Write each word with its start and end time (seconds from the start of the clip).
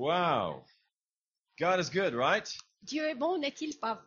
Wow. 0.00 0.62
God 1.58 1.78
is 1.78 1.90
good, 1.90 2.14
right? 2.14 2.48
Dieu 2.86 3.04
est 3.06 3.18
bon, 3.18 3.38
n'est-il 3.38 3.74
pas 3.82 3.98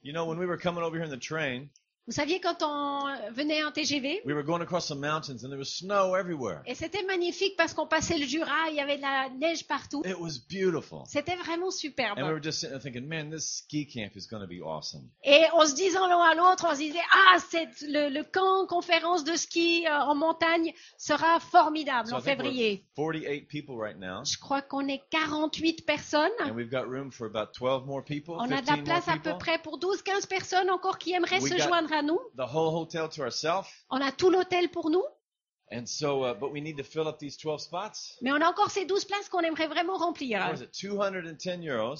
You 0.00 0.14
know, 0.14 0.24
when 0.24 0.38
we 0.38 0.46
were 0.46 0.56
coming 0.56 0.82
over 0.82 0.96
here 0.96 1.04
in 1.04 1.10
the 1.10 1.18
train, 1.18 1.68
Vous 2.06 2.12
saviez, 2.12 2.38
quand 2.40 2.62
on 2.62 3.04
venait 3.32 3.64
en 3.64 3.72
TGV, 3.72 4.22
we 4.24 4.32
were 4.32 4.44
going 4.44 4.60
across 4.62 4.86
some 4.86 5.00
mountains 5.00 5.42
and 5.44 5.48
there 5.48 5.58
was 5.58 5.64
snow 5.64 6.14
everywhere. 6.14 6.60
et 6.64 6.76
c'était 6.76 7.02
magnifique 7.02 7.56
parce 7.56 7.74
qu'on 7.74 7.88
passait 7.88 8.16
le 8.16 8.26
Jura, 8.26 8.68
il 8.70 8.76
y 8.76 8.80
avait 8.80 8.96
de 8.98 9.02
la 9.02 9.28
neige 9.30 9.66
partout. 9.66 10.02
It 10.04 10.16
was 10.16 10.38
beautiful. 10.48 11.00
C'était 11.08 11.34
vraiment 11.34 11.72
superbe. 11.72 12.16
And 12.16 12.22
we 12.22 12.30
were 12.32 12.40
just 12.40 12.60
sitting 12.60 12.78
there 12.78 12.80
thinking, 12.80 13.08
man, 13.08 13.30
this 13.30 13.56
ski 13.58 13.84
camp 13.86 14.12
is 14.16 14.28
going 14.30 14.40
to 14.40 14.46
be 14.46 14.62
awesome. 14.62 15.08
Et 15.24 15.46
en 15.52 15.66
se 15.66 15.74
disant 15.74 16.06
l'un 16.06 16.20
à 16.20 16.34
l'autre, 16.36 16.66
on 16.70 16.74
se 16.74 16.78
disait, 16.78 17.00
ah, 17.12 17.38
c'est 17.50 17.68
le, 17.82 18.08
le 18.08 18.22
camp 18.22 18.66
conférence 18.68 19.24
de 19.24 19.34
ski 19.34 19.84
euh, 19.88 19.98
en 19.98 20.14
montagne 20.14 20.72
sera 20.98 21.40
formidable 21.40 22.08
So 22.08 22.14
en 22.14 22.18
I 22.20 22.22
think 22.22 22.36
février. 22.38 22.84
we're 22.96 23.14
48 23.20 23.48
people 23.48 23.74
right 23.76 23.98
now. 23.98 24.22
Je 24.24 24.38
crois 24.38 24.62
qu'on 24.62 24.86
est 24.86 25.02
48 25.10 25.84
personnes. 25.84 26.30
And 26.40 26.54
we've 26.54 26.70
got 26.70 26.86
room 26.88 27.10
for 27.10 27.26
about 27.26 27.52
12 27.52 27.84
more 27.84 28.04
people, 28.04 28.36
On 28.38 28.52
a 28.52 28.60
de 28.62 28.66
15 28.66 28.76
la 28.76 28.82
place 28.84 29.08
à 29.08 29.18
peu 29.18 29.36
près 29.38 29.58
pour 29.58 29.80
12-15 29.80 30.28
personnes 30.28 30.70
encore 30.70 30.98
qui 30.98 31.12
aimeraient 31.12 31.40
We 31.40 31.52
se 31.52 31.58
joindre 31.58 31.95
à 31.96 32.02
nous. 32.02 32.18
The 32.36 32.46
whole 32.54 32.74
hotel 32.74 33.08
to 33.08 33.22
ourselves. 33.22 33.68
On 33.90 34.00
a 34.00 34.12
tout 34.12 34.30
l'hôtel 34.30 34.70
pour 34.70 34.90
nous, 34.90 35.02
And 35.72 35.84
so, 35.86 36.22
uh, 36.24 36.32
but 36.34 36.52
we 36.52 36.60
need 36.60 36.76
to 36.76 36.84
fill 36.84 37.08
up 37.08 37.18
these 37.18 37.36
12 37.36 37.60
spots. 37.60 38.16
mais 38.22 38.30
on 38.30 38.40
a 38.40 38.48
encore 38.48 38.70
ces 38.70 38.84
12 38.86 39.04
places 39.06 39.28
qu'on 39.28 39.40
aimerait 39.40 39.66
vraiment 39.66 39.96
remplir. 39.96 40.38
What 40.38 40.54
is 40.54 40.62
it? 40.62 40.70
210 40.72 41.66
euros 41.68 41.96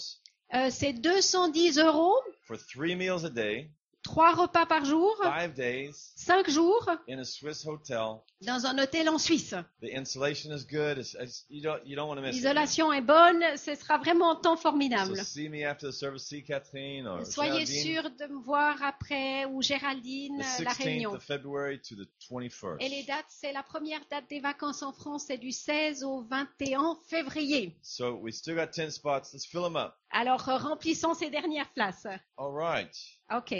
Euh, 0.54 0.68
c'est 0.70 0.92
210 0.92 1.78
euros, 1.80 2.14
for 2.46 2.56
three 2.56 2.94
meals 2.94 3.24
a 3.24 3.28
day, 3.30 3.68
3 4.06 4.34
repas 4.34 4.66
par 4.66 4.84
jour, 4.84 5.16
five 5.20 5.52
days 5.54 6.12
5 6.16 6.48
jours 6.48 6.88
in 7.08 7.18
a 7.18 7.24
Swiss 7.24 7.66
hotel. 7.66 8.20
dans 8.42 8.64
un 8.66 8.78
hôtel 8.78 9.08
en 9.08 9.18
Suisse. 9.18 9.54
The 9.82 9.90
insulation 9.96 10.52
is 10.54 10.64
good. 10.64 10.98
It's, 10.98 11.16
it's, 11.20 11.44
you 11.50 11.60
don't 11.60 11.80
you 11.84 11.96
don't 11.96 12.08
want 12.08 12.16
to 12.16 12.22
miss 12.22 12.36
it. 12.36 12.42
L'isolation 12.42 12.92
est 12.92 13.00
bonne, 13.00 13.42
ce 13.56 13.74
sera 13.74 13.98
vraiment 13.98 14.30
un 14.30 14.36
temps 14.36 14.56
So 14.56 14.62
formidable. 14.62 15.16
see 15.24 15.48
me 15.48 15.64
after 15.64 15.88
the 15.88 15.92
service. 15.92 16.26
See 16.28 16.44
Catherine 16.44 17.06
or 17.06 17.26
Soyez 17.26 17.66
sûrs 17.66 18.10
de 18.10 18.26
me 18.26 18.40
voir 18.42 18.80
après 18.82 19.44
ou 19.46 19.60
Géraldine, 19.60 20.38
the 20.58 20.62
la 20.64 20.70
16th 20.72 20.84
réunion. 20.84 21.12
of 21.14 21.22
February 21.24 21.80
to 21.80 21.96
the 21.96 22.08
21st. 22.30 22.76
Et 22.80 22.88
les 22.88 23.02
dates, 23.02 23.26
c'est 23.28 23.52
la 23.52 23.62
première 23.64 24.00
date 24.10 24.24
des 24.30 24.40
vacances 24.40 24.82
en 24.82 24.92
France, 24.92 25.24
c'est 25.26 25.38
du 25.38 25.50
16 25.50 26.04
au 26.04 26.22
21 26.22 26.96
février. 27.08 27.76
So 27.82 28.12
we 28.22 28.32
still 28.34 28.54
got 28.54 28.68
10 28.72 28.90
spots. 28.90 29.32
Let's 29.32 29.46
fill 29.46 29.62
them 29.62 29.76
up. 29.76 29.94
Alors 30.10 30.44
remplissons 30.44 31.14
ces 31.14 31.30
dernières 31.30 31.72
places. 31.72 32.06
All 32.38 32.52
right. 32.52 32.94
Ok. 33.34 33.54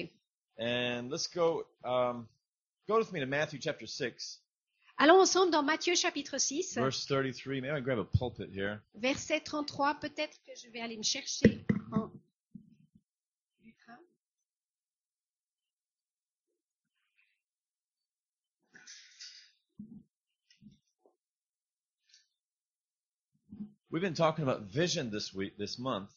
And 0.59 1.11
let's 1.11 1.27
go. 1.27 1.67
Um, 1.85 2.29
go 2.89 2.99
with 2.99 3.13
me 3.13 3.21
to 3.21 3.27
Matthew 3.27 3.59
chapter 3.59 3.87
6, 3.87 4.39
Allons 4.99 5.21
ensemble 5.21 5.51
dans 5.51 5.63
Matthieu 5.63 5.95
chapitre 5.95 6.39
6, 6.39 6.77
verse 6.77 7.05
33. 7.07 7.61
Maybe 7.61 7.71
I 7.71 7.81
grab 7.81 7.99
a 7.99 8.05
pulpit 8.05 8.51
here? 8.51 8.81
verset 8.95 9.41
33. 9.41 10.01
Peut-être 10.01 10.39
que 10.47 10.53
je 10.57 10.71
vais 10.71 10.81
aller 10.81 10.97
me 10.97 11.03
chercher 11.03 11.67
en. 11.93 12.11
We've 23.89 24.03
been 24.03 24.15
talking 24.15 24.43
about 24.43 24.63
vision 24.63 25.11
this 25.11 25.33
week, 25.33 25.57
this 25.57 25.79
month. 25.79 26.11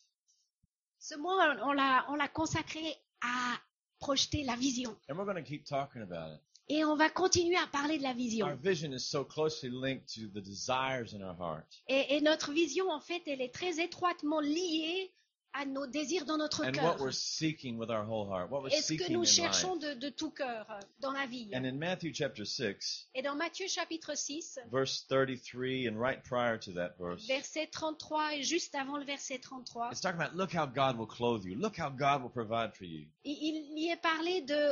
Ce 1.00 1.16
mois, 1.16 1.56
on 1.62 1.74
l'a 2.18 2.28
consacré 2.28 2.96
à 3.22 3.58
projeter 4.00 4.44
la 4.46 4.56
vision. 4.56 4.96
And 5.10 5.18
we're 5.18 5.26
going 5.26 5.36
to 5.44 5.48
keep 5.48 5.66
talking 5.66 6.02
about 6.02 6.34
it. 6.34 6.40
Et 6.72 6.86
on 6.86 6.96
va 6.96 7.10
continuer 7.10 7.56
à 7.58 7.66
parler 7.66 7.98
de 7.98 8.04
la 8.04 8.10
Our 8.10 8.16
vision. 8.16 8.56
vision 8.62 8.94
is 8.94 9.00
so 9.00 9.24
closely 9.24 9.72
linked 9.72 10.08
to 10.14 10.28
the 10.28 10.40
desires 10.42 11.14
in 11.16 11.22
our 11.24 11.36
heart. 11.36 11.66
Et, 11.88 12.16
et 12.16 12.22
notre 12.22 12.52
vision, 12.52 12.90
en 12.92 13.00
fait, 13.00 13.24
elle 13.26 13.42
est 13.42 13.52
très 13.54 13.80
étroitement 13.84 14.40
liée 14.40 15.12
à 15.54 15.66
nos 15.66 15.88
désirs 15.88 16.26
dans 16.26 16.38
notre 16.38 16.64
And 16.66 16.72
cœur. 16.72 16.84
what 16.84 17.00
we're 17.00 17.12
seeking 17.12 17.78
with 17.78 17.90
our 17.90 18.06
whole 18.06 18.28
heart. 18.30 18.50
What 18.52 18.62
we're 18.64 18.70
Et 18.74 18.82
ce 18.82 18.94
que 18.94 19.12
nous 19.12 19.22
in 19.22 19.26
cherchons 19.26 19.76
life. 19.76 19.96
de, 19.96 20.00
de 20.00 20.10
tout 20.10 20.32
cœur 20.32 20.66
euh, 20.70 20.80
dans 21.00 21.12
la 21.12 21.26
vie? 21.26 21.50
And 21.54 21.66
in 21.66 21.74
Matthew 21.78 22.14
chapter 22.14 22.46
6, 22.46 23.08
Et 23.16 23.22
dans 23.22 23.36
Matthieu 23.36 23.68
chapitre 23.68 24.16
6, 24.16 24.60
verse 24.72 25.06
33, 25.10 25.88
and 25.90 26.00
right 26.00 26.24
prior 26.24 26.58
to 26.60 26.72
that 26.74 26.92
verse, 27.00 27.26
verset 27.28 27.68
33 27.72 28.36
et 28.36 28.44
juste 28.44 28.76
avant 28.76 28.98
le 28.98 29.06
verset 29.06 29.40
33, 29.40 29.90
it's 29.92 30.02
talking 30.02 30.22
about 30.22 30.36
look 30.36 30.54
how 30.54 30.66
God 30.66 30.98
will 30.98 31.08
clothe 31.08 31.44
you. 31.46 31.56
Look 31.56 31.78
how 31.78 31.90
God 31.90 32.22
will 32.22 32.30
provide 32.32 32.76
for 32.76 32.86
you. 32.86 33.08
il, 33.24 33.74
y 33.78 33.90
est 33.90 34.02
parlé 34.02 34.42
de 34.42 34.72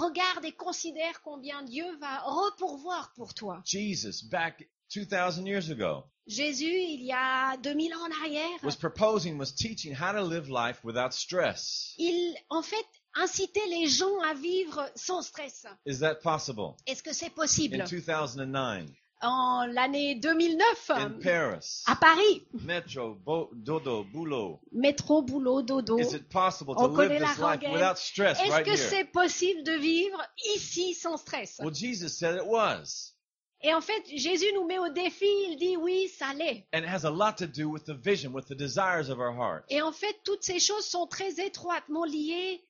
regarde 0.00 0.44
et 0.44 0.52
considère 0.52 1.20
combien 1.22 1.62
Dieu 1.62 1.84
va 2.00 2.20
repourvoir 2.20 3.12
pour 3.16 3.34
toi. 3.34 3.62
Jesus, 3.64 4.22
back 4.30 4.68
2,000 4.94 5.46
years 5.46 5.70
ago, 5.70 6.04
Jésus, 6.28 6.66
il 6.70 7.02
y 7.04 7.12
a 7.12 7.56
2000 7.56 7.94
ans 7.94 8.00
en 8.06 8.22
arrière, 8.24 8.62
was 8.62 8.76
proposing, 8.76 9.38
was 9.38 9.52
teaching 9.52 9.94
how 9.94 10.12
to 10.12 10.22
live 10.22 10.48
life 10.50 10.84
without 10.84 11.12
stress. 11.12 11.94
il 11.98 12.34
en 12.50 12.60
fait 12.62 12.84
incitait 13.14 13.66
les 13.70 13.86
gens 13.88 14.20
à 14.20 14.34
vivre 14.34 14.90
sans 14.94 15.22
stress. 15.22 15.64
Is 15.86 16.00
that 16.00 16.16
possible? 16.22 16.74
Est-ce 16.86 17.02
que 17.02 17.12
c'est 17.14 17.26
In 17.26 17.30
possible 17.30 17.78
2009, 17.88 18.90
En 19.22 19.66
l'année 19.72 20.14
2009, 20.16 20.90
in 20.90 21.10
Paris, 21.22 21.82
à 21.86 21.96
Paris, 21.96 22.42
Metro, 22.62 23.14
Bo- 23.16 23.50
Dodo, 23.54 24.04
Boulot, 24.04 24.60
métro, 24.70 25.22
boulot, 25.22 25.62
dodo. 25.62 25.98
is 25.98 26.12
it 26.14 26.28
possible 26.28 26.74
to 26.76 26.82
On 26.82 26.88
live 26.96 27.20
la 27.20 27.28
this 27.30 27.38
life 27.38 27.72
without 27.72 27.96
stress 27.98 28.38
Est-ce 28.38 28.50
right 28.52 28.64
que 28.66 28.76
c'est 28.76 29.06
possible 29.06 29.64
de 29.64 29.72
vivre 29.72 30.22
ici 30.54 30.94
sans 30.94 31.16
stress? 31.16 31.58
Well, 31.58 31.74
Jesus 31.74 32.10
said 32.18 32.36
it 32.36 32.46
was. 32.46 33.14
Et 33.62 33.74
en 33.74 33.80
fait, 33.80 34.02
Jésus 34.14 34.46
nous 34.54 34.64
met 34.66 34.78
au 34.78 34.88
défi, 34.88 35.26
il 35.48 35.56
dit 35.56 35.76
oui, 35.76 36.08
ça 36.16 36.32
l'est. 36.34 36.66
And 36.72 36.78
it 36.80 36.88
has 36.88 37.04
a 37.04 37.10
lot 37.10 37.32
to 37.38 37.46
do 37.46 37.68
with 37.68 37.84
the 37.84 37.92
vision, 37.94 38.32
with 38.32 38.46
the 38.46 38.54
desires 38.54 39.10
of 39.10 39.18
our 39.18 39.34
heart. 39.34 39.64
Et 39.68 39.82
en 39.82 39.90
fait, 39.92 40.16
toutes 40.24 40.44
ces 40.44 40.60
choses 40.60 40.84
sont 40.86 41.06
très 41.08 41.44
étroitement 41.44 42.04
liées 42.04 42.64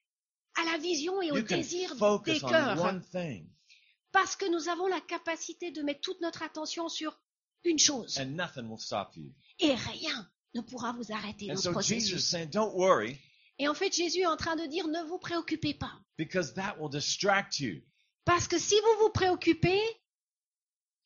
à 0.56 0.65
la 0.72 0.78
vision 0.78 1.21
et 1.21 1.31
au 1.31 1.37
You 1.37 1.44
can 1.44 1.56
désir 1.56 1.94
des 1.94 2.03
on 2.03 2.19
cœurs. 2.21 2.81
one 2.82 3.03
thing, 3.12 3.47
Parce 4.12 4.34
que 4.34 4.47
nous 4.50 4.69
avons 4.71 4.87
la 4.87 5.00
capacité 5.03 5.71
de 5.71 5.82
mettre 5.82 6.00
toute 6.00 6.21
notre 6.22 6.43
attention 6.43 6.88
sur 6.88 7.20
une 7.65 7.78
chose. 7.78 8.19
and 8.19 8.31
nothing 8.37 8.66
will 8.66 8.81
stop 8.81 9.10
you. 9.15 9.31
Et 9.60 9.75
rien 9.75 10.26
ne 10.55 10.62
pourra 10.62 10.93
vous 10.94 11.12
arrêter 11.12 11.50
And 11.50 11.55
dans 11.55 11.60
ce 11.60 11.72
so 11.72 11.81
Jesus 11.82 12.12
processus. 12.12 12.31
saying, 12.31 12.49
don't 12.50 12.72
worry, 12.75 13.19
Et 13.59 13.69
en 13.69 13.75
fait, 13.75 13.93
Jésus 13.94 14.20
est 14.20 14.26
en 14.26 14.37
train 14.38 14.56
de 14.56 14.65
dire, 14.66 14.88
ne 14.88 15.03
vous 15.03 15.19
préoccupez 15.19 15.75
pas. 15.75 15.93
because 16.16 16.55
that 16.55 16.76
will 16.81 16.88
distract 16.91 17.60
you. 17.60 17.82
Parce 18.25 18.49
que 18.49 18.59
si 18.59 18.75
vous 18.75 19.05
vous 19.05 19.10
préoccupez, 19.10 19.81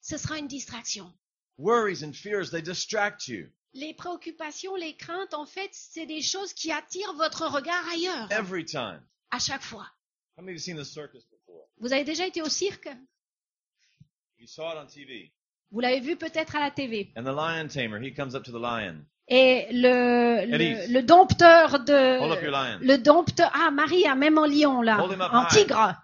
ce 0.03 0.19
sera 0.19 0.37
une 0.39 0.49
distraction. 0.49 1.11
Worries 1.59 2.05
and 2.05 2.13
fears, 2.13 2.51
they 2.51 2.61
distract 2.63 3.27
you. 3.29 3.49
Les 3.75 3.95
préoccupations, 3.95 4.75
les 4.77 4.95
craintes, 4.97 5.33
en 5.33 5.47
fait, 5.47 5.71
c'est 5.73 6.05
des 6.07 6.21
choses 6.21 6.53
qui 6.53 6.71
attirent 6.71 7.15
votre 7.15 7.47
regard 7.47 7.89
ailleurs. 7.91 8.31
Every 8.31 8.65
time. 8.67 9.01
À 9.31 9.39
chaque 9.39 9.63
fois. 9.63 9.87
How 10.37 10.43
many 10.43 10.53
of 10.53 10.55
you 10.57 10.59
seen 10.59 10.77
the 10.77 10.85
circus 10.85 11.25
before? 11.31 11.69
Vous 11.79 11.93
avez 11.93 12.05
déjà 12.05 12.27
été 12.27 12.43
au 12.43 12.49
cirque? 12.51 12.89
You 14.39 14.47
saw 14.47 14.73
it 14.73 14.79
on 14.79 14.87
TV. 14.87 15.33
Vous 15.71 15.81
l'avez 15.81 16.01
vu 16.01 16.17
peut-être 16.17 16.55
à 16.57 16.61
la 16.61 16.71
TV. 16.71 17.13
And 17.17 17.23
the 17.23 17.35
lion 17.35 17.69
tamer, 17.69 17.99
he 18.03 18.13
comes 18.13 18.35
up 18.35 18.43
to 18.45 18.51
the 18.53 18.61
lion. 18.61 19.07
Et 19.29 19.69
le, 19.73 20.45
le, 20.47 20.55
Elise. 20.55 20.91
le 20.91 21.03
dompteur 21.03 21.73
Hold 21.75 21.89
up 21.89 22.41
de... 22.41 22.45
your 22.45 22.51
lion. 22.53 22.79
Le 22.83 22.97
dompteur... 22.99 23.51
Ah, 23.55 23.71
Marie 23.71 24.05
a 24.07 24.15
même 24.15 24.37
en 24.37 24.47
lion, 24.47 24.83
là. 24.83 24.99
Hold 25.01 25.13
him 25.13 25.21
up 25.23 25.31
En 25.33 25.45
high. 25.45 25.49
tigre. 25.49 25.95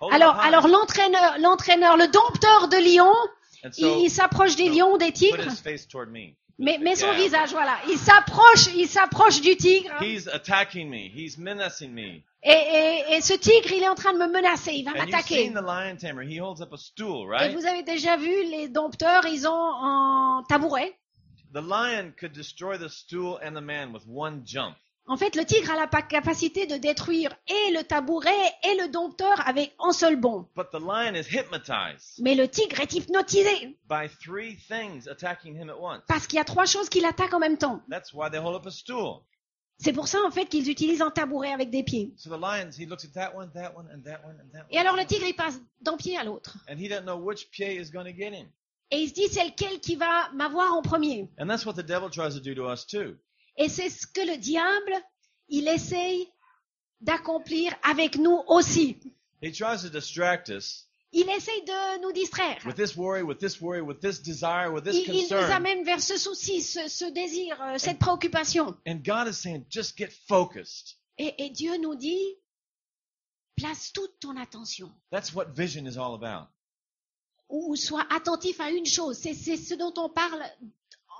Alors, 0.00 0.38
alors 0.38 0.68
l'entraîneur, 0.68 1.38
l'entraîneur, 1.40 1.96
le 1.96 2.06
dompteur 2.08 2.68
de 2.68 2.76
lion, 2.76 3.12
and 3.64 3.70
il, 3.78 4.10
s'approche 4.10 4.56
des 4.56 4.68
lions, 4.68 4.96
des 4.96 5.12
tigres. 5.12 5.50
Mais, 6.60 6.78
mais 6.80 6.96
son 6.96 7.12
visage, 7.12 7.50
voilà. 7.50 7.78
Il 7.88 7.98
s'approche, 7.98 8.66
il 8.74 8.88
s'approche 8.88 9.40
du 9.40 9.56
tigre. 9.56 9.90
He's 10.00 10.26
attacking 10.26 10.90
me. 10.90 11.08
He's 11.08 11.38
menacing 11.38 11.92
me. 11.92 12.20
Et, 12.42 12.50
et, 12.50 13.14
et 13.14 13.20
ce 13.20 13.34
tigre, 13.34 13.72
il 13.72 13.82
est 13.82 13.88
en 13.88 13.94
train 13.94 14.12
de 14.12 14.18
me 14.18 14.26
menacer. 14.28 14.72
Il 14.72 14.84
va 14.84 14.92
m'attaquer. 14.92 15.46
Et 15.46 15.50
vous 17.54 17.66
avez 17.66 17.82
déjà 17.82 18.16
vu 18.16 18.44
les 18.50 18.68
dompteurs, 18.68 19.26
ils 19.26 19.46
ont 19.46 19.74
un 19.82 20.44
tabouret. 20.48 20.96
The 21.54 21.62
lion 21.62 22.12
could 22.18 22.32
destroy 22.32 22.76
the 22.76 22.88
stool 22.88 23.38
and 23.42 23.54
the 23.54 23.62
man 23.62 23.92
with 23.92 24.02
one 24.06 24.42
jump. 24.44 24.76
En 25.10 25.16
fait, 25.16 25.34
le 25.36 25.44
tigre 25.44 25.70
a 25.70 25.76
la 25.76 25.86
pa- 25.86 26.02
capacité 26.02 26.66
de 26.66 26.76
détruire 26.76 27.34
et 27.48 27.72
le 27.72 27.82
tabouret 27.82 28.30
et 28.62 28.76
le 28.76 28.88
dompteur 28.88 29.46
avec 29.48 29.74
un 29.80 29.92
seul 29.92 30.16
bond. 30.16 30.46
But 30.54 30.66
the 30.70 30.78
lion 30.80 31.14
is 31.14 31.24
hypnotized 31.34 32.20
Mais 32.20 32.34
le 32.34 32.46
tigre 32.48 32.78
est 32.80 32.92
hypnotisé 32.92 33.78
by 33.88 34.08
three 34.22 34.56
things 34.56 35.08
attacking 35.08 35.54
him 35.56 35.70
at 35.70 35.78
once. 35.80 36.02
parce 36.08 36.26
qu'il 36.26 36.36
y 36.36 36.40
a 36.40 36.44
trois 36.44 36.66
choses 36.66 36.88
qui 36.88 37.00
l'attaquent 37.00 37.32
en 37.34 37.38
même 37.40 37.56
temps. 37.58 37.80
That's 37.90 38.12
why 38.12 38.28
they 38.30 38.38
hold 38.38 38.54
up 38.56 38.66
a 38.66 38.70
stool. 38.70 39.22
C'est 39.80 39.92
pour 39.92 40.08
ça, 40.08 40.18
en 40.26 40.30
fait, 40.32 40.46
qu'ils 40.46 40.68
utilisent 40.68 41.02
un 41.02 41.10
tabouret 41.10 41.52
avec 41.52 41.70
des 41.70 41.84
pieds. 41.84 42.12
So 42.16 42.28
the 42.28 42.40
lion, 42.40 42.68
he 42.76 42.84
looks 42.84 43.04
at 43.04 43.12
that 43.14 43.34
one, 43.36 43.50
that 43.54 43.74
one, 43.76 43.86
and 43.94 44.02
that 44.02 44.20
one, 44.26 44.36
and 44.42 44.50
that 44.52 44.64
one. 44.64 44.66
Et 44.72 44.78
alors, 44.78 44.96
le 44.96 45.04
tigre, 45.06 45.24
il 45.26 45.34
passe 45.36 45.60
d'un 45.80 45.96
pied 45.96 46.18
à 46.18 46.24
l'autre. 46.24 46.58
And 46.68 46.76
he 46.78 46.88
doesn't 46.88 47.04
know 47.04 47.16
which 47.16 47.48
pied 47.50 47.76
is 47.80 47.90
going 47.92 48.04
to 48.04 48.12
get 48.12 48.32
him. 48.34 48.48
Et 48.90 48.98
il 49.02 49.08
se 49.08 49.14
dit, 49.14 49.28
c'est 49.28 49.44
lequel 49.44 49.78
qui 49.80 49.94
va 49.96 50.28
m'avoir 50.34 50.74
en 50.74 50.82
premier. 50.82 51.28
And 51.38 51.46
that's 51.46 51.64
what 51.64 51.74
the 51.74 51.86
devil 51.86 52.10
tries 52.10 52.34
to 52.34 52.40
do 52.40 52.54
to 52.56 52.68
us 52.68 52.84
too. 52.86 53.16
Et 53.58 53.68
c'est 53.68 53.90
ce 53.90 54.06
que 54.06 54.20
le 54.20 54.38
diable, 54.38 54.94
il 55.48 55.68
essaye 55.68 56.28
d'accomplir 57.00 57.74
avec 57.82 58.16
nous 58.16 58.42
aussi. 58.46 58.98
He 59.42 59.52
tries 59.52 59.82
to 59.82 59.90
distract 59.90 60.48
us 60.48 60.88
il 61.12 61.28
essaye 61.30 61.62
de 61.64 62.02
nous 62.02 62.12
distraire. 62.12 62.60
with 62.66 62.76
this 62.76 62.96
worry, 62.96 63.22
with 63.22 63.38
this 63.38 63.60
worry, 63.60 63.80
with 63.80 64.00
this 64.00 64.20
desire, 64.20 64.70
with 64.70 64.84
this 64.84 64.96
Il, 64.96 65.14
il 65.14 65.28
nous 65.30 65.50
amène 65.50 65.84
vers 65.84 66.02
ce 66.02 66.18
souci, 66.18 66.62
ce, 66.62 66.88
ce 66.88 67.06
désir, 67.06 67.56
cette 67.78 67.98
préoccupation. 67.98 68.76
And 68.86 69.02
God 69.02 69.28
is 69.28 69.34
saying, 69.34 69.64
just 69.70 69.96
get 69.96 70.12
focused. 70.28 70.98
Et, 71.16 71.34
et 71.38 71.50
Dieu 71.50 71.76
nous 71.78 71.96
dit, 71.96 72.36
place 73.56 73.90
toute 73.92 74.20
ton 74.20 74.36
attention. 74.36 74.92
That's 75.10 75.34
what 75.34 75.46
vision 75.54 75.86
is 75.86 75.96
all 75.96 76.14
about. 76.14 76.48
Ou, 77.48 77.72
ou 77.72 77.76
sois 77.76 78.06
attentif 78.10 78.60
à 78.60 78.70
une 78.70 78.86
chose. 78.86 79.18
C'est 79.18 79.34
ce 79.34 79.74
dont 79.74 79.94
on 79.96 80.10
parle 80.10 80.42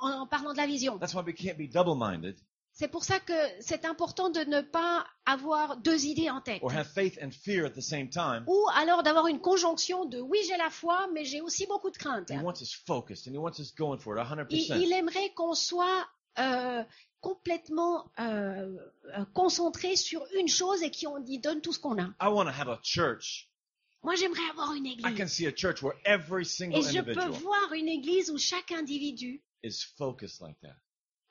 en, 0.01 0.21
en 0.23 0.27
parlant 0.27 0.53
de 0.53 0.57
la 0.59 0.67
vision. 0.67 0.99
That's 0.99 1.15
why 1.15 1.23
we 1.25 1.35
can't 1.35 1.57
be 1.57 1.69
double-minded 1.71 2.37
C'est 2.73 2.89
pour 2.89 3.03
ça 3.05 3.19
que 3.19 3.33
c'est 3.61 3.85
important 3.85 4.31
de 4.31 4.41
ne 4.41 4.61
pas 4.61 5.05
avoir 5.27 5.79
deux 5.79 6.05
idées 6.07 6.31
en 6.31 6.41
tête. 6.41 6.61
or 6.63 6.71
have 6.73 6.87
faith 6.87 7.19
and 7.21 7.31
fear 7.33 7.67
at 7.67 7.71
the 7.71 7.81
same 7.81 8.09
time. 8.09 8.45
Ou 8.47 8.67
alors 8.77 9.03
d'avoir 9.03 9.27
une 9.27 9.41
conjonction 9.41 10.05
de 10.05 10.21
oui, 10.21 10.39
j'ai 10.49 10.57
la 10.57 10.71
foi, 10.71 11.09
mais 11.13 11.25
j'ai 11.25 11.41
aussi 11.41 11.67
beaucoup 11.67 11.91
de 11.91 11.97
crainte. 11.97 12.31
He 12.31 12.41
wants 12.41 12.61
us 12.63 12.73
focused 12.87 13.27
and 13.27 13.33
he 13.35 13.39
wants 13.39 13.59
us 13.59 13.75
going 13.75 13.99
for 13.99 14.17
it 14.17 14.25
100%. 14.25 14.47
Il, 14.51 14.83
il 14.83 14.93
aimerait 14.93 15.31
qu'on 15.35 15.55
soit 15.55 16.07
euh, 16.39 16.85
complètement 17.21 18.13
euh, 18.21 18.77
concentré 19.35 19.97
sur 19.97 20.25
une 20.39 20.49
chose 20.49 20.83
et 20.85 20.93
qu'on 20.93 21.25
y 21.27 21.41
donne 21.41 21.61
tout 21.61 21.73
ce 21.73 21.81
qu'on 21.81 21.99
a. 22.01 22.07
I 22.21 22.29
want 22.29 22.45
to 22.45 22.51
have 22.51 22.69
a 22.69 22.79
church. 22.83 23.51
Moi, 24.05 24.15
j'aimerais 24.15 24.49
avoir 24.53 24.73
une 24.75 24.87
I 24.87 24.97
can 25.03 25.09
église. 25.09 25.29
see 25.33 25.47
a 25.49 25.53
church 25.53 25.83
where 25.83 25.97
every 26.05 26.45
single 26.47 26.79
Et 26.79 26.83
je 26.83 27.01
peux 27.01 27.29
voir 27.41 27.73
une 27.75 27.89
église 27.89 28.31
où 28.31 28.39
chaque 28.39 28.71
individu 28.71 29.43
is 29.63 29.83
focused 29.97 30.41
like 30.41 30.59
that. 30.63 30.77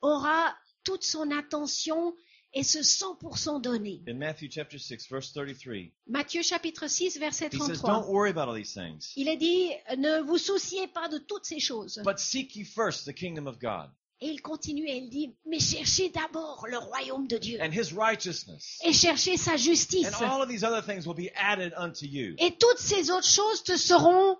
aura 0.01 0.55
toute 0.83 1.03
son 1.03 1.31
attention 1.31 2.13
et 2.53 2.63
ce 2.63 2.79
100% 2.79 3.61
donné. 3.61 4.01
In 4.07 4.15
Matthew 4.15 4.47
chapter 4.49 4.77
6, 4.79 5.09
verse 5.09 5.31
33, 5.33 5.91
Matthieu 6.07 6.41
chapitre 6.41 6.87
6, 6.87 7.17
verset 7.19 7.53
he 7.53 7.59
says, 7.59 7.81
33. 7.81 7.91
Don't 7.91 8.07
worry 8.09 8.29
about 8.31 8.47
all 8.47 8.55
these 8.55 8.73
things, 8.73 9.11
Il 9.15 9.27
est 9.27 9.37
dit, 9.37 9.71
ne 9.97 10.21
vous 10.21 10.37
souciez 10.37 10.87
pas 10.87 11.09
de 11.09 11.17
toutes 11.19 11.45
ces 11.45 11.59
choses. 11.59 12.01
but 12.03 12.19
seek 12.19 12.55
ye 12.55 12.63
first 12.63 13.05
the 13.05 13.13
kingdom 13.13 13.47
of 13.47 13.59
God 13.59 13.89
Et 14.19 14.29
il 14.29 14.41
continue 14.41 14.87
et 14.87 14.97
il 14.97 15.09
dit, 15.09 15.35
mais 15.45 15.59
cherchez 15.59 16.09
d'abord 16.09 16.65
le 16.67 16.77
royaume 16.79 17.27
de 17.27 17.37
Dieu 17.37 17.59
and 17.61 17.71
his 17.71 17.93
righteousness. 17.93 18.79
et 18.83 18.93
cherchez 18.93 19.37
sa 19.37 19.57
justice. 19.57 20.07
And 20.07 20.25
all 20.25 20.41
of 20.41 20.47
these 20.49 20.63
other 20.63 20.81
things 20.81 21.05
will 21.05 21.15
be 21.15 21.29
added 21.35 21.73
unto 21.77 22.05
you. 22.05 22.33
Et 22.39 22.55
toutes 22.57 22.79
ces 22.79 23.11
autres 23.11 23.27
choses 23.29 23.61
te 23.63 23.75
seront 23.77 24.37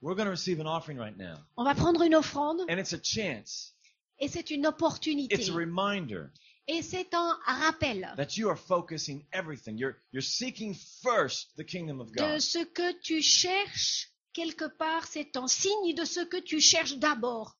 We're 0.00 0.14
going 0.14 0.26
to 0.26 0.30
receive 0.30 0.60
an 0.60 0.66
offering 0.66 0.98
right 0.98 1.16
now. 1.16 1.36
On 1.56 1.64
va 1.64 1.74
prendre 1.74 2.02
une 2.02 2.14
offrande 2.14 2.60
And 2.68 2.78
it's 2.78 2.92
a 2.92 3.00
chance, 3.02 3.72
et 4.20 4.28
c'est 4.28 4.50
une 4.50 4.66
opportunité. 4.66 5.34
it's 5.34 5.48
a 5.48 5.52
reminder 5.54 6.30
Et 6.68 6.82
c'est 6.82 7.14
un 7.14 7.38
rappel 7.46 8.12
that 8.16 8.36
you 8.36 8.48
are 8.48 8.56
focusing 8.58 9.24
everything. 9.32 9.78
You're, 9.78 9.96
you're 10.12 10.20
seeking 10.20 10.74
first 11.02 11.56
the 11.56 11.64
kingdom 11.64 12.00
of 12.00 12.10
de 12.12 12.18
God. 12.18 12.40
ce 12.40 12.64
que 12.64 12.92
tu 13.00 13.22
cherches 13.22 14.10
quelque 14.32 14.66
part. 14.76 15.06
C'est 15.06 15.36
un 15.36 15.46
signe 15.48 15.94
de 15.94 16.04
ce 16.04 16.20
que 16.24 16.38
tu 16.40 16.60
cherches 16.60 16.96
d'abord, 16.98 17.56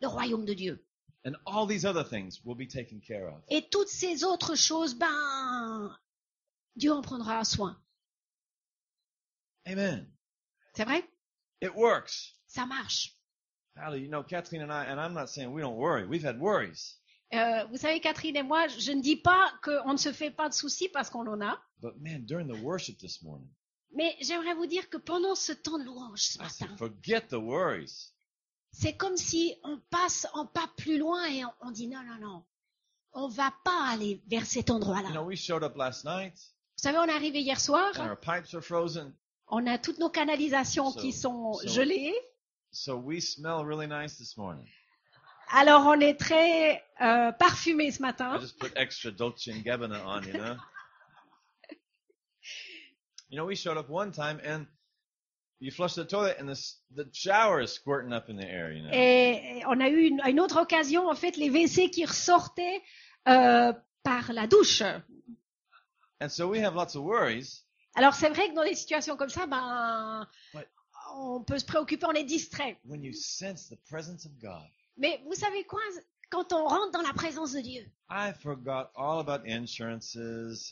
le 0.00 0.08
royaume 0.08 0.44
de 0.44 0.54
Dieu. 0.54 0.84
And 1.24 1.36
all 1.46 1.66
these 1.68 1.84
other 1.84 2.02
things 2.02 2.40
will 2.44 2.56
be 2.56 2.66
taken 2.66 3.00
care 3.00 3.28
of. 3.28 3.40
Et 3.48 3.62
toutes 3.70 3.88
ces 3.88 4.24
autres 4.24 4.56
choses, 4.56 4.94
ben, 4.94 5.96
Dieu 6.74 6.92
en 6.92 7.00
prendra 7.00 7.44
soin. 7.44 7.76
Amen. 9.66 10.06
C'est 10.74 10.84
vrai? 10.84 11.04
It 11.60 11.74
works. 11.74 12.34
Ça 12.46 12.66
marche. 12.66 13.14
Hallie, 13.76 14.00
you 14.02 14.08
know, 14.08 14.22
Kathleen 14.22 14.62
and 14.62 14.70
I, 14.72 14.84
and 14.90 15.00
I'm 15.00 15.14
not 15.14 15.28
saying 15.28 15.52
we 15.52 15.62
don't 15.62 15.76
worry. 15.76 16.04
We've 16.06 16.24
had 16.24 16.38
worries. 16.38 16.96
Euh, 17.32 17.64
vous 17.70 17.78
savez, 17.78 18.00
Catherine 18.00 18.36
et 18.36 18.42
moi, 18.42 18.68
je 18.68 18.92
ne 18.92 19.00
dis 19.00 19.16
pas 19.16 19.50
qu'on 19.62 19.92
ne 19.92 19.96
se 19.98 20.12
fait 20.12 20.30
pas 20.30 20.48
de 20.50 20.54
soucis 20.54 20.88
parce 20.90 21.08
qu'on 21.08 21.26
en 21.26 21.40
a. 21.40 21.58
But 21.80 21.94
man, 21.98 22.26
during 22.26 22.46
the 22.46 22.60
worship 22.62 22.98
this 22.98 23.22
morning, 23.22 23.48
Mais 23.94 24.16
j'aimerais 24.20 24.54
vous 24.54 24.66
dire 24.66 24.88
que 24.90 24.98
pendant 24.98 25.34
ce 25.34 25.52
temps 25.52 25.78
de 25.78 25.84
louange 25.84 26.20
ce 26.20 26.38
matin, 26.38 26.76
forget 26.76 27.22
the 27.28 27.34
worries. 27.38 28.12
c'est 28.72 28.96
comme 28.96 29.16
si 29.16 29.54
on 29.64 29.78
passe 29.90 30.26
un 30.34 30.44
pas 30.46 30.68
plus 30.76 30.98
loin 30.98 31.24
et 31.26 31.44
on, 31.44 31.52
on 31.62 31.70
dit 31.70 31.88
non, 31.88 32.02
non, 32.02 32.18
non, 32.20 32.44
on 33.14 33.28
va 33.28 33.52
pas 33.64 33.88
aller 33.90 34.22
vers 34.26 34.44
cet 34.46 34.68
You 34.68 34.74
endroit-là. 34.76 35.10
know, 35.12 35.24
we 35.24 35.36
showed 35.38 35.62
up 35.62 35.74
last 35.76 36.04
night 36.04 36.34
Vous 36.76 36.82
savez, 36.82 36.98
on 36.98 37.04
est 37.04 37.12
arrivé 37.12 37.40
hier 37.40 37.58
soir, 37.60 37.92
and 37.98 38.06
our 38.10 38.16
pipes 38.18 38.52
are 38.54 38.62
frozen. 38.62 39.14
On 39.52 39.66
a 39.68 39.78
toutes 39.78 39.98
nos 39.98 40.08
canalisations 40.10 40.90
So- 40.90 41.00
qui 41.00 41.12
sont 41.12 41.52
so- 41.52 41.68
gelées. 41.68 42.14
So 42.72 42.96
we 42.96 43.20
smell 43.20 43.64
really 43.64 43.86
nice 43.86 44.16
this 44.16 44.36
morning. 44.36 44.66
Alors 45.50 45.86
on 45.86 46.00
est 46.00 46.18
très 46.18 46.82
euh, 47.02 47.30
parfumé 47.32 47.90
ce 47.92 47.98
I 47.98 48.02
matin. 48.02 48.38
just 48.40 48.58
put 48.58 48.72
extra 48.76 49.10
Dolce 49.10 49.48
and 49.48 49.62
Gabbana 49.62 50.02
on, 50.06 50.22
you 50.24 50.32
know? 50.32 50.56
you 53.28 53.36
know, 53.36 53.44
we 53.44 53.54
showed 53.54 53.76
up 53.76 53.88
one 53.90 54.10
time 54.12 54.40
and 54.42 54.66
you 55.60 55.70
flush 55.70 55.94
the 55.94 56.04
toilet 56.04 56.36
and 56.38 56.48
the 56.48 56.58
the 56.94 57.06
shower 57.12 57.60
is 57.60 57.72
squirting 57.72 58.12
up 58.12 58.28
in 58.30 58.36
the 58.36 58.46
air, 58.48 58.72
you 58.72 58.82
know? 58.82 58.90
Et 58.92 59.62
on 59.66 59.80
a 59.80 59.88
eu 59.88 60.06
une, 60.08 60.20
une 60.26 60.40
autre 60.40 60.60
occasion, 60.60 61.08
en 61.08 61.14
fait, 61.14 61.36
les 61.36 61.50
WC 61.50 61.90
qui 61.90 62.04
ressortaient 62.06 62.82
euh, 63.28 63.72
par 64.02 64.32
la 64.32 64.46
douche. 64.46 64.82
And 66.20 66.28
so 66.30 66.48
we 66.48 66.60
have 66.60 66.74
lots 66.74 66.94
of 66.96 67.02
worries. 67.04 67.62
Alors 67.94 68.14
c'est 68.14 68.28
vrai 68.30 68.48
que 68.48 68.54
dans 68.54 68.64
des 68.64 68.74
situations 68.74 69.16
comme 69.16 69.28
ça, 69.28 69.46
ben, 69.46 70.26
on 71.14 71.42
peut 71.42 71.58
se 71.58 71.64
préoccuper, 71.64 72.06
on 72.06 72.12
est 72.12 72.24
distrait. 72.24 72.78
When 72.84 73.02
you 73.02 73.12
sense 73.12 73.68
the 73.68 73.78
presence 73.88 74.24
of 74.24 74.32
God, 74.40 74.66
Mais 74.96 75.20
vous 75.26 75.34
savez 75.34 75.64
quoi? 75.64 75.80
Quand 76.30 76.54
on 76.54 76.66
rentre 76.66 76.92
dans 76.92 77.02
la 77.02 77.12
présence 77.12 77.52
de 77.52 77.60
Dieu, 77.60 77.82
I 78.08 78.32
forgot 78.32 78.88
all 78.96 79.20
about 79.20 79.46
insurances 79.46 80.16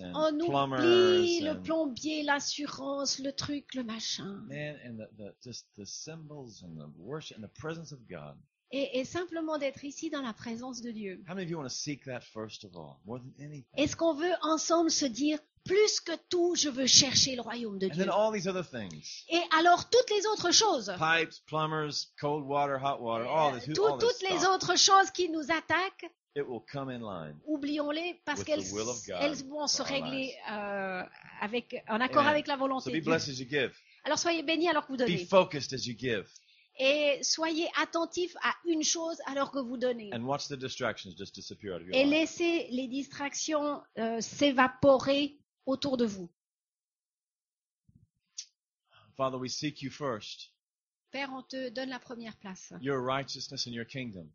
and 0.01 0.13
on 0.15 0.39
plumbers 0.39 0.81
oublie 0.81 1.41
le 1.43 1.51
and 1.51 1.63
plombier, 1.63 2.23
l'assurance, 2.23 3.19
le 3.19 3.33
truc, 3.35 3.75
le 3.75 3.83
machin. 3.83 4.43
man 4.49 4.79
and 4.87 4.97
the, 4.97 5.09
the 5.19 5.35
just 5.45 5.67
the 5.77 5.85
symbols 5.85 6.63
and 6.63 6.79
the 6.79 6.89
worship 6.97 7.37
and 7.37 7.43
the 7.43 7.53
presence 7.61 7.93
of 7.93 7.99
God. 8.09 8.39
Et, 8.73 9.01
et 9.01 9.05
simplement 9.05 9.59
d'être 9.59 9.85
ici 9.85 10.09
dans 10.11 10.23
la 10.23 10.33
présence 10.33 10.81
de 10.81 10.93
Dieu. 10.93 11.23
How 11.29 11.35
many 11.35 11.43
of 11.45 11.51
you 11.51 11.59
want 11.59 11.65
to 11.69 11.75
seek 11.75 12.05
that 12.05 12.21
first 12.21 12.65
of 12.65 12.75
all, 12.77 13.01
more 13.05 13.19
than 13.19 13.33
anything? 13.45 13.65
Est-ce 13.77 13.97
qu'on 13.97 14.15
veut 14.15 14.33
ensemble 14.43 14.91
se 14.91 15.05
dire, 15.05 15.39
plus 15.65 16.01
que 16.01 16.13
tout, 16.29 16.55
je 16.57 16.69
veux 16.69 16.87
chercher 16.87 17.37
le 17.37 17.43
royaume 17.43 17.79
de 17.79 17.87
And 17.87 17.91
Dieu 17.91 18.05
then 18.05 18.11
all 18.11 18.33
these 18.33 18.47
other 18.49 18.65
things. 18.65 19.25
Et 19.29 19.41
alors 19.59 19.89
toutes 19.91 20.11
les 20.11 20.27
autres 20.27 20.51
choses, 20.53 20.93
Pipes, 20.99 21.35
plumbers, 21.47 22.07
cold 22.21 22.45
water, 22.47 22.77
hot 22.83 23.01
water, 23.01 23.27
all 23.29 23.59
this, 23.61 23.73
tout- 23.75 23.85
all 23.87 23.99
this 23.99 24.09
toutes 24.09 24.23
les 24.31 24.39
stuff, 24.39 24.49
autres 24.55 24.77
choses 24.79 25.11
qui 25.11 25.29
nous 25.29 25.45
attaquent, 25.51 26.11
it 26.37 26.47
will 26.49 26.63
come 26.73 26.89
in 26.89 27.01
line. 27.01 27.37
oublions-les 27.47 28.21
parce 28.25 28.39
With 28.41 28.47
qu'elles 28.47 28.69
the 28.69 28.73
will 28.73 28.89
of 28.89 29.05
God 29.07 29.17
elles 29.21 29.45
vont 29.49 29.67
se 29.67 29.83
for 29.83 29.87
our 29.91 29.93
régler 30.03 30.35
euh, 30.51 31.03
avec, 31.41 31.77
en 31.89 32.01
accord 32.01 32.21
Amen. 32.23 32.31
avec 32.33 32.47
la 32.47 32.55
So 32.55 32.61
volonté 32.61 32.91
be 32.91 32.95
de 32.95 33.01
Dieu. 33.01 33.11
blessed 33.11 33.29
as 33.31 33.39
you 33.41 33.47
give. 33.49 33.73
Alors 34.05 34.19
soyez 34.19 34.43
bénis 34.43 34.69
alors 34.69 34.87
que 34.87 34.93
vous 34.93 34.97
Be 34.97 35.01
donnez. 35.01 35.25
focused 35.27 35.73
as 35.75 35.87
you 35.87 35.95
give. 35.99 36.25
Et 36.79 37.19
soyez 37.23 37.69
attentifs 37.83 38.35
à 38.43 38.55
une 38.65 38.83
chose 38.83 39.19
alors 39.27 39.51
que 39.51 39.59
vous 39.59 39.77
donnez. 39.77 40.09
And 40.15 40.23
watch 40.25 40.47
the 40.49 40.55
distractions 40.57 41.11
just 41.19 41.35
disappear 41.35 41.75
out 41.75 41.83
of 41.83 41.89
your 41.89 41.95
Et 41.97 42.05
life. 42.05 42.11
laissez 42.11 42.69
les 42.71 42.87
distractions 42.89 43.83
euh, 43.99 44.21
s'évaporer 44.23 45.37
autour 45.71 45.97
de 45.97 46.07
vous. 46.07 46.29
Father, 49.17 49.39
we 49.39 49.49
seek 49.49 49.83
you 49.83 49.91
first. 49.91 50.51
Père, 51.13 51.31
on 51.33 51.43
te 51.43 51.69
donne 51.71 51.91
la 51.91 51.99
première 51.99 52.37
place. 52.37 52.73
Your 52.81 53.01
righteousness 53.01 53.67
and 53.67 53.75
your 53.75 53.85
kingdom. 53.85 54.31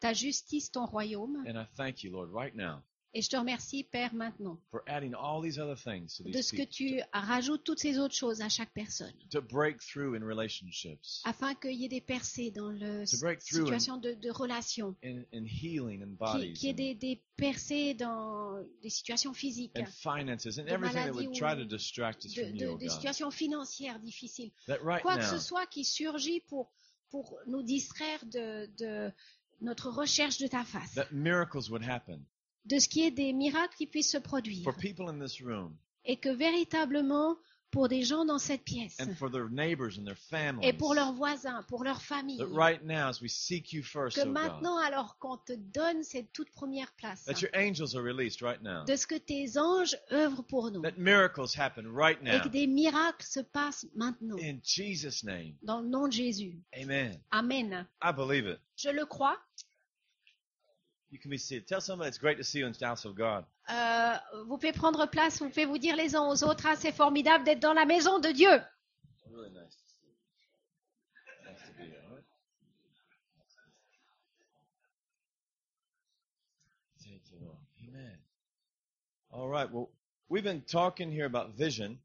Ta 0.00 0.12
justice, 0.12 0.70
ton 0.70 0.86
royaume. 0.86 1.44
And 1.46 1.56
I 1.56 1.66
thank 1.76 2.02
you, 2.02 2.12
Lord, 2.12 2.30
right 2.30 2.54
now 2.54 2.82
Et 3.16 3.22
je 3.22 3.30
te 3.30 3.36
remercie, 3.38 3.82
Père, 3.82 4.12
maintenant, 4.12 4.60
for 4.70 4.82
adding 4.86 5.14
all 5.14 5.40
these 5.42 5.58
other 5.58 5.74
things 5.74 6.18
to 6.18 6.24
de 6.24 6.32
these 6.32 6.48
ce 6.48 6.50
que 6.50 6.56
people 6.64 6.68
tu 6.70 7.00
rajoutes 7.14 7.64
toutes 7.64 7.78
ces 7.78 7.98
autres 7.98 8.14
choses 8.14 8.42
à 8.42 8.50
chaque 8.50 8.74
personne, 8.74 9.14
to 9.30 9.40
break 9.40 9.80
through 9.80 10.14
in 10.14 10.22
relationships, 10.22 11.22
afin 11.24 11.54
qu'il 11.54 11.72
y 11.72 11.86
ait 11.86 11.88
des 11.88 12.02
percées 12.02 12.50
dans 12.50 12.70
la 12.70 13.06
situation 13.06 13.96
de, 13.96 14.12
de 14.12 14.30
relation, 14.30 14.96
in, 15.02 15.22
in 15.32 15.46
healing 15.46 16.02
and 16.02 16.08
qu'il 16.08 16.16
bodies 16.18 16.52
qu'il 16.52 16.66
y 16.66 16.70
ait 16.70 16.74
des, 16.74 16.94
des 16.94 17.22
percées 17.38 17.94
dans 17.94 18.62
des 18.82 18.90
situations 18.90 19.32
physiques, 19.32 19.72
and 19.78 19.86
finances 19.86 20.58
and 20.58 20.64
de 20.64 20.72
everything 20.72 21.06
that 21.06 21.12
would 21.12 21.32
try 21.32 21.56
to 21.56 21.64
distract 21.64 22.26
us 22.26 22.34
de, 22.34 22.42
from 22.42 22.52
de- 22.52 22.64
you, 22.66 22.70
oh 22.74 22.76
des 22.76 22.88
God. 22.88 22.96
situations 22.96 23.30
financières 23.30 23.98
difficiles. 23.98 24.52
That 24.66 24.82
right 24.82 25.00
Quoi 25.00 25.16
que 25.16 25.22
now, 25.22 25.30
ce 25.30 25.38
soit 25.38 25.64
qui 25.64 25.86
surgit 25.86 26.42
pour, 26.42 26.70
pour 27.08 27.38
nous 27.46 27.62
distraire 27.62 28.22
de, 28.26 28.66
de 28.76 29.10
notre 29.62 29.88
recherche 29.88 30.36
de 30.36 30.48
ta 30.48 30.64
face, 30.64 30.92
that 30.96 31.10
miracles 31.12 31.70
would 31.70 31.82
happen 31.82 32.26
de 32.66 32.78
ce 32.78 32.88
qui 32.88 33.02
est 33.04 33.10
des 33.10 33.32
miracles 33.32 33.74
qui 33.76 33.86
puissent 33.86 34.10
se 34.12 34.18
produire, 34.18 34.64
for 34.64 34.74
people 34.76 35.08
in 35.08 35.18
this 35.18 35.40
room 35.40 35.76
et 36.04 36.16
que 36.16 36.28
véritablement, 36.28 37.36
pour 37.72 37.88
des 37.88 38.04
gens 38.04 38.24
dans 38.24 38.38
cette 38.38 38.62
pièce, 38.62 38.96
and 39.00 39.14
for 39.16 39.28
their 39.30 39.50
neighbors 39.50 39.98
and 39.98 40.04
their 40.04 40.16
families. 40.16 40.66
et 40.66 40.72
pour 40.72 40.94
leurs 40.94 41.12
voisins, 41.12 41.62
pour 41.68 41.82
leurs 41.84 42.00
familles, 42.00 42.38
That 42.38 42.46
right 42.54 42.82
now, 42.84 43.08
as 43.08 43.20
we 43.20 43.28
seek 43.30 43.72
you 43.72 43.82
first, 43.82 44.16
que 44.16 44.22
God, 44.24 44.32
maintenant, 44.32 44.78
alors 44.78 45.18
qu'on 45.18 45.36
te 45.36 45.52
donne 45.52 46.02
cette 46.04 46.32
toute 46.32 46.50
première 46.52 46.92
place, 46.96 47.24
that 47.24 47.40
your 47.42 47.50
angels 47.54 47.94
are 47.96 48.02
released 48.02 48.40
right 48.40 48.62
now. 48.62 48.84
de 48.84 48.94
ce 48.96 49.06
que 49.06 49.16
tes 49.18 49.58
anges 49.58 49.96
œuvrent 50.12 50.44
pour 50.44 50.70
nous, 50.70 50.80
That 50.82 50.96
miracles 50.96 51.58
happen 51.58 51.86
right 51.92 52.18
et 52.22 52.36
now. 52.36 52.40
que 52.44 52.48
des 52.48 52.66
miracles 52.68 53.26
se 53.26 53.40
passent 53.40 53.86
maintenant, 53.96 54.38
In 54.40 54.58
Jesus' 54.62 55.24
name. 55.24 55.54
dans 55.62 55.80
le 55.80 55.88
nom 55.88 56.06
de 56.06 56.12
Jésus. 56.12 56.56
Amen. 56.80 57.18
Amen. 57.32 57.86
I 58.02 58.12
believe 58.12 58.46
it. 58.46 58.58
Je 58.76 58.90
le 58.90 59.04
crois. 59.04 59.36
You 61.16 61.22
can 61.22 61.30
be 61.30 61.38
seated. 61.38 61.66
Tell 61.66 61.80
somebody 61.80 62.08
it's 62.08 62.18
great 62.18 62.36
to 62.36 62.44
see 62.44 62.58
you 62.58 62.66
in 62.66 62.72
the 62.78 62.84
house 62.86 63.06
of 63.06 63.14
God. 63.14 63.46
Euh, 63.70 64.18
vous 64.44 64.58
pouvez 64.58 64.72
prendre 64.74 65.06
place, 65.06 65.38
vous 65.40 65.48
pouvez 65.48 65.64
vous 65.64 65.78
dire 65.78 65.96
les 65.96 66.14
uns 66.14 66.20
aux 66.28 66.44
autres, 66.44 66.66
ah, 66.66 66.76
c'est 66.76 66.92
formidable 66.92 67.42
d'être 67.42 67.58
dans 67.60 67.72
la 67.72 67.86
maison 67.86 68.18
de 68.18 68.28
Dieu. 68.32 68.50
really 69.32 69.48
nice 69.48 69.74
to 69.76 69.86
see. 69.88 70.12
Nice 71.48 71.62
to 71.66 71.72
be 71.72 71.84
here. 71.88 72.02
Right? 72.12 72.22
Thank 77.02 77.22
you, 77.30 77.38
Lord. 77.40 77.56
Amen. 77.88 78.18
All 79.30 79.48
right. 79.48 79.70
Well, 79.72 79.88
we've 80.28 80.44
been 80.44 80.62
talking 80.62 81.10
here 81.10 81.26
about 81.26 81.54
vision, 81.56 81.98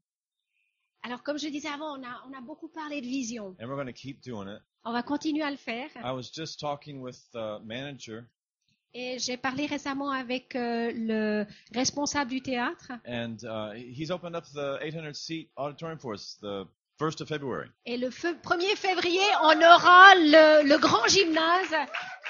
Alors, 1.04 1.22
comme 1.22 1.36
je 1.38 1.48
disais 1.48 1.68
avant, 1.68 1.98
on 1.98 2.02
a, 2.04 2.22
on 2.26 2.32
a 2.32 2.40
beaucoup 2.40 2.68
parlé 2.68 3.00
de 3.02 3.06
vision. 3.06 3.56
and 3.58 3.68
we're 3.68 3.74
going 3.74 3.86
to 3.86 3.92
keep 3.92 4.22
doing 4.22 4.48
it. 4.48 4.62
On 4.84 4.92
va 4.92 5.02
continuer 5.02 5.42
à 5.42 5.50
le 5.50 5.56
faire. 5.56 5.90
I 5.96 6.12
was 6.12 6.30
just 6.30 6.58
talking 6.60 7.00
with 7.02 7.18
the 7.32 7.58
manager, 7.64 8.26
Et 8.94 9.18
j'ai 9.18 9.36
parlé 9.36 9.66
récemment 9.66 10.10
avec 10.10 10.54
euh, 10.54 10.92
le 10.94 11.46
responsable 11.74 12.30
du 12.30 12.42
théâtre. 12.42 12.92
and 13.06 13.36
uh, 13.44 13.72
he's 13.74 14.10
opened 14.10 14.36
up 14.36 14.44
the 14.54 14.78
800 14.82 15.14
seat 15.14 15.48
auditorium 15.56 15.98
for 15.98 16.14
us 16.14 16.36
the 16.42 16.66
1st 17.00 17.22
of 17.22 17.28
February. 17.28 17.68
Et 17.86 17.96
le 17.96 18.10
feu- 18.10 18.36
1er 18.42 18.76
février, 18.76 19.22
on 19.42 19.56
aura 19.56 20.14
le, 20.14 20.68
le 20.68 20.78
grand 20.78 21.06
gymnase 21.08 21.74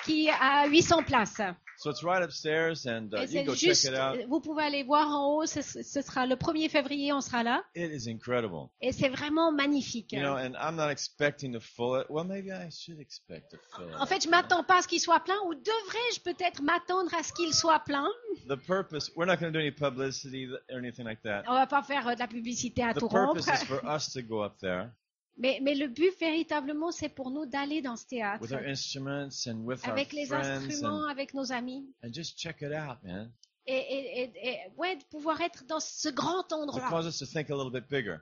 qui 0.04 0.30
a 0.30 0.66
800 0.68 1.02
places. 1.02 1.40
So 1.78 1.90
it's 1.90 2.02
right 2.04 2.22
upstairs, 2.22 2.86
and 2.86 3.12
uh, 3.12 3.22
you 3.28 3.44
go 3.44 3.54
juste, 3.54 3.84
check 3.84 3.92
it 3.92 3.98
out. 3.98 4.18
vous 4.28 4.40
pouvez 4.40 4.62
aller 4.62 4.82
voir 4.84 5.08
en 5.08 5.34
haut, 5.36 5.46
ce, 5.46 5.62
ce 5.62 6.00
sera 6.02 6.26
le 6.26 6.36
1er 6.36 6.68
février, 6.68 7.12
on 7.12 7.20
sera 7.20 7.42
là. 7.42 7.62
It 7.74 7.90
is 7.90 8.08
incredible. 8.08 8.68
Et 8.80 8.92
c'est 8.92 9.08
vraiment 9.08 9.50
magnifique. 9.52 10.12
You 10.12 10.20
know, 10.20 10.36
and 10.36 10.54
I'm 10.60 10.76
not 10.76 10.90
expecting 10.90 11.52
to 11.54 11.60
fill 11.60 12.00
it. 12.00 12.06
Well, 12.08 12.24
maybe 12.24 12.50
I 12.52 12.68
should 12.70 13.00
expect 13.00 13.50
to 13.50 13.58
fill 13.76 13.88
it. 13.88 13.96
En 13.98 14.06
fait, 14.06 14.22
je 14.22 14.28
m'attends 14.28 14.62
pas 14.62 14.78
à 14.78 14.82
ce 14.82 14.88
qu'il 14.88 15.00
soit 15.00 15.20
plein, 15.20 15.36
ou 15.46 15.54
devrais-je 15.54 16.20
peut-être 16.20 16.62
m'attendre 16.62 17.12
à 17.14 17.22
ce 17.22 17.32
qu'il 17.32 17.52
soit 17.52 17.80
plein? 17.80 18.08
The 18.48 18.56
purpose, 18.56 19.10
we're 19.16 19.26
not 19.26 19.36
going 19.38 19.52
to 19.52 19.58
do 19.58 19.60
any 19.60 19.70
publicity 19.72 20.48
or 20.70 20.78
anything 20.78 21.04
like 21.04 21.22
that. 21.22 21.42
On 21.48 21.54
va 21.54 21.66
pas 21.66 21.82
faire 21.82 22.06
euh, 22.06 22.14
de 22.14 22.20
la 22.20 22.28
publicité 22.28 22.82
à 22.84 22.94
The 22.94 23.00
tout 23.00 23.08
rompre. 23.08 23.34
purpose 23.44 23.62
is 23.62 23.64
for 23.66 23.82
us 23.84 24.12
to 24.12 24.22
go 24.22 24.42
up 24.44 24.58
there 24.60 24.90
Mais, 25.38 25.58
mais 25.62 25.74
le 25.74 25.88
but 25.88 26.12
véritablement, 26.20 26.92
c'est 26.92 27.08
pour 27.08 27.30
nous 27.30 27.46
d'aller 27.46 27.80
dans 27.80 27.96
ce 27.96 28.06
théâtre, 28.06 28.42
with 28.42 28.52
our 28.52 28.60
instruments 28.66 29.46
and 29.46 29.64
with 29.64 29.82
our 29.86 29.92
avec 29.92 30.12
les 30.12 30.26
friends 30.26 30.44
instruments, 30.46 31.04
and, 31.04 31.08
avec 31.08 31.32
nos 31.34 31.50
amis, 31.52 31.86
and 32.04 32.12
just 32.12 32.38
check 32.38 32.58
it 32.60 32.72
out, 32.72 32.98
man. 33.02 33.32
et, 33.66 33.74
et, 33.74 34.22
et, 34.24 34.48
et, 34.50 34.58
ouais, 34.76 34.96
de 34.96 35.04
pouvoir 35.04 35.40
être 35.40 35.64
dans 35.64 35.80
ce 35.80 36.08
grand 36.10 36.52
endroit. 36.52 36.86
cause 36.90 37.06
us 37.06 37.18
to 37.18 37.26
think 37.26 37.48
a 37.50 37.54
little 37.56 37.70
bit 37.72 37.88
bigger, 37.88 38.18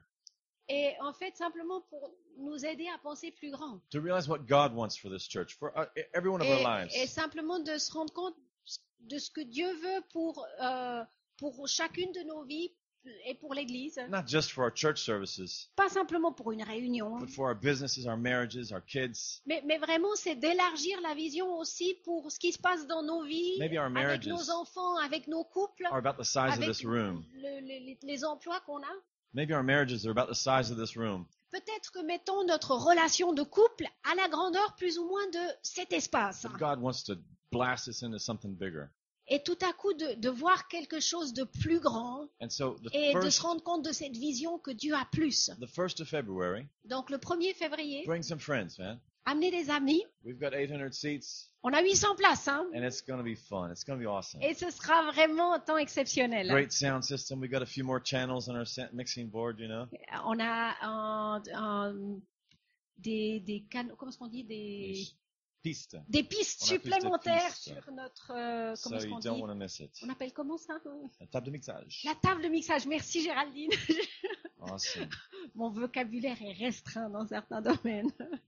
Et 0.68 0.94
en 1.00 1.12
fait, 1.12 1.36
simplement 1.36 1.80
pour 1.90 2.14
nous 2.38 2.64
aider 2.64 2.86
à 2.94 2.98
penser 2.98 3.32
plus 3.32 3.50
grand. 3.50 3.80
to 3.90 4.00
realize 4.00 4.28
what 4.28 4.46
God 4.46 4.72
wants 4.72 4.96
for 4.96 5.10
this 5.10 5.26
church, 5.28 5.56
for 5.58 5.72
uh, 5.76 5.86
every 6.14 6.30
one 6.30 6.40
of 6.40 6.46
our 6.48 6.60
Et, 6.60 6.62
lives. 6.62 6.90
et 6.94 7.06
simplement 7.08 7.58
de 7.58 7.76
se 7.76 7.90
rendre 7.92 8.12
compte 8.12 8.36
de 9.00 9.18
ce 9.18 9.30
que 9.30 9.40
Dieu 9.40 9.66
veut 9.66 10.02
pour, 10.12 10.46
euh, 10.62 11.02
pour 11.38 11.66
chacune 11.66 12.12
de 12.12 12.20
nos 12.28 12.44
vies 12.44 12.70
et 13.26 13.34
pour 13.34 13.54
l'Église. 13.54 13.98
Not 14.10 14.26
just 14.26 14.50
for 14.52 14.64
our 14.64 14.72
church 14.74 15.02
services, 15.02 15.70
Pas 15.76 15.88
simplement 15.88 16.32
pour 16.32 16.52
une 16.52 16.62
réunion, 16.62 17.18
but 17.18 17.30
for 17.30 17.46
our 17.48 17.54
businesses, 17.54 18.06
our 18.06 18.16
marriages, 18.16 18.72
our 18.72 18.82
kids, 18.84 19.40
mais, 19.46 19.62
mais 19.64 19.78
vraiment 19.78 20.14
c'est 20.16 20.34
d'élargir 20.36 21.00
la 21.02 21.14
vision 21.14 21.56
aussi 21.58 21.94
pour 22.04 22.30
ce 22.30 22.38
qui 22.38 22.52
se 22.52 22.58
passe 22.58 22.86
dans 22.86 23.02
nos 23.02 23.22
vies, 23.24 23.58
maybe 23.58 23.76
our 23.78 23.86
avec 23.96 24.26
nos 24.26 24.50
enfants, 24.50 24.96
avec 24.98 25.26
nos 25.28 25.44
couples, 25.44 25.86
are 25.86 25.96
about 25.98 26.20
the 26.20 26.24
size 26.24 26.52
of 26.52 26.62
avec 26.62 26.68
this 26.68 26.84
room. 26.84 27.24
le- 27.34 27.60
les, 27.66 27.98
les 28.02 28.24
emplois 28.24 28.60
qu'on 28.66 28.78
a. 28.82 28.94
Maybe 29.32 29.52
our 29.52 29.62
marriages 29.62 30.04
are 30.06 30.10
about 30.10 30.26
the 30.28 30.34
size 30.36 30.70
of 30.70 30.76
this 30.76 30.96
room. 30.96 31.26
Peut-être 31.52 31.90
que 31.92 32.00
mettons 32.04 32.44
notre 32.44 32.74
relation 32.76 33.32
de 33.32 33.42
couple 33.42 33.86
à 34.10 34.14
la 34.14 34.28
grandeur 34.28 34.74
plus 34.76 34.98
ou 34.98 35.06
moins 35.06 35.26
de 35.30 35.52
cet 35.62 35.92
espace. 35.92 36.42
But 36.42 36.58
God 36.58 36.80
wants 36.80 37.02
to 37.06 37.14
blast 37.50 37.88
us 37.88 38.02
into 38.02 38.18
something 38.18 38.54
bigger. 38.56 38.90
Et 39.32 39.42
tout 39.44 39.56
à 39.62 39.72
coup 39.72 39.94
de, 39.94 40.14
de 40.14 40.28
voir 40.28 40.66
quelque 40.66 40.98
chose 40.98 41.32
de 41.32 41.44
plus 41.44 41.78
grand 41.78 42.28
so 42.48 42.76
et 42.92 43.14
de 43.14 43.30
se 43.30 43.40
rendre 43.40 43.62
compte 43.62 43.84
de 43.84 43.92
cette 43.92 44.16
vision 44.16 44.58
que 44.58 44.72
Dieu 44.72 44.92
a 44.94 45.06
plus. 45.12 45.50
the 45.60 45.66
first 45.66 46.00
of 46.00 46.08
February, 46.08 46.66
Donc 46.84 47.10
le 47.10 47.18
1er 47.18 47.54
février, 47.54 48.02
bring 48.06 48.22
some 48.24 48.40
friends, 48.40 48.76
man. 48.78 48.98
amenez 49.24 49.52
des 49.52 49.70
amis. 49.70 50.02
We've 50.24 50.38
got 50.40 50.50
800 50.52 50.92
seats, 50.92 51.46
On 51.62 51.72
a 51.72 51.80
800 51.80 52.16
places, 52.16 52.48
hein, 52.48 52.66
and 52.74 52.82
it's 52.84 53.02
to 53.18 53.22
be 53.22 53.36
fun. 53.36 53.70
It's 53.70 53.84
to 53.98 54.02
be 54.02 54.06
awesome. 54.08 54.42
et 54.42 54.54
ce 54.54 54.68
sera 54.70 55.10
vraiment 55.12 55.52
un 55.52 55.60
temps 55.60 55.76
exceptionnel. 55.78 56.48
Great 56.48 56.72
sound 56.72 57.04
system. 57.04 57.38
We 57.40 57.48
got 57.48 57.62
a 57.62 57.66
few 57.66 57.84
more 57.84 58.00
channels 58.02 58.48
on 58.48 58.56
our 58.56 58.66
sa- 58.66 58.88
mixing 58.92 59.28
board, 59.30 59.60
you 59.60 59.68
know. 59.68 59.86
On 60.24 60.40
a 60.40 60.74
un- 60.82 61.42
un- 61.54 62.18
des, 62.98 63.40
des 63.40 63.62
canaux, 63.70 63.94
comment 63.96 64.10
est-ce 64.10 64.18
qu'on 64.18 64.26
dit, 64.26 64.44
des, 64.44 65.06
Des 65.62 66.22
pistes 66.22 66.62
de 66.62 66.66
supplémentaires 66.66 67.44
pistes. 67.46 67.74
sur 67.74 67.92
notre, 67.92 68.32
euh, 68.34 68.74
So 68.74 68.84
comment 68.84 68.96
est-ce 68.96 69.06
you 69.06 69.12
qu'on 69.14 69.18
don't 69.20 69.34
dit, 69.36 69.42
want 69.42 69.48
to 69.48 69.54
miss 69.54 69.80
it. 69.80 69.90
on 70.02 70.08
appelle 70.08 70.32
comment 70.32 70.56
ça 70.56 70.74
La 71.20 71.26
table 71.26 71.46
de 71.46 71.50
mixage. 71.50 72.00
La 72.04 72.14
table 72.14 72.42
de 72.42 72.48
mixage. 72.48 72.86
Merci 72.86 73.22
Géraldine. 73.22 73.70
Awesome. 74.62 75.08
Mon 75.54 75.70
vocabulaire 75.70 76.36
est 76.42 76.52
restreint 76.52 77.08
dans 77.08 77.26
certains 77.26 77.62
domaines. 77.62 78.10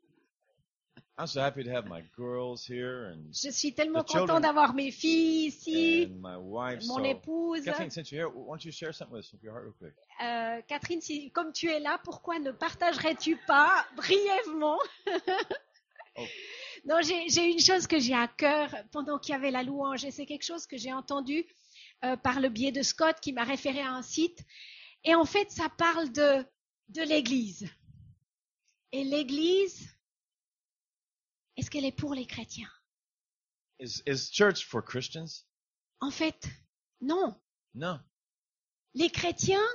I'm 1.18 1.26
so 1.26 1.40
happy 1.40 1.62
to 1.64 1.70
have 1.70 1.86
my 1.88 2.02
girls 2.16 2.64
here 2.66 3.12
and, 3.14 3.32
Je 3.32 3.50
suis 3.50 3.74
tellement 3.74 4.02
content 4.02 4.40
d'avoir 4.40 4.74
mes 4.74 4.90
filles 4.90 5.46
ici, 5.48 6.06
and 6.10 6.20
my 6.20 6.36
wife. 6.36 6.82
mon 6.86 6.96
So, 6.96 7.04
épouse. 7.04 7.64
Kathleen, 7.64 7.90
since 7.90 8.10
you're 8.10 8.28
here, 8.28 8.34
why 8.34 8.56
don't 8.56 8.64
you 8.64 8.72
share 8.72 8.92
something 8.92 9.14
with 9.16 9.24
us 9.24 9.30
from 9.30 9.40
your 9.42 9.52
heart 9.52 9.64
real 9.64 9.74
quick? 9.78 9.94
Euh, 10.22 10.60
Catherine, 10.68 11.00
si, 11.02 11.30
comme 11.30 11.52
tu 11.52 11.68
es 11.70 11.80
là, 11.80 11.98
pourquoi 12.04 12.38
ne 12.38 12.50
partagerais-tu 12.50 13.36
pas 13.46 13.86
brièvement? 13.96 14.78
Oh. 16.16 16.24
Non, 16.84 17.00
j'ai 17.02 17.50
une 17.52 17.60
chose 17.60 17.86
que 17.86 18.00
j'ai 18.00 18.14
à 18.14 18.26
cœur 18.26 18.74
pendant 18.90 19.18
qu'il 19.18 19.32
y 19.32 19.36
avait 19.36 19.52
la 19.52 19.62
louange, 19.62 20.04
et 20.04 20.10
c'est 20.10 20.26
quelque 20.26 20.44
chose 20.44 20.66
que 20.66 20.76
j'ai 20.76 20.92
entendu 20.92 21.44
euh, 22.04 22.16
par 22.16 22.40
le 22.40 22.48
biais 22.48 22.72
de 22.72 22.82
Scott 22.82 23.20
qui 23.20 23.32
m'a 23.32 23.44
référé 23.44 23.80
à 23.80 23.92
un 23.92 24.02
site. 24.02 24.44
Et 25.04 25.14
en 25.14 25.24
fait, 25.24 25.50
ça 25.50 25.68
parle 25.68 26.10
de, 26.12 26.44
de 26.88 27.02
l'Église. 27.02 27.68
Et 28.90 29.04
l'Église, 29.04 29.88
est-ce 31.56 31.70
qu'elle 31.70 31.84
est 31.84 31.96
pour 31.96 32.14
les 32.14 32.26
chrétiens? 32.26 32.70
Is 33.78 34.02
is 34.06 34.30
church 34.30 34.64
for 34.64 34.84
Christians? 34.84 35.44
En 36.00 36.10
fait, 36.10 36.48
non. 37.00 37.40
No. 37.74 37.96
Les 38.94 39.10
chrétiens 39.10 39.66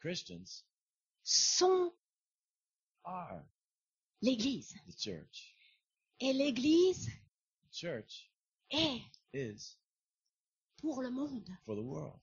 Christians 0.00 0.64
sont 1.22 1.92
are 3.04 3.42
l'Église. 4.22 4.74
the 4.86 4.96
church. 4.96 5.56
Et 6.20 6.32
l'Église 6.32 7.08
Church 7.72 8.30
est 8.70 9.00
is 9.32 9.76
pour 10.78 11.02
le 11.02 11.10
monde. 11.10 11.48
for 11.64 11.76
the 11.76 11.80
world. 11.84 12.20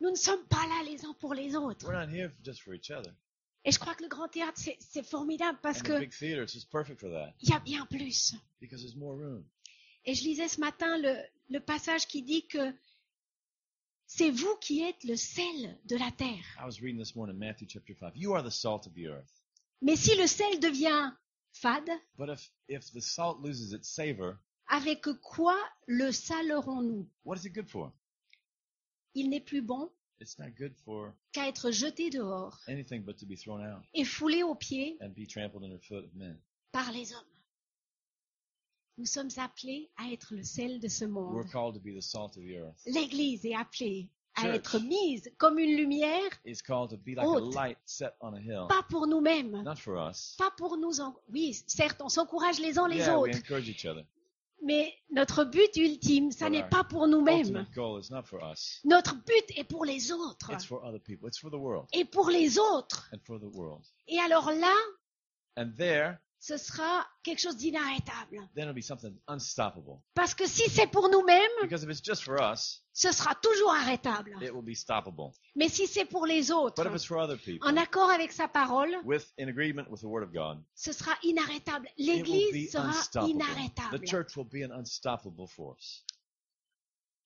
Nous 0.00 0.10
ne 0.10 0.16
sommes 0.16 0.44
pas 0.48 0.66
là 0.66 0.82
les 0.84 1.04
uns 1.04 1.14
pour 1.14 1.34
les 1.34 1.54
autres. 1.56 1.86
We're 1.86 1.98
not 2.06 2.12
here 2.12 2.32
just 2.44 2.62
for 2.62 2.74
each 2.74 2.90
other. 2.90 3.12
Et 3.64 3.72
je 3.72 3.78
crois 3.78 3.94
que 3.94 4.02
le 4.04 4.08
grand 4.08 4.28
théâtre, 4.28 4.58
c'est- 4.78 5.02
formidable 5.02 5.58
parce 5.62 5.80
And 5.80 5.82
the 5.82 5.86
que 5.86 5.98
big 6.00 6.12
theater 6.12 6.42
is 6.44 6.52
just 6.52 6.70
perfect 6.70 7.00
for 7.00 7.10
that 7.10 7.34
il 7.42 7.50
y 7.50 7.52
a 7.52 7.58
bien 7.60 7.84
plus. 7.86 8.34
because 8.60 8.80
there's 8.82 8.96
more 8.96 9.16
room. 9.16 9.44
Et 10.04 10.14
je 10.14 10.22
lisais 10.24 10.48
ce 10.48 10.60
matin 10.60 10.96
le, 10.98 11.16
le 11.50 11.60
passage 11.60 12.06
qui 12.06 12.22
dit 12.22 12.46
que 12.46 12.72
c'est 14.06 14.30
vous 14.30 14.56
qui 14.60 14.82
êtes 14.82 15.02
le 15.04 15.16
sel 15.16 15.78
de 15.84 15.96
la 15.96 16.10
terre. 16.12 16.44
I 16.58 16.64
was 16.64 16.80
reading 16.80 16.98
this 16.98 17.14
morning 17.14 17.36
Matthew 17.36 17.66
chapter 17.68 17.94
5. 17.94 18.12
You 18.16 18.32
are 18.34 18.42
the 18.42 18.50
salt 18.52 18.86
of 18.86 18.94
the 18.94 19.06
earth. 19.08 19.42
Mais 19.82 19.96
si 19.96 20.16
le 20.16 20.26
sel 20.26 20.58
devient 20.60 21.12
fade, 21.60 21.90
But 22.16 22.28
if 22.30 22.50
if 22.68 22.90
the 22.92 23.00
salt 23.00 23.40
loses 23.40 23.72
its 23.72 23.88
savor, 23.88 24.38
avec 24.68 25.02
quoi 25.22 25.56
le 25.86 26.10
salerons-nous? 26.12 27.06
what 27.24 27.36
is 27.38 27.44
it 27.46 27.52
good 27.54 27.68
for? 27.68 27.92
Il 29.14 29.28
n'est 29.30 29.44
plus 29.44 29.62
bon 29.62 29.90
It's 30.20 30.38
not 30.38 30.50
good 30.56 30.74
for 30.84 31.14
qu'à 31.32 31.48
être 31.48 31.70
jeté 31.70 32.10
dehors 32.10 32.58
anything 32.68 33.02
but 33.04 33.16
to 33.18 33.26
be 33.26 33.36
thrown 33.36 33.62
out 33.62 33.84
et 33.94 34.04
foulé 34.04 34.42
aux 34.42 34.54
pieds 34.56 34.96
and 35.00 35.10
be 35.14 35.26
trampled 35.26 35.62
underfoot 35.64 36.04
of 36.04 36.14
men. 36.14 36.38
par 36.72 36.90
les 36.92 37.12
hommes. 37.12 37.24
Nous 38.98 39.06
sommes 39.06 39.30
appelés 39.36 39.90
à 39.96 40.10
être 40.12 40.34
le 40.34 40.42
sel 40.42 40.80
de 40.80 40.88
ce 40.88 41.04
monde. 41.04 41.32
We're 41.32 41.48
called 41.48 41.74
to 41.74 41.80
be 41.80 41.94
the 41.96 42.02
salt 42.02 42.36
of 42.36 42.42
the 42.42 42.56
earth. 42.56 42.82
L'Église 42.86 43.44
est 43.46 43.54
appelée 43.54 44.10
à 44.44 44.54
être 44.54 44.78
mise 44.80 45.30
comme 45.38 45.58
une 45.58 45.76
lumière, 45.76 46.30
It's 46.44 46.62
called 46.62 46.90
to 46.90 46.96
be 46.96 47.16
like 47.16 47.26
a 47.26 47.28
Haute. 47.28 47.54
light 47.54 47.78
set 47.84 48.14
on 48.20 48.34
a 48.34 48.40
hill. 48.40 48.66
pas 48.68 48.82
pour 48.88 49.06
nous-mêmes, 49.06 49.62
Not 49.62 49.76
for 49.76 49.96
us. 50.10 50.34
pas 50.38 50.50
pour 50.56 50.76
nous. 50.76 51.00
En... 51.00 51.14
Oui, 51.32 51.54
certes, 51.66 52.00
on 52.02 52.08
s'encourage 52.08 52.58
les 52.60 52.78
uns 52.78 52.88
les 52.88 52.98
Yeah, 52.98 53.18
we 53.18 53.30
autres, 53.30 53.38
encourage 53.38 53.68
each 53.68 53.84
other. 53.86 54.04
mais 54.62 54.92
notre 55.10 55.44
but 55.44 55.76
ultime, 55.76 56.30
ça 56.32 56.50
n'est 56.50 56.68
pas 56.68 56.84
pour 56.84 57.06
nous-mêmes. 57.06 57.64
Notre 58.84 59.14
but 59.14 59.58
est 59.58 59.64
pour 59.64 59.84
les 59.84 60.10
autres 60.12 60.50
It's 60.52 60.64
for 60.64 60.84
other 60.84 61.00
people. 61.00 61.28
It's 61.28 61.38
for 61.38 61.50
the 61.50 61.54
world 61.54 61.86
et 61.92 62.04
pour 62.04 62.30
les 62.30 62.58
autres. 62.58 63.08
and 63.12 63.18
for 63.24 63.38
the 63.38 63.44
world. 63.54 63.84
Et 64.08 64.18
alors 64.18 64.50
là, 64.52 64.74
And 65.56 65.72
there, 65.76 66.18
ce 66.40 66.56
sera 66.56 67.04
quelque 67.24 67.40
chose 67.40 67.56
d'inarrêtable. 67.56 68.38
then 68.54 68.64
it'll 68.68 68.72
be 68.74 68.80
something 68.82 69.16
unstoppable. 69.26 70.00
Parce 70.14 70.34
que 70.34 70.46
si 70.46 70.68
c'est 70.70 70.86
pour 70.86 71.08
nous-mêmes, 71.10 71.50
Because 71.62 71.82
if 71.82 71.90
it's 71.90 72.00
just 72.02 72.22
for 72.22 72.40
us, 72.40 72.82
ce 72.92 73.10
sera 73.12 73.34
toujours 73.34 73.72
arrêtable. 73.72 74.36
it 74.42 74.52
will 74.54 74.62
be 74.62 74.74
stoppable. 74.76 75.32
Mais 75.56 75.68
si 75.68 75.86
c'est 75.88 76.04
pour 76.04 76.26
les 76.26 76.50
autres, 76.52 76.76
But 76.82 76.86
if 76.90 76.94
it's 76.94 77.04
for 77.04 77.18
other 77.18 77.36
people, 77.36 77.68
en 77.68 77.76
accord 77.76 78.10
avec 78.10 78.30
sa 78.32 78.46
parole, 78.48 78.96
with 79.04 79.32
in 79.38 79.48
agreement 79.48 79.88
with 79.90 80.00
the 80.00 80.06
Word 80.06 80.22
of 80.22 80.32
God, 80.32 80.62
ce 80.74 80.92
sera 80.92 81.12
inarrêtable. 81.24 81.88
it 81.96 82.06
will 82.06 82.16
L'Église 82.18 82.70
sera 82.70 82.88
unstoppable. 82.88 83.30
inarrêtable. 83.34 83.98
The 84.00 84.06
church 84.06 84.36
will 84.36 84.48
be 84.48 84.62
an 84.64 84.70
unstoppable 84.72 85.46
force. 85.48 86.04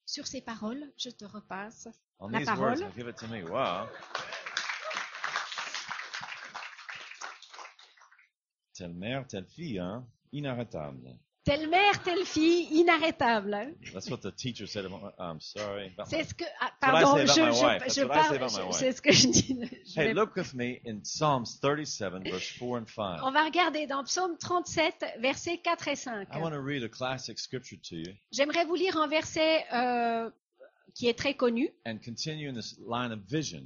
Sur 0.06 0.26
ces 0.26 0.40
paroles, 0.40 0.90
je 0.96 1.10
te 1.10 1.24
repasse. 1.26 1.88
On 2.18 2.28
La 2.30 2.38
these 2.38 2.46
parole. 2.48 2.64
words, 2.70 2.80
now 2.80 2.90
give 2.96 3.08
it 3.08 3.16
to 3.16 3.26
me. 3.28 3.42
Wow. 3.44 3.88
Telle 8.82 8.94
mère, 8.94 9.26
telle 9.28 9.46
fille, 9.46 9.78
hein? 9.78 10.04
Inarrêtable. 10.32 11.16
Telle 11.44 11.68
mère, 11.68 12.02
telle 12.04 12.24
fille, 12.24 12.68
inarrêtable. 12.72 13.74
That's 13.92 14.08
what 14.10 14.18
the 14.18 14.34
teacher 14.34 14.66
said 14.66 14.84
about 14.86 15.12
I'm 15.18 15.40
sorry. 15.40 15.92
C'est 16.06 16.22
ce 16.24 16.34
que, 16.34 16.44
ah, 16.60 16.70
pardon, 16.80 17.16
je, 17.18 17.26
je- 17.26 18.00
je 18.00 18.04
parle, 18.06 18.72
c'est 18.72 18.92
ce 18.92 19.02
que 19.02 19.12
je 19.12 19.28
dis. 19.28 19.58
Je 19.86 20.00
Hey, 20.00 20.08
vais- 20.08 20.14
look 20.14 20.34
with 20.36 20.54
me 20.54 20.80
in 20.86 21.00
Psalms 21.02 21.44
37, 21.60 22.22
verse 22.24 22.52
4 22.58 22.76
and 22.78 22.86
5. 22.86 23.20
On 23.24 23.32
va 23.32 23.44
regarder 23.44 23.86
dans 23.86 24.04
Psaume 24.04 24.36
37, 24.38 25.04
versets 25.18 25.58
4 25.58 25.88
et 25.88 25.96
5. 25.96 26.28
I 26.32 26.38
want 26.38 26.50
to 26.52 26.60
read 26.60 26.82
a 26.84 26.88
classic 26.88 27.38
scripture 27.40 27.78
to 27.88 27.96
you 27.96 28.12
J'aimerais 28.32 28.64
vous 28.64 28.74
lire 28.76 28.96
un 28.96 29.08
verset 29.08 29.64
euh, 29.72 30.30
qui 30.94 31.08
est 31.08 31.18
très 31.18 31.34
connu. 31.34 31.70
and 31.86 31.98
continue 32.04 32.48
in 32.48 32.54
this 32.54 32.78
line 32.88 33.10
of 33.12 33.18
vision. 33.28 33.64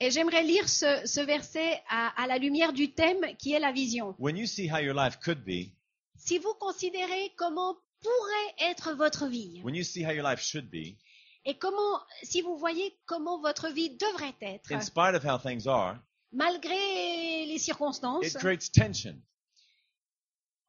Et 0.00 0.10
j'aimerais 0.10 0.44
lire 0.44 0.68
ce, 0.68 1.02
ce 1.06 1.20
verset 1.20 1.82
à, 1.88 2.22
à 2.22 2.26
la 2.26 2.38
lumière 2.38 2.72
du 2.72 2.92
thème 2.92 3.36
qui 3.36 3.52
est 3.52 3.58
la 3.58 3.72
vision. 3.72 4.14
When 4.18 4.36
you 4.36 4.46
see 4.46 4.68
how 4.70 4.78
your 4.78 4.94
life 4.94 5.18
could 5.18 5.44
be, 5.44 5.72
Si 6.16 6.38
vous 6.38 6.54
considérez 6.54 7.32
comment 7.36 7.76
pourrait 8.00 8.70
être 8.70 8.92
votre 8.94 9.26
vie 9.26 9.60
when 9.64 9.74
you 9.74 9.82
see 9.82 10.04
how 10.04 10.10
your 10.12 10.28
life 10.28 10.40
should 10.40 10.70
be, 10.70 10.96
et 11.44 11.58
comment, 11.58 12.00
si 12.22 12.42
vous 12.42 12.56
voyez 12.56 12.96
comment 13.06 13.40
votre 13.40 13.68
vie 13.70 13.90
devrait 13.96 14.36
être, 14.40 14.70
in 14.72 14.80
spite 14.80 15.14
of 15.14 15.24
how 15.24 15.38
things 15.38 15.66
are, 15.66 15.96
malgré 16.32 17.46
les 17.46 17.58
circonstances, 17.58 18.26
it 18.26 18.38
creates 18.38 18.70
tension. 18.70 19.16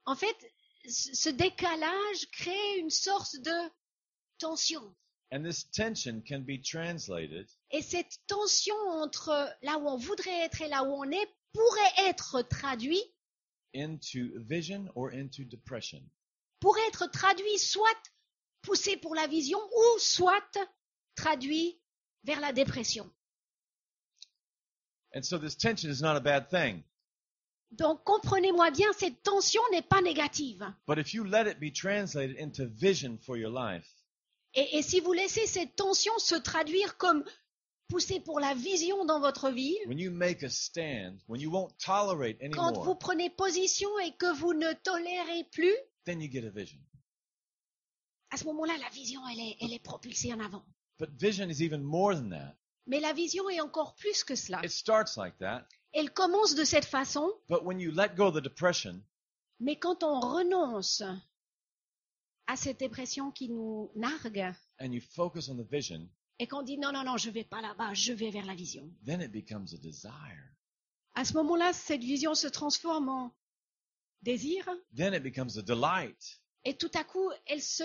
en 0.05 0.15
fait, 0.15 0.38
ce 0.88 1.13
ce 1.13 1.29
décalage 1.29 2.31
crée 2.31 2.77
une 2.79 2.89
sorte 2.89 3.36
de 3.38 3.71
tension. 4.39 4.81
And 5.31 5.43
this 5.43 5.63
tension 5.63 6.24
can 6.27 6.41
be 6.41 6.57
translated 6.57 7.48
Et 7.71 7.83
cette 7.83 8.17
tension 8.27 8.75
entre 8.89 9.55
là 9.62 9.77
où 9.77 9.88
on 9.88 9.98
voudrait 9.98 10.39
être 10.45 10.62
et 10.62 10.67
là 10.67 10.83
où 10.83 10.91
on 10.91 11.12
est 11.12 11.27
pourrait 11.53 12.09
être 12.09 12.41
traduit, 12.41 13.03
into 13.75 14.31
vision 14.48 14.89
or 14.95 15.12
into 15.13 15.43
depression. 15.43 16.01
pourrait 16.59 16.88
être 16.88 17.07
traduit 17.12 17.59
soit 17.59 18.12
poussé 18.63 18.98
pour 18.98 19.13
la 19.13 19.27
vision 19.27 19.59
ou 19.59 20.00
soit 20.00 20.57
traduit 21.15 21.79
vers 22.24 22.39
la 22.39 22.51
dépression. 22.51 23.09
And 25.15 25.24
so 25.24 25.38
this 25.38 25.55
tension 25.55 25.89
is 25.89 26.01
not 26.01 26.15
a 26.15 26.21
bad 26.21 26.50
thing. 26.50 26.83
Donc 27.71 28.03
comprenez-moi 28.03 28.71
bien, 28.71 28.91
cette 28.93 29.21
tension 29.21 29.62
n'est 29.71 29.88
pas 29.88 30.01
négative. 30.01 30.65
But 30.88 30.98
if 30.98 31.13
you 31.13 31.24
let 31.24 31.48
it 31.48 31.59
be 31.59 31.71
translated 31.71 32.36
into 32.38 32.65
vision 32.65 33.17
for 33.19 33.38
your 33.38 33.51
life, 33.51 33.88
Et, 34.56 34.77
et 34.77 34.82
si 34.82 35.00
vous 35.00 35.13
laissez 35.13 35.46
cette 35.48 35.75
tension 35.75 36.18
se 36.18 36.36
traduire 36.36 36.98
comme 36.98 37.24
poussé 37.88 38.20
pour 38.20 38.39
la 38.39 38.53
vision 38.53 39.06
dans 39.06 39.20
votre 39.20 39.50
vie, 39.50 39.77
when 39.88 40.00
you 40.00 40.12
make 40.12 40.44
a 40.44 40.50
stand, 40.50 41.20
when 41.27 41.41
you 41.41 41.51
won't 41.51 41.70
tolerate 41.84 42.38
quand 42.53 42.77
vous 42.84 42.96
prenez 42.96 43.29
position 43.29 43.89
et 44.00 44.12
que 44.18 44.32
vous 44.38 44.53
ne 44.53 44.74
tolérez 44.74 45.44
plus, 45.51 45.75
then 46.06 46.22
you 46.22 46.29
get 46.32 46.46
a 46.46 46.50
vision. 46.51 46.79
à 48.32 48.38
ce 48.38 48.46
moment-là, 48.46 48.74
la 48.79 48.89
vision, 48.89 49.22
elle 49.32 49.39
est, 49.39 49.58
elle 49.62 49.74
est 49.74 49.84
propulsée 49.84 50.34
en 50.34 50.39
avant. 50.39 50.63
But 51.00 51.10
vision 51.20 51.50
is 51.50 51.63
even 51.63 51.82
more 51.82 52.13
than 52.13 52.29
that. 52.29 52.56
Mais 52.86 53.00
la 53.00 53.13
vision 53.13 53.50
est 53.50 53.62
encore 53.62 53.96
plus 53.96 54.24
que 54.24 54.36
cela. 54.36 54.62
It 54.63 54.72
starts 54.72 55.15
like 55.18 55.38
that, 55.39 55.65
Elle 55.94 56.12
commence 56.12 56.53
de 56.56 56.63
cette 56.63 56.86
façon, 56.86 57.32
but 57.48 57.63
when 57.63 57.79
you 57.79 57.91
let 57.91 58.15
go 58.15 58.27
of 58.27 58.36
the 58.36 58.44
depression, 58.44 59.01
mais 59.60 59.77
quand 59.77 60.03
on 60.03 60.20
renonce 60.20 61.01
à 62.50 62.56
cette 62.56 62.79
dépression 62.79 63.29
qui 63.32 63.48
nous 63.48 63.91
nargue 63.96 64.51
and 64.82 64.91
you 64.91 65.00
focus 65.13 65.50
on 65.50 65.56
the 65.56 65.72
vision, 65.72 66.10
et 66.39 66.48
qu'on 66.48 66.63
dit 66.63 66.79
non, 66.79 66.91
non, 66.91 67.03
non, 67.03 67.15
je 67.15 67.29
vais 67.29 67.44
pas 67.44 67.62
là-bas, 67.62 67.94
je 67.94 68.12
vais 68.12 68.32
vers 68.32 68.46
la 68.46 68.56
vision. 68.56 68.89
then 69.06 69.22
it 69.22 69.32
becomes 69.32 69.72
a 69.74 69.77
desire. 69.77 70.44
À 71.13 71.25
ce 71.25 71.34
moment-là, 71.34 71.74
cette 71.74 72.03
vision 72.03 72.34
se 72.34 72.48
transforme 72.48 73.10
en 73.10 73.36
désir 74.24 74.68
Then 74.96 75.13
it 75.13 75.22
becomes 75.22 75.58
a 75.58 75.62
delight. 75.62 76.41
et 76.65 76.75
tout 76.75 76.89
à 76.96 77.03
coup, 77.03 77.29
elle 77.46 77.62
se 77.62 77.84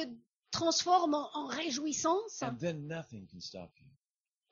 transforme 0.51 1.13
en, 1.15 1.29
en 1.37 1.47
réjouissance 1.47 2.43
And 2.43 2.57
then 2.57 2.87
nothing 2.87 3.27
can 3.27 3.41
stop 3.41 3.71
you. 3.81 3.89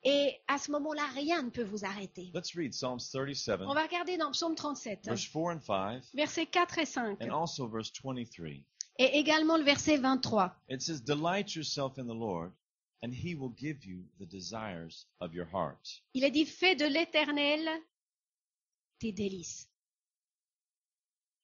et 0.05 0.37
à 0.47 0.59
ce 0.59 0.71
moment-là, 0.73 1.07
rien 1.15 1.43
ne 1.43 1.49
peut 1.51 1.63
vous 1.65 1.87
arrêter. 1.87 2.31
Let's 2.35 2.55
read 2.55 2.73
Psalms 2.73 2.99
37, 3.11 3.61
On 3.63 3.73
va 3.73 3.85
regarder 3.85 4.19
dans 4.19 4.31
Psaume 4.33 4.57
37, 4.57 5.07
verse 5.07 5.27
4 5.27 5.57
and 5.57 5.61
5, 5.61 6.03
versets 6.13 6.47
4 6.47 6.79
et 6.79 6.87
5 6.87 7.23
and 7.23 7.31
also 7.31 7.67
verse 7.67 7.91
23. 7.93 8.63
Et 9.03 9.19
également 9.19 9.57
le 9.57 9.65
verset 9.65 9.97
23. 9.97 10.55
It 10.69 10.81
says, 10.81 11.01
Delight 11.01 11.57
yourself 11.57 11.99
in 11.99 12.05
the 12.05 12.15
Lord, 12.15 12.53
and 13.03 13.13
he 13.13 13.35
will 13.35 13.53
give 13.57 13.85
you 13.85 14.05
the 14.21 14.27
desires 14.27 15.07
of 15.21 15.35
your 15.35 15.47
heart. 15.53 16.03
Il 16.15 16.23
est 16.23 16.31
dit, 16.31 16.47
fais 16.47 16.77
de 16.77 16.87
l'éternel 16.87 17.69
tes 19.01 19.13
délices. 19.13 19.69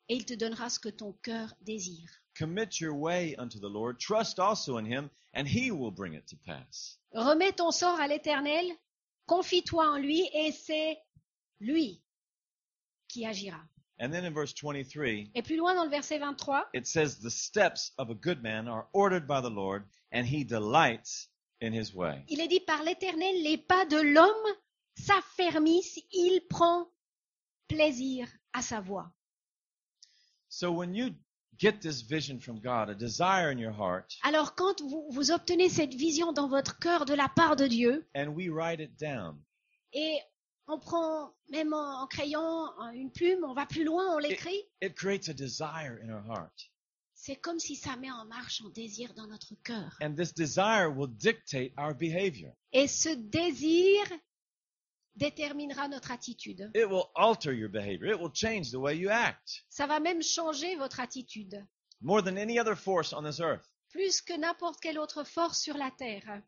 Et 0.09 0.17
il 0.17 0.25
te 0.25 0.35
donnera 0.35 0.71
ce 0.71 0.79
que 0.79 0.89
ton 0.89 1.13
cœur 1.23 1.53
désire. 1.63 2.09
Commit 2.39 2.81
your 2.81 2.95
way 2.95 3.35
unto 3.37 3.59
the 3.59 3.69
Lord, 3.69 3.99
trust 3.99 4.39
also 4.39 4.79
in 4.79 4.87
him, 4.87 5.11
and 5.35 5.47
he 5.47 5.73
will 5.73 5.91
bring 5.91 6.15
it 6.15 6.27
to 6.29 6.37
pass. 6.47 6.99
Remets 7.13 7.57
ton 7.57 7.73
sort 7.73 7.99
à 7.99 8.07
l'éternel, 8.07 8.65
confie-toi 9.27 9.85
en 9.85 9.99
lui 9.99 10.29
et 10.33 10.53
c'est 10.53 10.99
lui 11.59 12.01
qui 13.09 13.27
agira. 13.27 13.61
And 14.01 14.13
then 14.13 14.25
in 14.25 14.33
verse 14.33 14.53
23, 14.55 15.33
Et 15.35 15.43
plus 15.43 15.57
loin 15.57 15.75
dans 15.75 15.85
le 15.85 15.91
verset 15.91 16.19
23, 16.21 16.67
it 16.73 16.87
says, 16.87 17.19
The 17.19 17.31
steps 17.31 17.93
of 17.99 18.11
a 18.11 18.15
good 18.15 18.43
man 18.43 18.69
are 18.69 18.87
ordered 18.93 19.27
by 19.27 19.41
the 19.41 19.51
Lord, 19.51 19.85
and 20.13 20.25
he 20.25 20.45
delights 20.45 21.29
in 21.61 21.73
his 21.73 21.93
way. 21.93 22.23
il 22.29 22.41
est 22.41 22.49
dit 22.49 22.61
par 22.61 22.85
l'éternel, 22.85 23.43
les 23.43 23.57
pas 23.59 23.85
de 23.87 24.01
l'homme 24.01 24.55
s'affermissent, 24.97 25.99
il 26.13 26.41
prend 26.49 26.87
plaisir 27.67 28.29
à 28.53 28.63
sa 28.63 28.81
voix. 28.81 29.11
So 30.49 30.71
when 30.71 30.95
you 30.95 31.11
get 31.59 31.81
this 31.81 32.03
vision 32.03 32.39
from 32.41 32.61
God, 32.61 32.89
a 32.89 32.95
desire 32.95 33.51
in 33.51 33.59
your 33.59 33.73
heart, 33.73 34.17
Alors 34.23 34.55
quand 34.55 34.81
vous, 34.81 35.09
vous 35.11 35.31
obtenez 35.33 35.69
cette 35.69 35.95
vision 35.95 36.33
dans 36.33 36.49
votre 36.49 36.79
cœur 36.79 37.05
de 37.05 37.15
la 37.15 37.29
part 37.29 37.57
de 37.57 37.67
Dieu, 37.67 38.07
and 38.15 38.29
we 38.29 38.49
write 38.49 38.81
it 38.81 38.97
down, 38.97 39.43
et 39.93 40.21
on 40.69 40.79
prend 40.79 41.35
même 41.51 41.73
en, 41.73 42.03
en 42.03 42.07
crayon 42.07 42.69
une 42.93 43.11
plume, 43.11 43.45
on 43.45 43.55
va 43.55 43.67
plus 43.67 43.85
loin, 43.85 44.15
on 44.15 44.19
l'écrit, 44.19 44.63
it 44.83 44.95
creates 44.95 45.29
a 45.29 45.33
desire 45.35 45.99
in 46.05 46.11
our 46.11 46.25
heart. 46.29 46.71
c'est 47.15 47.37
comme 47.37 47.59
si 47.59 47.75
ça 47.75 47.97
met 47.97 48.11
en 48.11 48.25
marche 48.27 48.63
un 48.65 48.71
désir 48.71 49.13
dans 49.15 49.27
notre 49.27 49.55
cœur. 49.65 49.97
And 50.01 50.15
this 50.15 50.33
desire 50.33 50.89
will 50.95 51.09
dictate 51.09 51.73
our 51.79 51.95
behavior. 51.95 52.53
Et 52.73 52.87
ce 52.87 53.09
désir 53.09 54.05
déterminera 55.17 55.89
notre 55.89 56.13
attitude. 56.13 56.71
It 56.75 56.87
will 56.89 57.07
alter 57.17 57.53
your 57.53 57.69
behavior. 57.69 58.07
It 58.13 58.21
will 58.21 58.33
change 58.33 58.71
the 58.71 58.77
way 58.79 58.97
you 58.97 59.11
act. 59.11 59.65
Ça 59.69 59.87
va 59.87 59.99
même 60.01 60.23
changer 60.23 60.77
votre 60.77 61.01
attitude, 61.01 61.67
More 62.01 62.23
than 62.23 62.37
any 62.37 62.59
other 62.61 62.77
force 62.77 63.13
on 63.13 63.23
this 63.25 63.41
earth. 63.41 63.67
plus 63.91 64.21
que 64.21 64.35
n'importe 64.37 64.81
quelle 64.81 64.99
autre 64.99 65.25
force 65.25 65.61
sur 65.61 65.77
la 65.77 65.91
terre. 65.91 66.43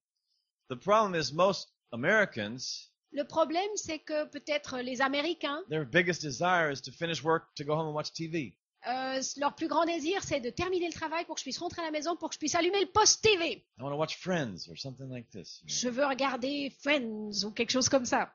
The 0.68 0.76
problem 0.76 1.14
is 1.20 1.32
most 1.32 1.72
Americans, 1.92 2.89
Le 3.12 3.24
problème, 3.24 3.68
c'est 3.74 3.98
que 3.98 4.24
peut-être 4.26 4.78
les 4.78 5.00
Américains, 5.02 5.62
their 5.68 5.84
biggest 5.84 6.22
desire 6.22 6.70
is 6.70 6.80
to 6.82 6.92
finish 6.92 7.22
work, 7.24 7.52
to 7.56 7.64
go 7.64 7.72
home 7.74 7.88
and 7.88 7.92
watch 7.94 8.12
TV. 8.12 8.54
euh, 8.86 9.20
leur 9.36 9.54
plus 9.56 9.66
grand 9.68 9.84
désir, 9.84 10.22
c'est 10.22 10.40
de 10.40 10.48
terminer 10.50 10.86
le 10.86 10.92
travail 10.92 11.24
pour 11.26 11.34
que 11.34 11.40
je 11.40 11.44
puisse 11.44 11.58
rentrer 11.58 11.82
à 11.82 11.84
la 11.86 11.90
maison, 11.90 12.16
pour 12.16 12.28
que 12.30 12.34
je 12.34 12.38
puisse 12.38 12.54
allumer 12.54 12.80
le 12.80 12.90
poste 12.92 13.22
TV. 13.22 13.66
I 13.78 13.82
want 13.82 13.90
to 13.90 13.96
watch 13.96 14.16
Friends 14.16 14.68
or 14.70 14.76
something 14.78 15.08
like 15.10 15.28
this. 15.30 15.60
you 15.62 15.68
know. 15.68 15.74
Je 15.74 15.88
veux 15.88 16.06
regarder 16.06 16.70
Friends 16.82 17.44
ou 17.44 17.50
quelque 17.50 17.70
chose 17.72 17.88
comme 17.88 18.04
ça. 18.06 18.32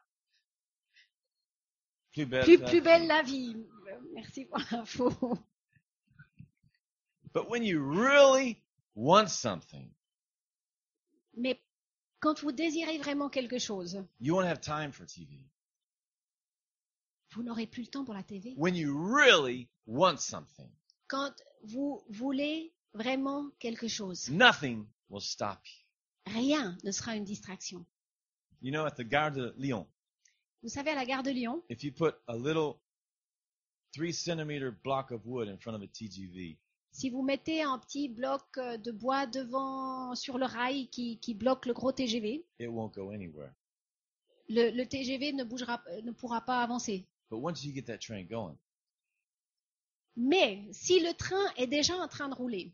Plus 2.13 2.25
belle, 2.25 2.43
Plus, 2.43 2.57
la 2.57 2.65
plus 2.67 2.77
vie. 2.79 2.81
belle 2.83 3.07
la 3.07 3.21
vie. 3.23 3.55
Merci 4.13 4.45
pour 4.45 4.59
l'info. 4.71 5.09
But 7.33 7.49
when 7.49 7.63
you 7.63 7.81
really 7.81 8.61
want 8.95 9.27
something, 9.29 9.89
Mais 11.38 11.59
quand 12.25 12.41
vous 12.41 12.51
désirez 12.51 12.97
vraiment 12.97 13.29
quelque 13.29 13.59
chose, 13.59 14.03
you 14.19 14.33
won't 14.33 14.47
have 14.47 14.59
time 14.59 14.91
for 14.91 15.05
TV. 15.05 15.45
vous 17.35 17.43
n'aurez 17.43 17.67
plus 17.67 17.83
le 17.83 17.88
temps 17.89 18.03
pour 18.03 18.15
la 18.15 18.23
TV. 18.23 18.55
When 18.57 18.75
you 18.75 18.97
really 18.97 19.69
want 19.85 20.17
something, 20.17 20.67
Quand 21.07 21.35
vous 21.65 22.03
voulez 22.09 22.73
vraiment 22.95 23.51
quelque 23.59 23.88
chose, 23.88 24.27
nothing 24.31 24.88
will 25.07 25.21
stop 25.21 25.59
you. 25.67 26.33
rien 26.33 26.75
ne 26.83 26.91
sera 26.91 27.15
une 27.15 27.25
distraction. 27.25 27.85
You 28.59 28.71
know, 28.71 28.85
at 28.85 28.95
the 28.95 29.03
Gare 29.03 29.31
de 29.31 29.53
Lyon, 29.57 29.85
Vous 30.63 30.69
savez, 30.69 30.89
à 30.89 30.95
la 30.95 31.05
gare 31.05 31.21
de 31.21 31.29
Lyon, 31.29 31.61
if 31.69 31.83
you 31.83 31.91
put 31.91 32.15
a 32.27 32.35
little 32.35 32.81
three 33.93 34.11
centimeter 34.11 34.71
block 34.71 35.11
of 35.11 35.23
wood 35.27 35.47
in 35.47 35.59
front 35.59 35.75
of 35.75 35.83
a 35.83 35.88
TGV, 35.88 36.57
si 36.95 37.10
vous 37.10 37.23
mettez 37.23 37.62
un 37.62 37.77
petit 37.77 38.08
bloc 38.08 38.41
euh, 38.58 38.77
de 38.77 38.91
bois 38.91 39.25
devant 39.25 40.15
sur 40.15 40.38
le 40.38 40.45
rail 40.45 40.88
qui, 40.88 41.19
qui 41.19 41.34
bloque 41.34 41.65
le 41.65 41.73
gros 41.73 41.91
TGV, 41.91 42.45
it 42.60 42.69
won't 42.69 42.93
go 42.95 43.12
anywhere. 43.12 43.51
le, 44.47 44.71
le 44.71 44.86
TGV 44.86 45.34
ne, 45.34 45.43
bougera, 45.43 45.84
euh, 45.89 46.01
ne 46.03 46.12
pourra 46.12 46.39
pas 46.41 46.62
avancer. 46.62 47.05
But 47.29 47.39
once 47.39 47.65
you 47.65 47.73
get 47.73 47.84
that 47.88 47.97
train 47.97 48.23
going, 48.23 48.55
Mais 50.15 50.65
si 50.71 51.01
le 51.01 51.13
train 51.13 51.45
est 51.58 51.67
déjà 51.67 51.95
en 51.97 52.08
train 52.08 52.29
de 52.29 52.36
rouler, 52.36 52.71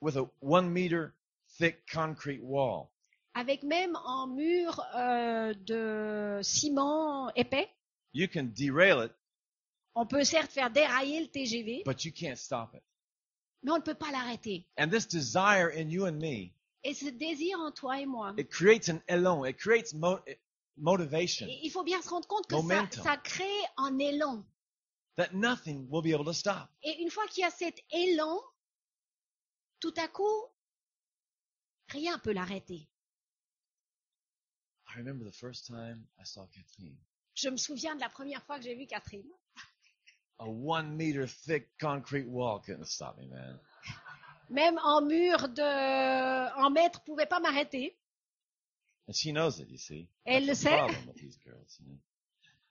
with 0.00 0.16
a 0.16 0.30
one 0.40 0.70
meter 0.70 1.14
thick 1.58 1.84
concrete 1.92 2.40
wall, 2.42 2.90
avec 3.34 3.64
même 3.64 3.96
un 4.06 4.28
mur 4.28 4.80
euh, 4.94 5.52
de 5.66 6.38
ciment 6.42 7.32
épais, 7.34 7.68
you 8.12 8.28
can 8.28 8.52
derail 8.54 9.04
it 9.04 9.12
On 10.00 10.06
peut 10.06 10.22
certes 10.22 10.52
faire 10.52 10.70
dérailler 10.70 11.20
le 11.22 11.26
TGV, 11.26 11.82
but 11.84 12.04
you 12.04 12.12
can't 12.12 12.36
stop 12.36 12.72
it. 12.72 12.82
mais 13.64 13.72
on 13.72 13.78
ne 13.78 13.82
peut 13.82 13.96
pas 13.96 14.12
l'arrêter. 14.12 14.64
And 14.78 14.90
this 14.90 15.08
desire 15.08 15.70
in 15.74 15.90
you 15.90 16.06
and 16.06 16.20
me, 16.20 16.52
Et 16.84 16.94
ce 16.94 17.06
désir 17.06 17.58
en 17.58 17.72
toi 17.72 18.00
et 18.00 18.06
moi, 18.06 18.32
it 18.38 18.48
creates 18.48 18.88
an 18.88 19.00
élan. 19.08 19.44
It 19.44 19.56
creates 19.56 19.92
mo- 19.94 20.20
motivation 20.76 21.46
et 21.48 21.58
il 21.64 21.70
faut 21.72 21.82
bien 21.82 22.00
se 22.00 22.08
rendre 22.10 22.28
compte 22.28 22.46
que 22.46 22.54
ça, 22.56 23.02
ça 23.02 23.16
crée 23.16 23.60
un 23.76 23.98
élan. 23.98 24.44
that 25.16 25.32
nothing 25.32 25.88
will 25.90 26.00
be 26.00 26.14
able 26.14 26.24
to 26.24 26.32
stop. 26.32 26.68
Et 26.84 27.02
une 27.02 27.10
fois 27.10 27.26
qu'il 27.26 27.40
y 27.42 27.44
a 27.44 27.50
cet 27.50 27.80
élan, 27.90 28.40
tout 29.80 29.94
à 29.96 30.06
coup, 30.06 30.44
rien 31.88 32.16
peut 32.20 32.32
l'arrêter. 32.32 32.88
I 34.86 34.96
remember 34.96 35.24
the 35.28 35.34
first 35.34 35.66
time 35.66 36.06
I 36.20 36.24
saw 36.24 36.46
Catherine. 36.46 36.96
Je 37.34 37.48
me 37.48 37.56
souviens 37.56 37.96
de 37.96 38.00
la 38.00 38.08
première 38.08 38.44
fois 38.44 38.58
que 38.58 38.64
j'ai 38.64 38.76
vu 38.76 38.86
Catherine. 38.86 39.26
A 40.40 40.48
one 40.48 40.96
meter 40.96 41.26
thick 41.26 41.68
concrete 41.78 42.28
wall 42.28 42.60
couldn't 42.60 42.86
stop 42.86 43.18
me, 43.18 43.26
man. 43.26 43.58
Même 44.50 44.78
en 44.78 45.02
mur 45.02 45.48
de 45.48 45.62
en 46.56 46.70
mètre 46.70 47.02
pouvait 47.04 47.26
pas 47.28 47.40
m'arrêter. 47.40 47.96
And 49.08 49.14
she 49.14 49.32
knows 49.32 49.58
it, 49.58 49.68
you 49.68 49.78
see. 49.78 50.08
Elle 50.24 50.42
le 50.46 50.48
That's 50.48 50.60
the 50.60 50.68
sait. 50.68 50.76
problem 50.78 51.06
with 51.06 51.16
these 51.16 51.38
girls, 51.44 51.76
you 51.80 51.86
know. 51.86 51.98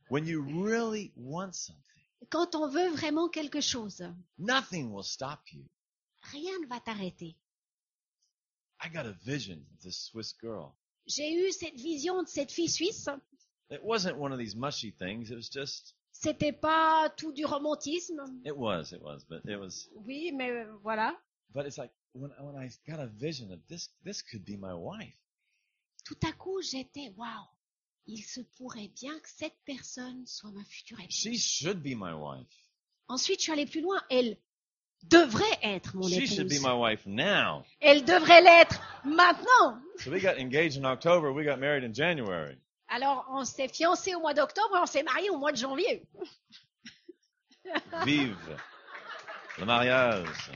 When 0.09 0.25
you 0.25 0.41
really 0.41 1.11
want 1.15 1.55
something, 1.55 1.83
Quand 2.29 2.55
on 2.55 2.67
veut 2.69 2.89
vraiment 2.95 3.29
quelque 3.29 3.59
chose, 3.61 4.01
nothing 4.39 4.91
will 4.91 5.03
stop 5.03 5.39
you. 5.51 5.65
rien 6.31 6.57
ne 6.61 6.67
va 6.67 6.79
t'arrêter. 6.79 7.35
I 8.81 8.89
got 8.89 9.05
a 9.05 9.13
vision 9.25 9.57
of 9.75 9.81
this 9.83 9.97
Swiss 10.11 10.33
girl. 10.39 10.75
J'ai 11.07 11.31
eu 11.33 11.51
cette 11.51 11.75
vision 11.79 12.23
de 12.23 12.27
cette 12.27 12.51
fille 12.51 12.69
suisse. 12.69 13.07
It 13.69 13.83
wasn't 13.83 14.17
one 14.17 14.31
of 14.31 14.39
these 14.39 14.55
mushy 14.55 14.91
things. 14.91 15.29
It 15.31 15.35
was 15.35 15.49
just, 15.49 15.93
C'était 16.19 16.51
pas 16.53 17.09
tout 17.15 17.31
du 17.31 17.45
romantisme. 17.45 18.41
it 18.43 18.55
was, 18.55 18.91
it 18.91 19.01
was, 19.01 19.19
but 19.29 19.41
it 19.45 19.57
was, 19.59 19.87
Oui, 19.95 20.31
mais 20.33 20.49
euh, 20.49 20.73
voilà. 20.81 21.15
but 21.53 21.65
it's 21.67 21.77
like 21.77 21.91
when, 22.13 22.31
when 22.39 22.55
I 22.55 22.69
got 22.89 22.99
a 22.99 23.05
vision 23.07 23.51
of 23.51 23.59
this, 23.67 23.89
this 24.03 24.23
could 24.23 24.43
be 24.43 24.57
my 24.57 24.73
wife. 24.73 25.15
Tout 26.05 26.17
à 26.27 26.31
coup, 26.31 26.59
j'étais 26.61 27.13
waouh. 27.17 27.47
Il 28.07 28.23
se 28.23 28.41
pourrait 28.57 28.89
bien 28.99 29.13
que 29.19 29.29
cette 29.29 29.57
personne 29.65 30.25
soit 30.25 30.49
ma 30.51 30.63
future 30.63 30.99
épouse. 30.99 31.13
She 31.13 31.37
should 31.37 31.83
be 31.83 31.93
my 31.95 32.13
wife. 32.13 32.47
Ensuite, 33.09 33.39
je 33.39 33.43
suis 33.43 33.51
allée 33.51 33.65
plus 33.67 33.81
loin. 33.81 34.01
Elle 34.09 34.37
devrait 35.03 35.59
être 35.61 35.95
mon 35.95 36.07
She 36.07 36.25
should 36.25 36.47
be 36.47 36.53
épouse. 36.53 36.61
my 36.63 36.73
wife 36.73 37.05
now. 37.05 37.63
Elle 37.79 38.03
devrait 38.05 38.41
l'être 38.41 38.81
maintenant. 39.05 39.79
So 39.99 40.09
we 40.11 40.21
got 40.21 40.39
engaged 40.39 40.77
in 40.77 40.85
October. 40.85 41.31
We 41.31 41.45
got 41.45 41.59
married 41.59 41.83
in 41.83 41.93
January. 41.93 42.57
Alors, 42.89 43.25
on 43.29 43.43
s'est 43.43 43.67
fiancés 43.67 44.15
au 44.15 44.19
mois 44.19 44.33
d'octobre 44.33 44.75
et 44.75 44.79
on 44.79 44.85
s'est 44.85 45.03
mariés 45.03 45.29
au 45.29 45.37
mois 45.37 45.51
de 45.51 45.57
janvier. 45.57 46.07
Vive 48.05 48.37
le 49.57 49.65
mariage. 49.65 50.51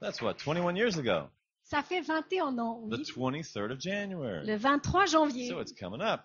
That's 0.00 0.22
what, 0.22 0.34
21 0.38 0.76
years 0.76 0.96
ago? 0.96 1.28
Ça 1.64 1.82
fait 1.82 2.00
21 2.00 2.58
ans, 2.58 2.82
The 2.88 2.98
oui. 3.16 3.42
23rd 3.42 3.72
of 3.72 3.80
January. 3.80 4.46
Le 4.46 4.56
23 4.56 5.06
janvier. 5.06 5.48
So 5.48 5.60
it's 5.60 5.72
coming 5.72 6.00
up. 6.00 6.20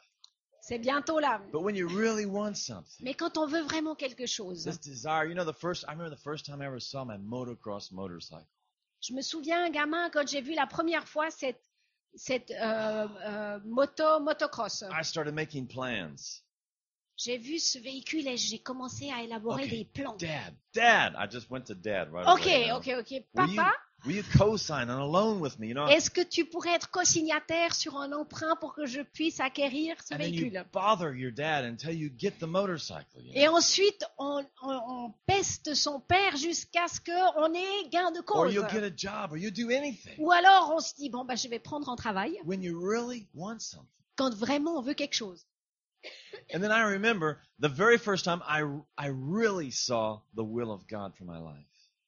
C'est 0.61 0.79
bientôt 0.79 1.19
là. 1.19 1.39
But 1.51 1.61
when 1.61 1.75
you 1.75 1.87
really 1.87 2.25
want 2.25 2.55
something, 2.55 3.03
Mais 3.03 3.13
quand 3.13 3.37
on 3.37 3.45
veut 3.45 3.61
vraiment 3.61 3.95
quelque 3.95 4.25
chose, 4.25 4.63
this 4.63 4.79
desire, 4.79 5.25
you 5.27 5.35
know, 5.35 5.45
the 5.45 5.53
first, 5.53 5.85
I 5.87 5.91
remember 5.91 6.09
the 6.09 6.21
first 6.21 6.45
time 6.45 6.61
I 6.61 6.65
ever 6.65 6.79
saw 6.79 7.05
my 7.05 7.17
motocross 7.17 7.91
motorcycle. 7.91 8.47
je 9.01 9.13
me 9.13 9.21
souviens, 9.21 9.69
gamin, 9.69 10.09
quand 10.09 10.27
j'ai 10.27 10.41
vu 10.41 10.55
la 10.55 10.65
première 10.65 11.07
fois 11.07 11.29
cette, 11.29 11.61
cette 12.15 12.51
euh, 12.51 13.07
euh, 13.25 13.59
moto, 13.65 14.19
motocross, 14.19 14.83
I 14.91 15.03
started 15.03 15.33
making 15.33 15.67
plans. 15.67 16.41
j'ai 17.17 17.37
vu 17.37 17.59
ce 17.59 17.79
véhicule 17.79 18.27
et 18.27 18.37
j'ai 18.37 18.59
commencé 18.59 19.09
à 19.11 19.23
élaborer 19.23 19.63
Okay, 19.63 19.77
des 19.77 19.85
plans. 19.85 20.15
Dad, 20.17 20.53
Dad, 20.73 21.13
I 21.17 21.27
just 21.31 21.49
went 21.49 21.63
to 21.67 21.73
Dad 21.75 22.11
right 22.11 22.27
Ok, 22.27 22.45
away. 22.45 22.61
you 22.61 22.67
know. 22.67 22.77
ok, 22.77 22.87
ok. 22.99 23.11
Will 23.33 23.49
you, 23.49 23.55
Papa, 23.55 23.71
will 24.03 24.15
you 24.15 24.23
co-sign 24.37 24.89
on 24.89 24.99
a 24.99 25.05
loan 25.05 25.39
with 25.39 25.57
me? 25.59 25.67
You 25.67 25.73
know, 25.75 25.87
est-ce 25.87 26.09
que 26.09 26.21
tu 26.21 26.45
pourrais 26.45 26.73
être 26.75 26.89
co-signataire 26.91 27.73
sur 27.75 27.95
un 27.97 28.11
emprunt 28.11 28.55
pour 28.59 28.73
que 28.73 28.85
je 28.85 29.01
puisse 29.01 29.39
acquérir 29.39 29.95
ce 30.03 30.15
véhicule? 30.15 30.63
Et 33.33 33.47
ensuite, 33.47 34.05
on, 34.17 34.45
on- 34.61 34.81
on 34.87 35.13
peste 35.25 35.73
son 35.73 35.99
père 35.99 36.35
jusqu'à 36.37 36.87
ce 36.87 36.99
qu'on 37.01 37.53
ait 37.53 37.89
gain 37.89 38.11
de 38.11 38.19
Or 38.19 38.25
cause. 38.25 38.53
you'll 38.53 38.69
get 38.69 38.83
a 38.83 38.91
job, 38.95 39.31
or 39.31 39.37
you 39.37 39.51
do 39.51 39.69
anything. 39.69 40.15
Ou 40.19 40.31
alors, 40.31 40.71
on 40.75 40.79
se 40.79 40.93
dit, 40.95 41.09
bon, 41.09 41.25
bah, 41.25 41.35
je 41.35 41.47
vais 41.47 41.59
prendre 41.59 41.89
un 41.89 41.95
travail 41.95 42.37
When 42.45 42.61
you 42.61 42.79
really 42.79 43.27
want 43.33 43.59
something. 43.59 43.89
quand 44.17 44.33
vraiment 44.33 44.77
on 44.77 44.81
veut 44.81 44.93
quelque 44.93 45.15
chose. 45.15 45.45
And 46.53 46.59
then 46.61 46.71
I 46.71 46.83
remember 46.83 47.39
the 47.59 47.67
very 47.67 47.97
first 47.97 48.23
time 48.25 48.41
I, 48.47 48.61
I 48.97 49.07
really 49.09 49.71
saw 49.71 50.21
the 50.35 50.43
will 50.43 50.69
of 50.71 50.85
God 50.87 51.13
for 51.17 51.25
my 51.25 51.39
life. 51.39 51.65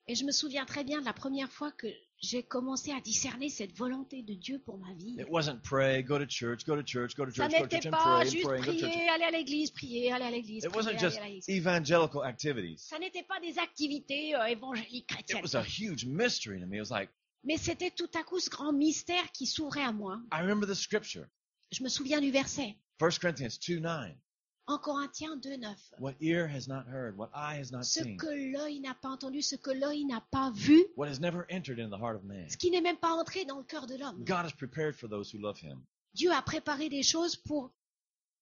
Et 0.09 0.15
je 0.15 0.23
me 0.23 0.31
souviens 0.31 0.65
très 0.65 0.83
bien 0.85 1.01
de 1.01 1.05
la 1.05 1.11
première 1.13 1.51
fois 1.51 1.71
que 1.71 1.87
j'ai 2.21 2.41
commencé 2.41 2.91
à 2.93 3.01
discerner 3.01 3.49
cette 3.49 3.73
volonté 3.77 4.23
de 4.23 4.33
Dieu 4.33 4.57
pour 4.59 4.77
ma 4.77 4.93
vie. 4.93 5.17
It 5.19 5.27
wasn't 5.29 5.59
pray, 5.63 6.01
go 6.01 6.17
to 6.17 6.25
church, 6.25 6.65
go 6.65 6.75
to 6.77 6.81
church, 6.85 7.13
go 7.15 7.25
to 7.25 7.31
Ça 7.31 7.49
church, 7.49 7.51
go 7.51 7.57
to 7.57 7.63
n'était 7.63 7.75
church, 7.81 7.85
and 7.87 7.91
pas 7.91 8.03
pray, 8.03 8.27
and 8.27 8.31
juste 8.31 8.43
pray, 8.45 8.59
and 8.59 8.63
to 8.63 8.71
church. 8.71 8.81
prier, 8.91 9.09
aller 9.09 9.23
à 9.25 9.31
l'église, 9.31 9.71
prier, 9.71 10.11
aller 10.13 10.25
à 10.25 10.31
l'église, 10.31 10.63
It 10.63 10.69
prier, 10.71 10.77
wasn't 10.77 10.89
aller 10.95 10.99
just 10.99 11.17
à 11.17 11.25
l'église. 11.25 11.49
evangelical 11.49 12.23
activities. 12.23 12.77
Ça 12.87 12.97
n'était 12.99 13.23
pas 13.23 13.39
des 13.41 13.59
activités 13.59 14.33
euh, 14.35 14.45
évangéliques 14.45 15.11
It 15.11 15.25
chrétiennes. 15.27 15.41
was 15.43 15.55
a 15.55 15.61
huge 15.63 16.05
mystery 16.05 16.61
to 16.61 16.65
me. 16.67 16.77
It 16.77 16.81
was 16.81 16.89
like, 16.89 17.09
Mais 17.43 17.57
c'était 17.57 17.91
tout 17.91 18.09
à 18.17 18.23
coup 18.23 18.39
ce 18.39 18.49
grand 18.49 18.71
mystère 18.71 19.29
qui 19.33 19.45
s'ouvrait 19.45 19.83
à 19.83 19.91
moi. 19.91 20.21
I 20.33 20.39
remember 20.39 20.65
the 20.65 20.73
scripture, 20.73 21.25
Je 21.71 21.83
me 21.83 21.89
souviens 21.89 22.21
du 22.21 22.31
verset. 22.31 22.77
1 23.01 23.09
Corinthians 23.19 23.59
2 23.67 23.79
9. 23.79 24.11
En 24.69 24.77
Corinthiens 24.79 25.37
2, 25.37 25.55
9. 25.57 25.77
What 25.99 26.15
ear 26.19 26.45
has 26.47 26.67
not 26.67 26.85
heard, 26.87 27.17
what 27.17 27.29
eye 27.33 27.57
has 27.57 27.71
not 27.71 27.83
Ce 27.83 28.03
seen, 28.03 28.17
que 28.17 28.27
l'œil 28.27 28.81
n'a 28.81 28.93
pas 28.95 29.09
entendu, 29.09 29.41
ce 29.41 29.55
que 29.55 29.71
l'œil 29.71 30.03
n'a 30.05 30.19
pas 30.29 30.51
vu, 30.51 30.85
what 30.97 31.07
has 31.07 31.19
never 31.21 31.45
entered 31.49 31.79
into 31.79 31.95
the 31.95 31.99
heart 32.01 32.17
of 32.17 32.23
man. 32.25 32.49
ce 32.49 32.57
qui 32.57 32.69
n'est 32.69 32.81
même 32.81 32.97
pas 32.97 33.13
entré 33.13 33.45
dans 33.45 33.57
le 33.59 33.63
cœur 33.63 33.87
de 33.87 33.95
l'homme. 33.95 34.23
God 34.25 34.45
has 34.45 34.51
prepared 34.51 34.95
for 34.95 35.07
those 35.07 35.31
who 35.33 35.39
love 35.39 35.57
him, 35.57 35.81
Dieu 36.13 36.31
a 36.33 36.41
préparé 36.41 36.89
des 36.89 37.01
choses 37.03 37.37
pour 37.37 37.71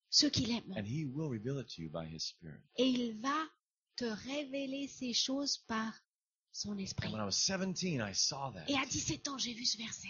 ceux 0.10 0.30
qui 0.32 0.46
l'aiment. 0.48 0.74
and 0.76 0.86
he 0.88 1.06
will 1.06 1.30
reveal 1.30 1.60
it 1.60 1.68
to 1.76 1.82
you 1.84 1.90
by 1.90 2.06
his 2.08 2.22
spirit. 2.24 2.60
Et 2.78 2.88
il 2.88 3.20
va 3.22 3.48
te 3.96 4.06
révéler 4.06 4.88
ces 4.88 5.14
choses 5.14 5.58
par 5.68 5.94
son 6.52 6.76
esprit. 6.80 7.10
And 7.10 7.14
when 7.14 7.22
I 7.22 7.26
was 7.26 7.34
17, 7.38 8.02
I 8.02 8.14
saw 8.14 8.52
that. 8.52 8.66
Et 8.68 8.76
à 8.76 8.86
17 8.86 9.28
ans, 9.28 9.38
j'ai 9.38 9.54
vu 9.54 9.64
ce 9.66 9.78
verset. 9.78 10.08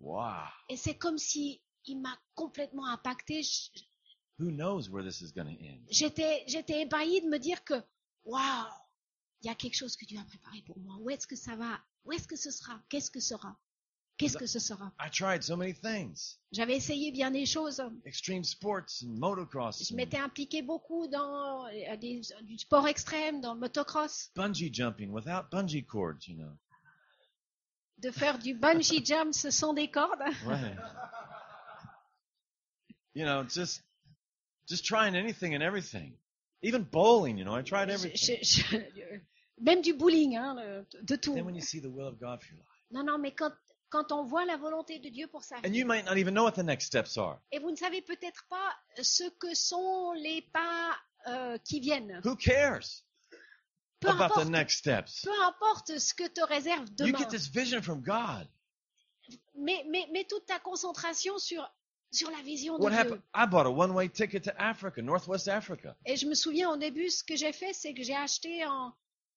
Wow. 0.00 0.44
Et 0.70 0.76
c'est 0.76 0.94
comme 0.96 1.18
si 1.18 1.60
il 1.84 2.00
m'a 2.00 2.16
complètement 2.34 2.86
impacté. 2.86 3.42
J- 3.42 3.70
J'étais, 5.90 6.44
j'étais 6.46 6.82
ébahie 6.82 7.20
de 7.22 7.26
me 7.28 7.38
dire 7.38 7.62
que, 7.64 7.74
waouh, 8.24 8.66
il 9.42 9.46
y 9.48 9.50
a 9.50 9.54
quelque 9.54 9.74
chose 9.76 9.96
que 9.96 10.04
Dieu 10.04 10.18
a 10.18 10.24
préparé 10.24 10.62
pour 10.62 10.78
moi. 10.78 10.96
Où 11.00 11.10
est-ce 11.10 11.26
que 11.26 11.36
ça 11.36 11.56
va? 11.56 11.78
Où 12.04 12.12
est-ce 12.12 12.26
que 12.28 12.36
ce 12.36 12.50
sera? 12.50 12.80
Qu'est-ce 12.88 13.10
que 13.10 13.20
sera? 13.20 13.56
Qu'est-ce 14.16 14.36
que 14.36 14.46
ce 14.46 14.58
sera? 14.58 14.92
I 14.98 15.08
tried 15.10 15.42
so 15.44 15.56
many 15.56 15.72
things 15.72 16.38
J'avais 16.50 16.74
essayé 16.76 17.12
bien 17.12 17.30
des 17.30 17.46
choses. 17.46 17.80
extreme 18.04 18.42
sports 18.42 19.02
and 19.04 19.10
motocross, 19.16 19.88
Je 19.88 19.94
m'étais 19.94 20.18
impliquée 20.18 20.62
beaucoup 20.62 21.06
dans 21.06 21.66
euh, 21.66 21.96
des- 21.96 22.22
du 22.42 22.58
sport 22.58 22.88
extrême, 22.88 23.40
dans 23.40 23.54
le 23.54 23.60
motocross, 23.60 24.30
bungee 24.34 24.72
jumping 24.74 25.10
without 25.12 25.48
bungee 25.52 25.84
cords, 25.86 26.26
you 26.26 26.34
know. 26.34 26.50
de 27.98 28.10
faire 28.10 28.38
du 28.40 28.54
bungee 28.54 29.04
jump 29.04 29.32
sans 29.34 29.72
des 29.72 29.88
cordes. 29.88 30.18
Right. 30.44 30.76
you 33.14 33.24
know, 33.24 33.44
just 33.44 33.82
just 34.68 34.84
trying 34.84 35.14
anything 35.16 35.54
and 35.54 35.62
everything. 35.62 36.16
Even 36.62 36.82
bowling, 36.84 37.38
you 37.38 37.44
know, 37.44 37.54
I 37.56 37.62
tried 37.62 37.88
everything. 37.90 38.16
je- 38.16 38.42
je- 38.42 39.20
même 39.60 39.80
du 39.82 39.94
bowling, 39.94 40.36
hein, 40.36 40.54
le- 40.54 40.86
de 41.02 41.16
tout. 41.16 41.34
Then 41.34 41.44
when 41.44 41.54
you 41.54 41.62
see 41.62 41.80
the 41.80 41.86
will 41.90 42.06
of 42.06 42.18
God 42.18 42.42
for 42.42 42.54
your 42.54 42.58
life, 42.64 42.84
Non, 42.90 43.04
non, 43.04 43.18
mais 43.18 43.32
quand, 43.32 43.52
quand 43.90 44.12
on 44.12 44.24
voit 44.24 44.44
la 44.44 44.56
volonté 44.56 44.98
de 44.98 45.08
Dieu 45.08 45.26
pour 45.28 45.44
sa 45.44 45.56
and 45.58 45.62
vie, 45.70 45.78
you 45.80 45.86
might 45.86 46.04
not 46.04 46.16
even 46.16 46.34
know 46.34 46.44
what 46.44 46.52
the 46.52 46.64
next 46.64 46.86
steps 46.86 47.16
are. 47.16 47.38
et 47.52 47.58
vous 47.58 47.70
ne 47.70 47.76
savez 47.76 48.02
peut-être 48.02 48.44
pas 48.48 48.74
ce 49.02 49.24
que 49.38 49.54
sont 49.54 50.12
les 50.12 50.42
pas 50.52 50.96
euh, 51.28 51.58
qui 51.58 51.80
viennent. 51.80 52.20
Who 52.24 52.34
cares 52.36 53.04
Peu 54.00 54.08
about 54.10 54.28
the 54.28 54.38
importe, 54.38 54.50
next 54.50 54.78
steps? 54.78 55.22
peu 55.22 55.42
importe 55.44 55.98
ce 55.98 56.14
que 56.14 56.28
te 56.28 56.40
réserve 56.40 56.86
You 57.00 57.06
demain, 57.06 57.18
get 57.18 57.28
this 57.28 57.48
vision 57.48 57.82
from 57.82 58.00
God. 58.00 58.48
mais, 59.54 59.84
mais, 59.88 60.06
mets 60.12 60.24
toute 60.24 60.46
ta 60.46 60.58
concentration 60.60 61.36
sur, 61.38 61.68
sur 62.10 62.30
la 62.30 62.42
vision 62.42 62.78
de 62.78 62.82
What 62.84 62.90
Dieu. 62.90 62.98
happened? 62.98 63.22
I 63.34 63.46
bought 63.46 63.66
a 63.66 63.70
one-way 63.70 64.08
ticket 64.08 64.44
to 64.44 64.50
Africa, 64.58 65.02
Northwest 65.02 65.48
Africa. 65.48 65.96
Et 66.06 66.16
je 66.16 66.26
me 66.26 66.34
souviens 66.34 66.70
au 66.70 66.76
début, 66.76 67.10
ce 67.10 67.22
que 67.24 67.36
j'ai 67.36 67.52
fait, 67.52 67.72
c'est 67.72 67.94
que 67.94 68.02
j'ai 68.02 68.16
acheté 68.16 68.62
un 68.62 68.94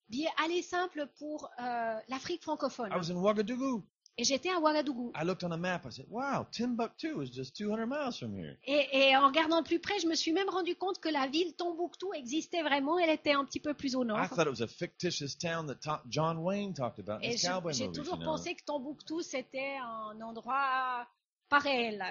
billet 0.10 0.30
aller 0.44 0.62
simple 0.62 1.08
pour 1.20 1.50
euh, 1.62 1.96
l'Afrique 2.08 2.44
francophone. 2.44 2.92
I 2.92 2.96
was 2.98 3.12
in 3.12 3.16
Ouagadougou. 3.18 3.84
Et 4.18 4.26
j'étais 4.26 4.50
à 4.50 4.60
Ouagadougou. 4.60 5.14
I 5.16 5.24
looked 5.26 5.44
on 5.46 5.52
a 5.52 5.58
map. 5.58 5.82
I 5.86 5.92
said, 5.92 6.06
"Wow, 6.10 6.46
Timbuktu 6.52 7.22
is 7.24 7.32
just 7.34 7.56
200 7.56 7.88
miles 7.88 8.18
from 8.20 8.36
here." 8.38 8.58
Et, 8.66 8.90
et 8.92 9.16
en 9.16 9.26
regardant 9.28 9.62
de 9.62 9.66
plus 9.66 9.80
près, 9.80 10.00
je 10.00 10.08
me 10.08 10.16
suis 10.16 10.34
même 10.34 10.50
rendu 10.50 10.76
compte 10.76 11.00
que 11.00 11.08
la 11.08 11.28
ville 11.28 11.56
Tombouctou 11.56 12.14
existait 12.14 12.62
vraiment. 12.62 13.00
Elle 13.00 13.10
était 13.10 13.32
un 13.32 13.46
petit 13.46 13.62
peu 13.62 13.74
plus 13.74 13.96
au 13.96 14.04
nord. 14.04 14.20
I 14.22 14.28
thought 14.28 14.48
it 14.48 14.50
was 14.60 14.62
a 14.62 14.68
fictitious 14.68 15.38
town 15.38 15.66
that 15.68 15.76
ta- 15.76 16.04
John 16.10 16.40
Wayne 16.40 16.74
talked 16.74 17.00
about 17.00 17.20
in 17.24 17.30
Et 17.30 17.36
his 17.36 17.42
je- 17.42 17.48
cowboy 17.48 17.74
j'ai 17.74 17.86
movies. 17.88 17.98
toujours 18.00 18.16
you 18.18 18.22
know? 18.24 18.32
pensé 18.32 18.54
que 18.54 18.64
Tombouctou, 18.66 19.22
c'était 19.22 19.78
un 19.82 20.20
endroit 20.22 21.08
pas 21.48 21.60
réel. 21.60 22.04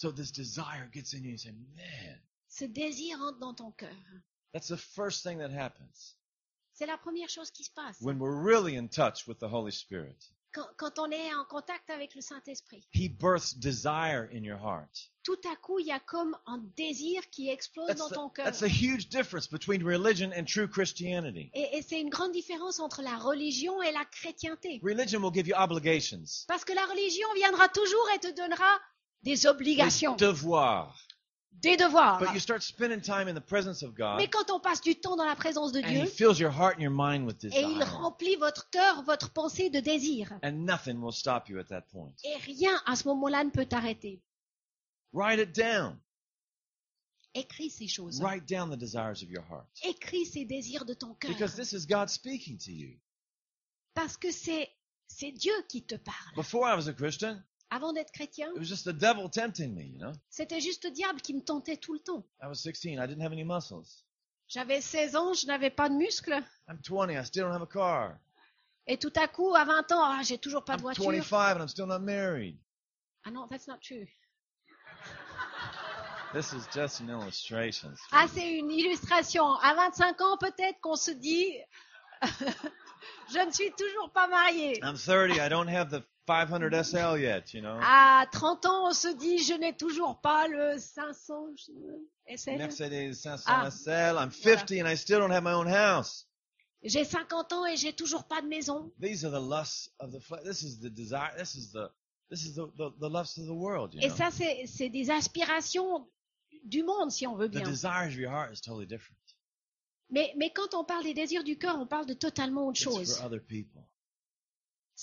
So 0.00 0.10
this 0.10 0.30
desire 0.32 0.88
gets 0.90 1.12
in 1.12 1.24
you. 1.24 1.32
You 1.32 1.36
say, 1.36 1.52
"Man, 1.76 2.18
Ce 2.48 2.64
désir 2.64 3.20
entre 3.20 3.38
dans 3.38 3.52
ton 3.54 3.70
cœur. 3.72 3.94
That's 4.54 4.68
the 4.68 4.78
first 4.78 5.22
thing 5.22 5.36
that 5.40 5.50
happens 5.50 6.16
C'est 6.72 6.86
la 6.86 6.96
première 6.96 7.28
chose 7.28 7.50
qui 7.50 7.64
se 7.64 7.70
passe 7.70 8.00
when 8.00 8.18
we're 8.18 8.34
really 8.34 8.78
in 8.78 8.88
touch 8.88 9.26
with 9.26 9.38
the 9.40 9.48
Holy 9.48 9.70
Spirit. 9.70 10.16
quand, 10.52 10.66
quand 10.78 10.98
on 10.98 11.10
est 11.10 11.34
en 11.34 11.44
contact 11.44 11.90
avec 11.90 12.14
le 12.14 12.22
Saint-Esprit. 12.22 12.88
He 12.94 13.08
births 13.10 13.52
desire 13.54 14.26
in 14.32 14.42
your 14.42 14.58
heart. 14.58 15.10
Tout 15.22 15.38
à 15.44 15.54
coup, 15.56 15.78
il 15.78 15.86
y 15.86 15.92
a 15.92 16.00
comme 16.00 16.34
un 16.46 16.58
désir 16.78 17.28
qui 17.28 17.50
explose 17.50 17.88
That's 17.88 17.98
dans 17.98 18.08
the, 18.08 18.14
ton 18.14 18.30
cœur. 18.30 18.46
that's 18.46 18.62
a 18.62 18.68
huge 18.68 19.10
difference 19.10 19.46
between 19.46 19.84
religion 19.84 20.32
and 20.32 20.46
true 20.46 20.66
Christianity. 20.66 21.50
Et, 21.52 21.76
et 21.76 21.82
c'est 21.82 22.00
une 22.00 22.08
grande 22.08 22.32
différence 22.32 22.80
entre 22.80 23.02
la 23.02 23.18
religion 23.18 23.82
et 23.82 23.92
la 23.92 24.06
chrétienté. 24.06 24.80
Religion 24.82 25.20
will 25.20 25.30
give 25.32 25.46
you 25.46 25.54
obligations, 25.54 26.46
Parce 26.48 26.64
que 26.64 26.72
la 26.72 26.86
religion 26.86 27.28
viendra 27.34 27.68
toujours 27.68 28.08
et 28.14 28.18
te 28.18 28.34
donnera 28.34 28.80
des 29.22 29.46
obligations, 29.46 30.16
des 30.16 30.26
devoirs. 30.26 30.96
des 31.52 31.76
devoirs. 31.76 32.18
But 32.18 32.32
you 32.32 32.40
start 32.40 32.62
spending 32.62 33.00
time 33.00 33.28
in 33.28 33.34
the 33.34 33.44
presence 33.44 33.82
of 33.82 33.94
God, 33.94 34.16
Mais 34.16 34.28
quand 34.28 34.50
on 34.50 34.60
passe 34.60 34.80
du 34.80 34.94
temps 34.94 35.16
dans 35.16 35.24
la 35.26 35.36
présence 35.36 35.72
de 35.72 35.80
and 35.80 35.86
He 35.86 36.02
Dieu, 36.02 36.06
fills 36.06 36.38
your 36.38 36.50
heart 36.50 36.76
and 36.76 36.82
your 36.82 36.92
mind 36.92 37.26
with 37.26 37.44
et 37.44 37.60
il 37.60 37.82
remplit 37.82 38.36
votre 38.36 38.70
cœur, 38.70 39.02
votre 39.04 39.32
pensée 39.32 39.68
de 39.70 39.80
désir, 39.80 40.32
And 40.42 40.64
nothing 40.64 41.00
will 41.00 41.12
stop 41.12 41.48
you 41.48 41.58
at 41.58 41.64
that 41.64 41.82
point. 41.92 42.12
et 42.24 42.36
rien 42.38 42.80
à 42.86 42.96
ce 42.96 43.06
moment-là 43.08 43.44
ne 43.44 43.50
peut 43.50 43.66
t'arrêter. 43.66 44.22
Write 45.12 45.38
it 45.40 45.54
down. 45.54 45.98
Écris 47.34 47.70
ces 47.70 47.86
choses. 47.86 48.20
Write 48.20 48.46
down 48.48 48.70
the 48.70 48.76
desires 48.78 49.22
of 49.22 49.30
your 49.30 49.44
heart. 49.48 49.66
Écris 49.84 50.26
ces 50.26 50.44
désirs 50.44 50.84
de 50.84 50.94
ton 50.94 51.14
cœur. 51.14 51.30
Because 51.30 51.54
this 51.54 51.72
is 51.72 51.86
God 51.86 52.08
speaking 52.08 52.58
to 52.58 52.70
you. 52.70 52.98
Parce 53.94 54.16
que 54.16 54.30
c'est 54.30 54.68
c'est 55.06 55.32
Dieu 55.32 55.52
qui 55.68 55.84
te 55.84 55.96
parle. 55.96 56.34
Before 56.36 56.66
I 56.66 56.74
was 56.74 56.88
a 56.88 56.92
Christian, 56.92 57.42
Avant 57.70 57.92
d'être 57.92 58.10
chrétien, 58.10 58.48
it 58.54 58.58
was 58.58 58.64
just 58.64 58.84
the 58.84 58.92
devil 58.92 59.28
tempting 59.30 59.74
me, 59.74 59.84
you 59.84 59.98
know? 59.98 60.12
c'était 60.28 60.60
juste 60.60 60.84
le 60.84 60.90
diable 60.90 61.20
qui 61.20 61.34
me 61.34 61.40
tentait 61.40 61.76
tout 61.76 61.92
le 61.92 62.00
temps. 62.00 62.24
I 62.42 62.46
was 62.48 62.56
16, 62.56 62.98
I 62.98 63.06
didn't 63.06 63.22
have 63.22 63.32
any 63.32 63.44
muscles. 63.44 64.04
J'avais 64.48 64.80
16 64.80 65.14
ans, 65.14 65.32
je 65.34 65.46
n'avais 65.46 65.70
pas 65.70 65.88
de 65.88 65.94
muscles. 65.94 66.42
I'm 66.68 66.78
20, 66.82 67.10
I 67.10 67.24
still 67.24 67.44
don't 67.44 67.54
have 67.54 67.62
a 67.62 67.66
car. 67.66 68.18
Et 68.88 68.98
tout 68.98 69.12
à 69.14 69.28
coup, 69.28 69.54
à 69.54 69.64
20 69.64 69.92
ans, 69.92 70.02
ah, 70.02 70.20
j'ai 70.24 70.38
toujours 70.38 70.64
pas 70.64 70.74
de 70.76 70.80
I'm 70.80 70.82
voiture. 70.82 71.04
25 71.04 71.56
and 71.56 71.60
I'm 71.60 71.68
still 71.68 71.86
not 71.86 72.00
married. 72.00 72.58
Ah 73.24 73.30
non, 73.30 73.46
that's 73.48 73.68
not 73.68 73.78
true. 73.80 74.06
This 76.32 76.52
is 76.52 76.66
just 76.72 77.00
an 77.00 77.08
illustration. 77.08 77.92
Ah, 78.12 78.26
c'est 78.32 78.52
une 78.52 78.70
illustration. 78.70 79.54
À 79.62 79.74
25 79.74 80.20
ans, 80.20 80.36
peut-être 80.38 80.80
qu'on 80.80 80.96
se 80.96 81.10
dit, 81.10 81.56
je 82.22 83.46
ne 83.46 83.50
suis 83.52 83.72
toujours 83.72 84.10
pas 84.12 84.28
mariée. 84.28 84.80
I'm 84.82 84.96
30, 84.96 85.38
I 85.38 85.48
don't 85.48 85.68
have 85.68 85.90
the 85.90 86.04
500 86.30 86.72
SL 86.84 87.18
yet, 87.18 87.52
you 87.54 87.60
know? 87.60 87.76
À 87.82 88.24
30 88.30 88.66
ans, 88.66 88.88
on 88.88 88.92
se 88.92 89.08
dit, 89.08 89.38
je 89.42 89.54
n'ai 89.54 89.76
toujours 89.76 90.20
pas 90.20 90.46
le 90.46 90.78
500 90.78 91.54
SL. 92.36 92.56
Mercedes 92.58 93.14
500 93.14 93.44
Ah. 93.46 93.70
SL. 93.70 94.16
I'm 94.18 94.30
50 94.30 94.80
and 94.80 94.86
I 94.88 94.96
still 94.96 95.18
don't 95.18 95.32
have 95.32 95.42
my 95.42 95.52
own 95.52 95.66
house. 95.68 96.26
J'ai 96.82 97.04
50 97.04 97.52
ans 97.52 97.66
et 97.66 97.76
j'ai 97.76 97.92
toujours 97.92 98.24
pas 98.24 98.40
de 98.42 98.46
maison. 98.46 98.90
These 99.00 99.24
are 99.24 99.30
the 99.32 99.40
lusts 99.42 99.90
of 99.98 100.12
the 100.12 100.20
flesh. 100.20 100.42
This 100.44 100.62
is 100.62 100.78
the 100.80 100.88
desire. 100.88 101.32
This 101.36 101.54
is 101.56 101.72
the 101.72 101.90
this 102.30 102.44
is 102.44 102.54
the, 102.54 102.68
the, 102.76 102.90
the 103.00 103.08
lusts 103.10 103.36
of 103.38 103.46
the 103.46 103.52
world. 103.54 103.92
You 103.94 104.00
Et 104.02 104.08
know? 104.08 104.16
ça, 104.16 104.30
c'est 104.30 104.66
c'est 104.66 104.88
des 104.88 105.10
aspirations 105.10 106.06
du 106.64 106.82
monde, 106.84 107.10
si 107.10 107.26
on 107.26 107.34
veut 107.36 107.48
the 107.48 107.56
bien. 107.56 107.68
desires 107.68 108.06
of 108.08 108.16
your 108.16 108.30
heart 108.30 108.52
is 108.52 108.60
totally 108.60 108.86
different. 108.86 109.16
Mais, 110.10 110.32
mais 110.36 110.50
quand 110.52 110.74
on 110.74 110.84
parle 110.84 111.04
des 111.04 111.14
désirs 111.14 111.44
du 111.44 111.58
cœur, 111.58 111.76
on 111.78 111.86
parle 111.86 112.06
de 112.06 112.14
totalement 112.14 112.66
autre 112.68 112.80
It's 112.80 112.84
chose. 112.84 113.16
for 113.18 113.26
other 113.26 113.40
people. 113.40 113.82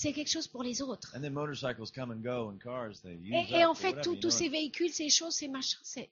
C'est 0.00 0.12
quelque 0.12 0.30
chose 0.30 0.46
pour 0.46 0.62
les 0.62 0.80
autres. 0.80 1.12
And 1.16 1.20
then 1.22 1.32
motorcycles 1.32 1.90
come 1.92 2.12
and 2.12 2.20
go, 2.22 2.48
and 2.50 2.58
cars 2.58 3.00
they 3.02 3.16
use 3.16 3.32
Et, 3.50 3.56
et 3.60 3.64
en 3.64 3.74
fait, 3.74 3.88
whatever, 3.88 4.02
tout- 4.04 4.14
you 4.14 4.20
tous 4.20 4.28
know. 4.28 4.38
ces 4.38 4.48
véhicules, 4.48 4.92
ces 4.92 5.08
choses, 5.10 5.34
ces 5.34 5.48
machins, 5.48 5.80
c'est 5.82 6.08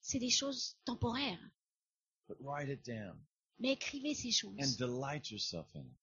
c'est 0.00 0.18
des 0.18 0.28
choses 0.30 0.76
temporaires. 0.84 1.38
But 2.28 2.38
write 2.40 2.68
it 2.68 2.84
down 2.84 3.16
Mais 3.60 3.74
écrivez 3.74 4.14
ces 4.16 4.30
and 4.44 4.58
choses 4.64 4.76
delight 4.76 5.30
yourself 5.30 5.66
in 5.76 5.82
it. 5.82 5.96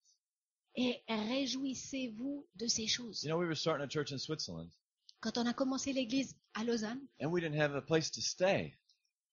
et 0.78 1.04
réjouissez-vous 1.10 2.48
de 2.56 2.68
ces 2.68 2.88
choses. 2.88 3.22
You 3.24 3.30
know, 3.32 3.38
we 3.38 3.46
were 3.48 3.56
starting 3.58 3.84
a 3.84 3.90
church 3.90 4.14
in 4.14 4.18
Switzerland, 4.18 4.70
Quand 5.20 5.38
on 5.38 5.46
a 5.46 5.54
commencé 5.54 5.92
l'église 5.92 6.38
à 6.54 6.64
Lausanne, 6.64 7.02
and 7.22 7.32
we 7.32 7.42
didn't 7.42 7.60
have 7.60 7.76
a 7.76 7.82
place 7.82 8.10
to 8.12 8.22
stay. 8.22 8.74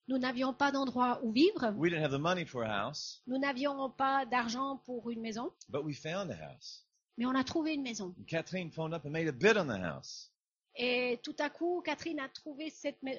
nous 0.08 0.18
n'avions 0.18 0.52
pas 0.52 0.72
d'endroit 0.72 1.20
où 1.22 1.30
vivre, 1.30 1.72
We 1.76 1.88
didn't 1.92 2.02
have 2.04 2.10
the 2.10 2.18
money 2.20 2.44
for 2.46 2.64
a 2.64 2.68
house, 2.88 3.22
nous 3.28 3.38
n'avions 3.38 3.90
pas 3.90 4.26
d'argent 4.26 4.78
pour 4.84 5.08
une 5.10 5.20
maison, 5.20 5.52
but 5.68 5.84
we 5.84 5.94
found 5.94 6.32
a 6.32 6.34
house. 6.34 6.82
Mais 7.16 7.26
on 7.26 7.34
a 7.34 7.44
trouvé 7.44 7.74
une 7.74 7.82
maison. 7.82 8.14
And 8.18 8.24
Catherine 8.26 8.70
phoned 8.70 8.94
up 8.94 9.04
and 9.04 9.10
made 9.10 9.28
a 9.28 9.32
bid 9.32 9.56
on 9.56 9.66
the 9.66 9.80
house. 9.80 10.30
Et 10.74 11.18
tout 11.22 11.36
à 11.38 11.48
coup, 11.50 11.80
Catherine 11.84 12.20
a 12.20 12.28
trouvé 12.28 12.70
cette 12.70 13.02
ma- 13.02 13.10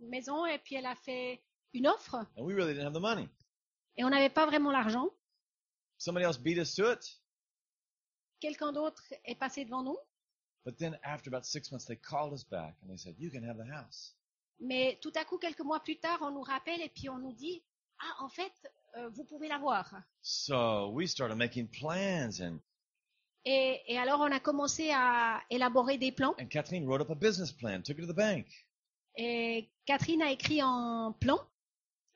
maison 0.00 0.44
et 0.46 0.58
puis 0.58 0.74
elle 0.74 0.86
a 0.86 0.96
fait 0.96 1.40
une 1.72 1.86
offre 1.86 2.16
And 2.36 2.42
we 2.44 2.54
really 2.54 2.74
didn't 2.74 2.86
have 2.86 2.94
the 2.94 3.00
money. 3.00 3.28
et 3.96 4.04
on 4.04 4.10
n'avait 4.10 4.30
pas 4.30 4.46
vraiment 4.46 4.70
l'argent. 4.72 5.08
Somebody 5.98 6.24
else 6.26 6.38
beat 6.38 6.58
us 6.58 6.74
to 6.74 6.90
it. 6.92 7.20
Quelqu'un 8.40 8.72
d'autre 8.72 9.02
est 9.24 9.36
passé 9.36 9.64
devant 9.64 9.82
nous, 9.82 9.96
But 10.66 10.76
then 10.78 10.98
after 11.02 11.28
about 11.28 11.44
six 11.44 11.70
months, 11.70 11.84
they 11.86 11.96
called 11.96 12.32
us 12.32 12.42
back 12.44 12.74
and 12.82 12.88
they 12.88 12.96
said, 12.96 13.14
You 13.18 13.30
can 13.30 13.44
have 13.48 13.56
the 13.58 13.70
house. 13.70 14.16
mais 14.60 14.98
tout 15.02 15.12
à 15.14 15.24
coup, 15.24 15.38
quelques 15.38 15.60
mois 15.60 15.80
plus 15.80 15.98
tard, 15.98 16.18
on 16.22 16.30
nous 16.30 16.42
rappelle 16.42 16.80
et 16.80 16.88
puis 16.88 17.08
on 17.10 17.18
nous 17.18 17.32
dit, 17.32 17.62
ah, 18.00 18.24
en 18.24 18.28
fait, 18.28 18.52
euh, 18.96 19.08
vous 19.10 19.24
pouvez 19.24 19.46
l'avoir. 19.48 19.94
So 20.22 20.88
we 20.90 21.06
started 21.08 21.36
making 21.36 21.68
plans, 21.68 22.40
and, 22.40 22.58
Et, 23.46 23.82
et 23.88 23.98
alors, 23.98 24.20
on 24.20 24.32
a 24.32 24.40
commencé 24.40 24.90
à 24.92 25.42
élaborer 25.50 25.98
des 25.98 26.12
plans. 26.12 26.34
and 26.40 26.46
Kathleen 26.48 26.86
wrote 26.86 27.02
up 27.02 27.10
a 27.10 27.14
business 27.14 27.52
plan, 27.52 27.82
took 27.82 27.98
it 27.98 28.06
to 28.06 28.12
the 28.12 28.16
bank, 28.16 28.46
Et 29.16 29.68
Catherine 29.86 30.22
a 30.22 30.30
écrit 30.32 30.60
un 30.62 31.14
plan, 31.20 31.36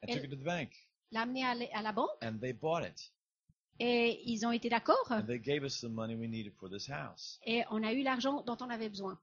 and 0.02 0.08
Elle- 0.08 0.16
took 0.16 0.24
it 0.24 0.30
to 0.30 0.36
the 0.36 0.44
bank. 0.44 0.70
l'a 1.12 1.22
amené 1.22 1.44
à, 1.44 1.82
la 1.82 1.92
banque 1.92 2.10
And 2.22 2.38
they 2.40 2.52
bought 2.52 2.82
it. 2.84 3.12
et 3.78 4.22
ils 4.24 4.44
ont 4.46 4.52
été 4.52 4.68
d'accord. 4.70 5.06
And 5.10 5.22
they 5.26 5.38
gave 5.38 5.62
us 5.64 5.80
the 5.80 5.88
money 5.88 6.14
we 6.16 6.28
needed 6.28 6.54
for 6.58 6.68
this 6.70 6.88
house. 6.88 7.38
Et 7.46 7.62
on 7.70 7.82
a 7.84 7.92
eu 7.92 8.02
l'argent 8.02 8.42
dont 8.42 8.56
on 8.60 8.70
avait 8.70 8.88
besoin. 8.88 9.18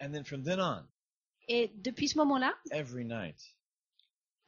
And 0.00 0.12
then 0.12 0.24
from 0.24 0.42
then 0.44 0.60
on, 0.60 0.84
Et 1.48 1.72
depuis 1.76 2.08
ce 2.08 2.18
moment-là, 2.18 2.54
every 2.70 3.04
night, 3.06 3.56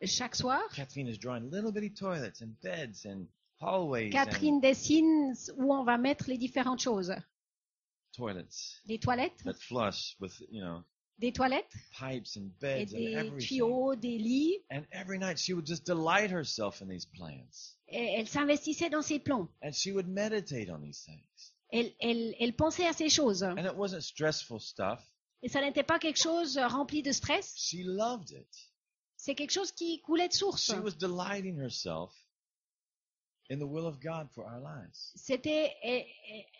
chaque 0.04 0.36
soir, 0.36 0.60
Kathleen 0.74 1.08
is 1.08 1.16
drawing 1.18 1.50
little 1.50 1.72
bitty 1.72 1.90
toilets 1.92 2.42
and 2.42 2.50
beds 2.62 3.06
and 3.06 3.26
Catherine 4.10 4.60
dessine 4.60 5.34
où 5.56 5.74
on 5.74 5.84
va 5.84 5.98
mettre 5.98 6.28
les 6.28 6.38
différentes 6.38 6.80
choses. 6.80 7.14
toilets 8.12 8.80
Des 8.86 8.98
toilettes, 8.98 9.42
that 9.44 9.54
flush 9.54 10.16
with, 10.20 10.40
you 10.50 10.60
know, 10.60 10.82
des 11.18 11.32
toilettes 11.32 11.70
pipes 11.92 12.36
and 12.36 12.46
et 12.46 12.60
beds 12.60 12.94
and 12.94 12.98
des 12.98 13.12
everything. 13.12 13.38
tuyaux, 13.38 13.94
des 13.94 14.18
lits. 14.18 14.64
And 14.70 14.86
every 14.92 15.18
night 15.18 15.38
she 15.38 15.52
would 15.52 15.66
just 15.66 15.84
delight 15.84 16.30
herself 16.30 16.80
in 16.80 16.88
these 16.88 17.06
plans. 17.06 17.76
Et 17.88 18.14
elle 18.18 18.26
s'investissait 18.28 18.90
dans 18.90 19.02
ses 19.02 19.18
plans. 19.18 19.48
And 19.62 19.72
she 19.72 19.92
would 19.92 20.08
meditate 20.08 20.70
on 20.70 20.80
these 20.80 21.04
things. 21.04 21.52
Elle, 21.72 21.92
elle, 22.00 22.34
elle 22.40 22.54
pensait 22.54 22.86
à 22.86 22.92
ces 22.92 23.10
choses. 23.10 23.42
And 23.42 23.58
it 23.58 23.76
wasn't 23.76 24.02
stressful 24.02 24.60
stuff. 24.60 25.00
Et 25.42 25.48
ça 25.48 25.60
n'était 25.60 25.84
pas 25.84 25.98
quelque 25.98 26.18
chose 26.18 26.58
rempli 26.58 27.02
de 27.02 27.12
stress. 27.12 27.54
She 27.56 27.84
loved 27.84 28.30
it. 28.30 28.48
C'est 29.16 29.34
quelque 29.34 29.52
chose 29.52 29.70
qui 29.72 30.00
coulait 30.00 30.28
de 30.28 30.32
source. 30.32 30.66
She 30.66 30.80
was 30.82 30.92
delighting 30.92 31.58
herself 31.58 32.10
in 32.14 32.16
the 32.16 32.16
will 32.16 32.16
of 32.16 32.16
God 32.16 32.16
for 32.16 32.16
our 32.16 32.16
lives. 32.16 32.20
C'était, 35.16 35.74
elle, 35.82 36.04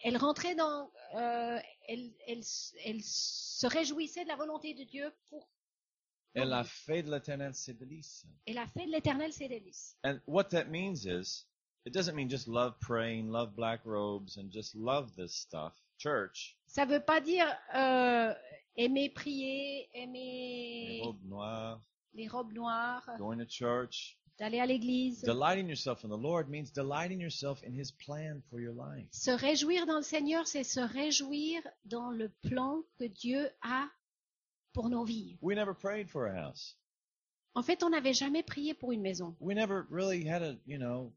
elle 0.02 0.16
rentrait 0.16 0.54
dans, 0.54 0.90
euh, 1.14 1.58
elle, 1.88 2.12
elle, 2.26 2.42
elle 2.84 3.00
se 3.02 3.66
réjouissait 3.66 4.24
de 4.24 4.28
la 4.28 4.36
volonté 4.36 4.74
de 4.74 4.84
Dieu 4.84 5.12
pour. 5.28 5.48
Et 6.34 6.44
la 6.44 6.62
fe 6.62 7.02
de 7.02 7.10
l'éternel, 7.10 7.54
c'est 7.54 7.74
délice. 7.74 8.24
Et 8.46 8.52
la 8.52 8.66
fait 8.66 8.86
de 8.86 8.92
l'Éternel, 8.92 9.32
c'est 9.32 9.48
délice. 9.48 9.96
And 10.04 10.20
what 10.26 10.44
that 10.50 10.66
means 10.66 11.04
is, 11.04 11.46
it 11.84 11.92
doesn't 11.92 12.14
mean 12.14 12.28
just 12.30 12.46
love 12.46 12.78
praying, 12.80 13.30
love 13.30 13.54
black 13.56 13.84
robes, 13.84 14.36
and 14.36 14.50
just 14.52 14.74
love 14.74 15.12
this 15.16 15.34
stuff. 15.34 15.74
Church, 15.98 16.56
Ça 16.66 16.86
veut 16.86 17.04
pas 17.04 17.20
dire 17.20 17.46
euh, 17.74 18.32
aimer 18.76 19.10
prier, 19.10 19.90
les 19.92 20.00
aimer 20.00 21.00
robes 21.04 21.24
noires, 21.24 21.82
les 22.14 22.26
robes 22.26 22.52
noires, 22.54 23.06
going 23.18 23.36
to 23.38 23.44
church. 23.46 24.16
D'aller 24.40 24.58
à 24.58 24.66
l'église. 24.66 25.22
Delighting 25.22 25.68
yourself 25.68 26.02
in 26.04 26.08
the 26.08 26.18
Lord 26.20 26.48
means 26.48 26.72
delighting 26.72 27.20
yourself 27.20 27.62
in 27.62 27.72
His 27.72 27.92
plan 27.92 28.40
for 28.50 28.58
your 28.60 28.74
life. 28.74 29.06
Se 29.12 29.30
réjouir 29.30 29.86
dans 29.86 29.98
le 29.98 30.02
Seigneur, 30.02 30.46
c'est 30.48 30.64
se 30.64 30.80
réjouir 30.80 31.62
dans 31.84 32.10
le 32.10 32.30
plan 32.48 32.82
que 32.98 33.04
Dieu 33.04 33.48
a 33.62 33.86
pour 34.72 34.88
nos 34.88 35.04
vies. 35.04 35.36
We 35.42 35.54
never 35.56 35.74
prayed 35.74 36.08
for 36.08 36.26
a 36.26 36.32
house. 36.34 36.76
En 37.54 37.62
fait, 37.62 37.82
on 37.82 37.90
n'avait 37.90 38.14
jamais 38.14 38.42
prié 38.42 38.74
pour 38.74 38.92
une 38.92 39.02
maison. 39.02 39.36
We 39.40 39.54
never 39.54 39.84
really 39.90 40.26
had 40.26 40.42
a, 40.42 40.56
you 40.66 40.78
know, 40.78 41.12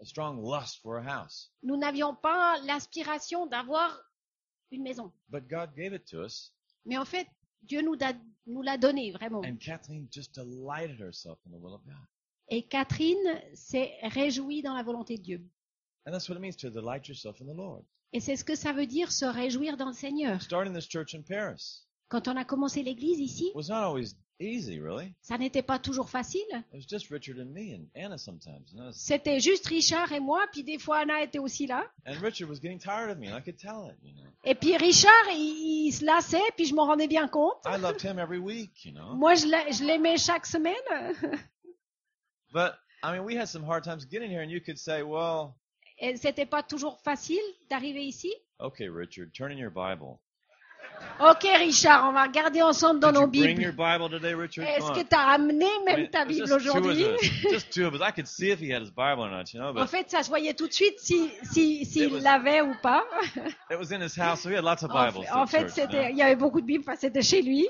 a 0.00 0.04
strong 0.04 0.42
lust 0.44 0.80
for 0.82 0.98
a 0.98 1.02
house. 1.02 1.50
Nous 1.62 1.76
n'avions 1.78 2.14
pas 2.14 2.58
l'aspiration 2.66 3.46
d'avoir 3.46 3.98
une 4.70 4.82
maison. 4.82 5.12
But 5.30 5.48
God 5.48 5.70
gave 5.76 5.94
it 5.94 6.04
to 6.10 6.22
us, 6.24 6.52
Mais 6.84 6.98
en 6.98 7.04
fait, 7.06 7.26
Dieu 7.62 7.80
nous, 7.82 7.96
da- 7.96 8.12
nous 8.46 8.62
l'a 8.62 8.76
donné 8.76 9.12
vraiment. 9.12 9.42
and 9.44 9.56
Kathleen 9.60 10.08
just 10.12 10.34
delighted 10.34 11.00
herself 11.00 11.38
in 11.46 11.52
the 11.52 11.58
will 11.58 11.72
of 11.74 11.82
God. 11.86 11.94
Et 12.48 12.62
Catherine 12.62 13.40
s'est 13.54 13.92
réjouie 14.02 14.62
dans 14.62 14.74
la 14.74 14.82
volonté 14.82 15.16
de 15.16 15.22
Dieu. 15.22 15.46
And 16.06 16.12
that's 16.12 16.28
what 16.28 16.36
it 16.36 16.40
means 16.40 16.56
to 16.56 16.70
delight 16.70 17.08
yourself 17.08 17.40
in 17.40 17.46
the 17.46 17.56
Lord. 17.56 17.84
Et 18.12 18.20
c'est 18.20 18.36
ce 18.36 18.44
que 18.44 18.54
ça 18.54 18.72
veut 18.72 18.86
dire 18.86 19.10
se 19.10 19.24
réjouir 19.24 19.76
dans 19.76 19.88
le 19.88 19.92
Seigneur. 19.92 20.40
Starting 20.40 20.72
this 20.72 20.88
church 20.88 21.14
in 21.14 21.22
Paris 21.22 21.82
Quand 22.08 22.28
on 22.28 22.36
a 22.36 22.44
commencé 22.44 22.82
l'église 22.82 23.18
ici, 23.18 23.50
was 23.54 23.68
not 23.68 23.82
always 23.82 24.14
easy, 24.38 24.78
really. 24.78 25.12
Ça 25.20 25.36
n'était 25.38 25.62
pas 25.62 25.80
toujours 25.80 26.08
facile. 26.08 26.40
It 26.72 26.74
was 26.74 26.86
just 26.88 27.10
Richard 27.10 27.40
and 27.40 27.52
me 27.52 27.74
and 27.74 27.86
Anna 27.96 28.16
sometimes. 28.16 28.70
You 28.72 28.78
know? 28.78 28.92
C'était 28.92 29.40
juste 29.40 29.66
Richard 29.66 30.12
et 30.12 30.20
moi, 30.20 30.44
puis 30.52 30.62
des 30.62 30.78
fois 30.78 30.98
Anna 30.98 31.22
était 31.24 31.40
aussi 31.40 31.66
là. 31.66 31.84
And 32.06 32.14
Richard 32.22 32.48
was 32.48 32.60
getting 32.62 32.78
tired 32.78 33.10
of 33.10 33.18
me, 33.18 33.26
and 33.28 33.36
I 33.36 33.42
could 33.42 33.56
tell 33.58 33.90
it. 33.90 33.96
You 34.04 34.12
know, 34.14 34.30
Et 34.44 34.54
puis 34.54 34.76
Richard, 34.76 35.10
il, 35.32 35.88
il 35.88 35.92
se 35.92 36.04
lassait, 36.04 36.38
puis 36.56 36.66
je 36.66 36.74
m'en 36.76 36.86
rendais 36.86 37.08
bien 37.08 37.26
compte. 37.26 37.56
I 37.66 37.76
loved 37.76 38.02
him 38.02 38.20
every 38.20 38.38
week. 38.38 38.84
You 38.84 38.92
know, 38.92 39.16
Moi, 39.16 39.34
je 39.34 39.84
l'aimais 39.84 40.16
chaque 40.16 40.46
semaine. 40.46 40.74
but 42.52 42.74
I 43.02 43.12
mean, 43.12 43.24
we 43.24 43.36
had 43.36 43.46
some 43.48 43.62
hard 43.64 43.84
times 43.84 44.04
getting 44.06 44.30
here, 44.30 44.42
and 44.42 44.50
you 44.50 44.60
could 44.60 44.78
say, 44.78 45.02
well, 45.02 45.54
Et 45.98 46.16
c'était 46.16 46.46
pas 46.46 46.62
toujours 46.62 46.98
facile 47.02 47.40
d'arriver 47.70 48.04
ici. 48.04 48.32
okay, 48.60 48.88
Richard, 48.88 49.32
turn 49.32 49.50
in 49.52 49.58
your 49.58 49.70
Bible. 49.70 50.20
Ok, 51.20 51.42
Richard, 51.58 52.04
on 52.08 52.12
va 52.12 52.22
regarder 52.24 52.62
ensemble 52.62 53.00
dans 53.00 53.12
Did 53.12 53.20
nos 53.20 53.26
Bibles. 53.26 53.60
your 53.60 53.72
Bible 53.72 54.08
today, 54.08 54.32
Richard? 54.34 54.64
Est-ce 54.66 54.92
que 54.92 55.02
tu 55.06 55.14
as 55.14 55.28
amené 55.32 55.66
I 55.66 55.84
même 55.84 55.96
mean, 56.02 56.10
ta 56.10 56.24
Bible 56.24 56.46
just 56.46 56.64
two 56.64 56.70
of 56.70 56.76
aujourd'hui? 56.76 57.04
Us. 57.04 57.20
Just 57.50 57.70
two 57.70 57.86
of 57.86 57.94
us. 57.94 58.00
I 58.00 58.12
could 58.12 58.26
see 58.26 58.50
if 58.50 58.58
he 58.60 58.70
had 58.70 58.80
his 58.80 58.90
Bible 58.90 59.22
or 59.24 59.30
not, 59.30 59.52
you 59.52 59.60
know, 59.60 59.76
En 59.76 59.86
fait, 59.86 60.08
ça 60.10 60.22
se 60.22 60.28
voyait 60.30 60.54
tout 60.54 60.68
de 60.68 60.72
suite 60.72 60.98
si 60.98 61.30
si 61.52 61.84
s'il 61.84 62.12
was- 62.14 62.20
l'avait 62.22 62.62
ou 62.62 62.74
pas. 62.82 63.04
it 63.70 63.78
was 63.78 63.92
in 63.92 64.00
his 64.00 64.16
house, 64.16 64.40
so 64.42 64.48
he 64.48 64.54
had 64.56 64.64
lots 64.64 64.82
of 64.84 64.90
En 64.90 64.96
en 65.42 65.46
fait, 65.46 65.68
church, 65.74 65.90
il 66.10 66.16
y 66.16 66.22
avait 66.22 66.36
beaucoup 66.36 66.60
de 66.62 66.66
Bibles, 66.66 66.84
enfin, 66.86 66.96
c'était 66.96 67.22
chez 67.22 67.42
lui. 67.42 67.68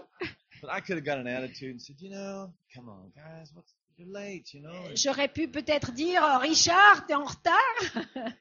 But 0.63 0.71
I 0.73 0.81
could 0.81 0.97
have 0.97 1.05
got 1.05 1.19
an 1.19 1.27
attitude 1.27 1.75
and 1.75 1.79
said, 1.81 1.97
you 2.01 2.11
know, 2.11 2.53
come 2.75 2.89
on, 2.89 3.11
guys, 3.15 3.53
what's 3.55 3.75
you 3.99 4.61
know. 4.61 4.95
J'aurais 4.95 5.29
pu 5.33 5.49
peut-être 5.49 5.93
dire, 5.93 6.23
Oh, 6.25 6.39
Richard, 6.41 7.07
t'es 7.07 7.15
en 7.15 7.25
retard. 7.25 8.05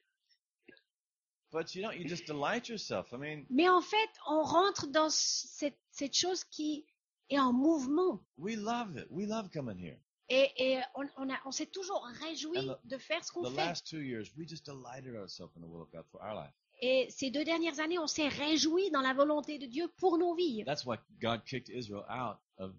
But 1.52 1.74
you 1.74 1.84
know, 1.84 1.92
you 1.92 2.08
just 2.08 2.26
delight 2.28 2.68
yourself. 2.68 3.14
I 3.14 3.18
mean, 3.18 3.46
Mais 3.50 3.70
en 3.70 3.82
fait, 3.82 4.10
on 4.28 4.44
rentre 4.44 4.88
dans 4.88 5.10
cette, 5.10 5.78
cette 5.92 6.14
chose 6.14 6.44
qui 6.44 6.86
est 7.30 7.40
en 7.40 7.54
mouvement. 7.54 8.20
we 8.38 8.56
love 8.58 8.98
it. 8.98 9.08
We 9.10 9.26
love 9.28 9.50
coming 9.52 9.78
here. 9.78 9.98
Et, 10.28 10.52
et 10.58 10.82
on, 10.96 11.06
on, 11.18 11.30
a- 11.30 11.40
on 11.46 11.52
s'est 11.52 11.68
toujours 11.68 12.04
réjoui 12.28 12.58
the- 12.68 12.78
de 12.90 12.98
faire 12.98 13.24
ce 13.24 13.32
qu'on 13.32 13.50
fait. 13.50 13.56
last 13.56 13.88
two 13.88 14.02
years, 14.02 14.26
we 14.36 14.46
just 14.48 14.66
delighted 14.66 15.16
ourselves 15.16 15.56
in 15.56 15.62
the 15.62 15.68
will 15.70 15.84
of 15.84 15.92
God 15.92 16.04
for 16.12 16.20
our 16.22 16.34
life. 16.36 16.54
Et 16.82 17.08
ces 17.10 17.32
deux 17.32 17.46
dernières 17.46 17.80
années, 17.80 18.00
on 18.00 18.08
s'est 18.08 18.28
réjoui 18.28 18.90
dans 18.92 19.02
la 19.02 19.14
volonté 19.14 19.58
de 19.60 19.66
Dieu 19.66 19.88
pour 19.98 20.18
nos 20.18 20.36
vies. 20.36 20.64
That's 20.66 20.84
why 20.86 20.98
God 21.22 21.46
kicked 21.46 21.70
Israel 21.70 22.04
out 22.10 22.38
of 22.58 22.74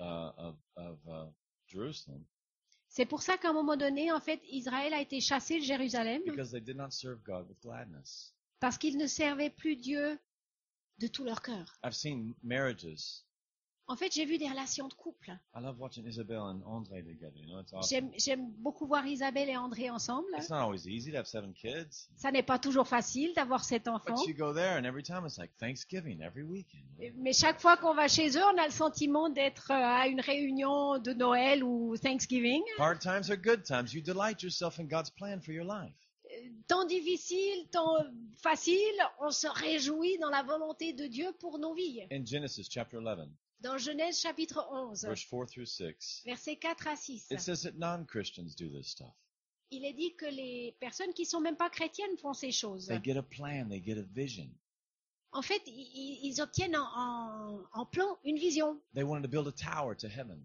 uh, 0.00 0.30
of, 0.38 0.56
of 0.76 0.98
uh, 1.06 1.26
Jerusalem 1.66 2.24
C'est 2.88 3.06
pour 3.06 3.22
ça 3.22 3.36
qu'à 3.38 3.50
un 3.50 3.52
moment 3.52 3.76
donné, 3.76 4.10
en 4.12 4.20
fait, 4.20 4.40
Israël 4.50 4.94
a 4.94 5.00
été 5.00 5.20
chassé 5.20 5.58
de 5.58 5.64
Jérusalem 5.64 6.22
because 6.24 6.50
they 6.52 6.60
did 6.60 6.76
not 6.76 6.90
serve 6.90 7.22
God 7.24 7.48
with 7.48 7.60
gladness. 7.60 8.34
parce 8.60 8.78
qu'ils 8.78 8.96
ne 8.96 9.06
servaient 9.06 9.50
plus 9.50 9.76
Dieu 9.76 10.18
de 10.98 11.06
tout 11.08 11.24
leur 11.24 11.42
cœur. 11.42 11.78
I've 11.84 11.92
seen 11.94 12.34
marriages. 12.42 13.22
En 13.88 13.94
fait, 13.94 14.12
j'ai 14.12 14.24
vu 14.24 14.36
des 14.36 14.48
relations 14.48 14.88
de 14.88 14.94
couple. 14.94 15.30
I 15.54 15.60
love 15.60 15.78
watching 15.78 16.04
Isabel 16.06 16.40
and 16.40 16.60
Andre 16.66 17.02
together. 17.02 17.38
You 17.38 17.46
know, 17.46 17.60
it's 17.60 17.72
awesome. 17.72 18.10
J'aime 18.18 18.50
beaucoup 18.58 18.86
voir 18.86 19.06
Isabelle 19.06 19.48
et 19.48 19.56
André 19.56 19.90
ensemble. 19.90 20.26
It's 20.36 20.50
not 20.50 20.56
always 20.56 20.88
easy 20.88 21.12
to 21.12 21.18
have 21.18 21.26
seven 21.26 21.52
kids, 21.52 22.08
Ça 22.16 22.32
n'est 22.32 22.42
pas 22.42 22.58
toujours 22.58 22.88
facile 22.88 23.32
d'avoir 23.34 23.64
sept 23.64 23.86
enfants. 23.86 24.16
Mais 27.14 27.32
chaque 27.32 27.60
fois 27.60 27.76
qu'on 27.76 27.94
va 27.94 28.08
chez 28.08 28.30
eux, 28.30 28.44
on 28.54 28.58
a 28.58 28.66
le 28.66 28.72
sentiment 28.72 29.28
d'être 29.28 29.70
euh, 29.70 29.74
à 29.74 30.08
une 30.08 30.20
réunion 30.20 30.98
de 30.98 31.12
Noël 31.12 31.62
ou 31.62 31.96
Thanksgiving. 31.96 32.62
Hard 32.78 32.98
times 32.98 33.30
are 33.30 33.36
good 33.36 33.62
times. 33.62 33.94
You 33.94 34.02
delight 34.02 34.42
yourself 34.42 34.80
in 34.80 34.86
God's 34.86 35.10
plan 35.10 35.40
for 35.40 35.52
your 35.52 35.64
life. 35.64 35.94
Temps 36.66 36.84
difficile, 36.84 37.68
temps 37.70 37.96
facile, 38.42 38.74
on 39.20 39.30
se 39.30 39.46
réjouit 39.46 40.18
dans 40.18 40.30
la 40.30 40.42
volonté 40.42 40.92
de 40.92 41.06
Dieu 41.06 41.28
pour 41.38 41.60
nos 41.60 41.72
vies. 41.74 42.02
In 42.10 42.24
Genesis 42.26 42.66
chapter 42.68 42.98
11, 42.98 43.28
Dans 43.66 43.78
Genèse 43.78 44.20
chapitre 44.20 44.64
11, 44.70 45.02
verse 45.06 45.24
4 45.24 45.46
through 45.50 45.66
6, 45.66 46.22
versets 46.24 46.56
4 46.56 46.86
à 46.86 46.94
6, 46.96 47.26
it 47.32 47.40
says 47.40 47.62
that 47.62 47.72
non-Christians 47.76 48.54
do 48.56 48.68
this 48.68 48.88
stuff. 48.90 49.12
il 49.72 49.84
est 49.84 49.92
dit 49.92 50.14
que 50.14 50.26
les 50.26 50.76
personnes 50.78 51.12
qui 51.12 51.26
sont 51.26 51.40
même 51.40 51.56
pas 51.56 51.68
chrétiennes 51.68 52.16
font 52.18 52.32
ces 52.32 52.52
choses. 52.52 52.86
They 52.86 53.00
get 53.02 53.16
a 53.16 53.22
plan, 53.24 53.68
they 53.68 53.82
get 53.84 53.98
a 53.98 54.02
vision. 54.14 54.48
En 55.32 55.42
fait, 55.42 55.60
ils 55.66 56.40
obtiennent 56.40 56.76
en, 56.76 56.86
en- 56.96 57.64
en 57.72 57.84
plan 57.86 58.18
une 58.24 58.38
vision. 58.38 58.80
They 58.94 59.02
wanted 59.02 59.24
to 59.24 59.28
build 59.28 59.48
a 59.48 59.52
tower 59.52 59.96
to 59.96 60.06
heaven, 60.06 60.40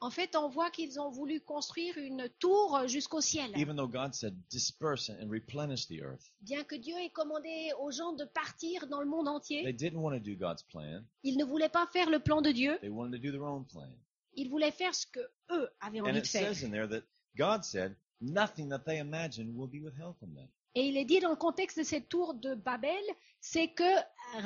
En 0.00 0.10
fait, 0.10 0.36
on 0.36 0.48
voit 0.48 0.70
qu'ils 0.70 1.00
ont 1.00 1.10
voulu 1.10 1.40
construire 1.40 1.96
une 1.96 2.28
tour 2.38 2.86
jusqu'au 2.86 3.20
ciel. 3.22 3.50
even 3.56 3.76
though 3.76 3.88
God 3.90 4.12
said, 4.14 4.34
disperse 4.50 5.08
and 5.10 5.30
replenish 5.30 5.86
the 5.88 6.02
earth. 6.02 6.32
Bien 6.42 6.64
que 6.64 6.76
Dieu 6.76 6.94
ait 6.98 7.10
commandé 7.10 7.70
aux 7.80 7.90
gens 7.90 8.12
de 8.12 8.24
partir 8.26 8.86
dans 8.88 9.00
le 9.00 9.06
monde 9.06 9.24
They 9.26 9.32
entier, 9.62 9.72
didn't 9.72 9.98
want 9.98 10.12
to 10.12 10.20
do 10.20 10.36
God's 10.36 10.62
plan. 10.64 11.02
ils 11.22 11.38
ne 11.38 11.44
voulaient 11.44 11.70
pas 11.70 11.86
faire 11.92 12.10
le 12.10 12.18
plan 12.18 12.42
de 12.42 12.50
Dieu, 12.52 12.76
They 12.80 12.90
wanted 12.90 13.12
to 13.12 13.18
do 13.18 13.30
their 13.32 13.44
own 13.44 13.64
plan. 13.66 13.88
ils 14.34 14.50
voulaient 14.50 14.70
faire 14.70 14.94
ce 14.94 15.06
que 15.06 15.20
eux 15.52 15.68
avaient 15.80 16.00
envie 16.02 16.20
de 16.20 16.26
faire. 16.26 16.54
says 16.54 16.62
in 16.66 16.70
there 16.70 16.86
that 16.88 17.02
God 17.36 17.64
said, 17.64 17.96
nothing 18.20 18.68
that 18.68 18.80
they 18.84 18.98
imagine 18.98 19.54
will 19.56 19.68
be 19.68 19.80
withheld 19.82 20.14
from 20.18 20.34
them. 20.34 20.48
Et 20.74 20.88
il 20.88 20.98
est 20.98 21.06
dit 21.06 21.20
dans 21.20 21.30
le 21.30 21.36
contexte 21.36 21.78
de 21.78 21.84
cette 21.84 22.10
tour 22.10 22.34
de 22.34 22.54
Babel, 22.54 22.92
c'est 23.40 23.68
que 23.68 23.82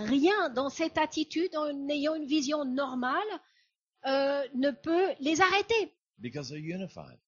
rien 0.07 0.49
dans 0.51 0.69
cette 0.69 0.97
attitude, 0.97 1.57
en 1.57 1.89
ayant 1.89 2.15
une 2.15 2.27
vision 2.27 2.65
normale, 2.65 3.19
euh, 4.07 4.47
ne 4.55 4.71
peut 4.71 5.13
les 5.21 5.41
arrêter. 5.41 5.95
Because 6.19 6.49
they're 6.49 6.59
unified. 6.59 7.19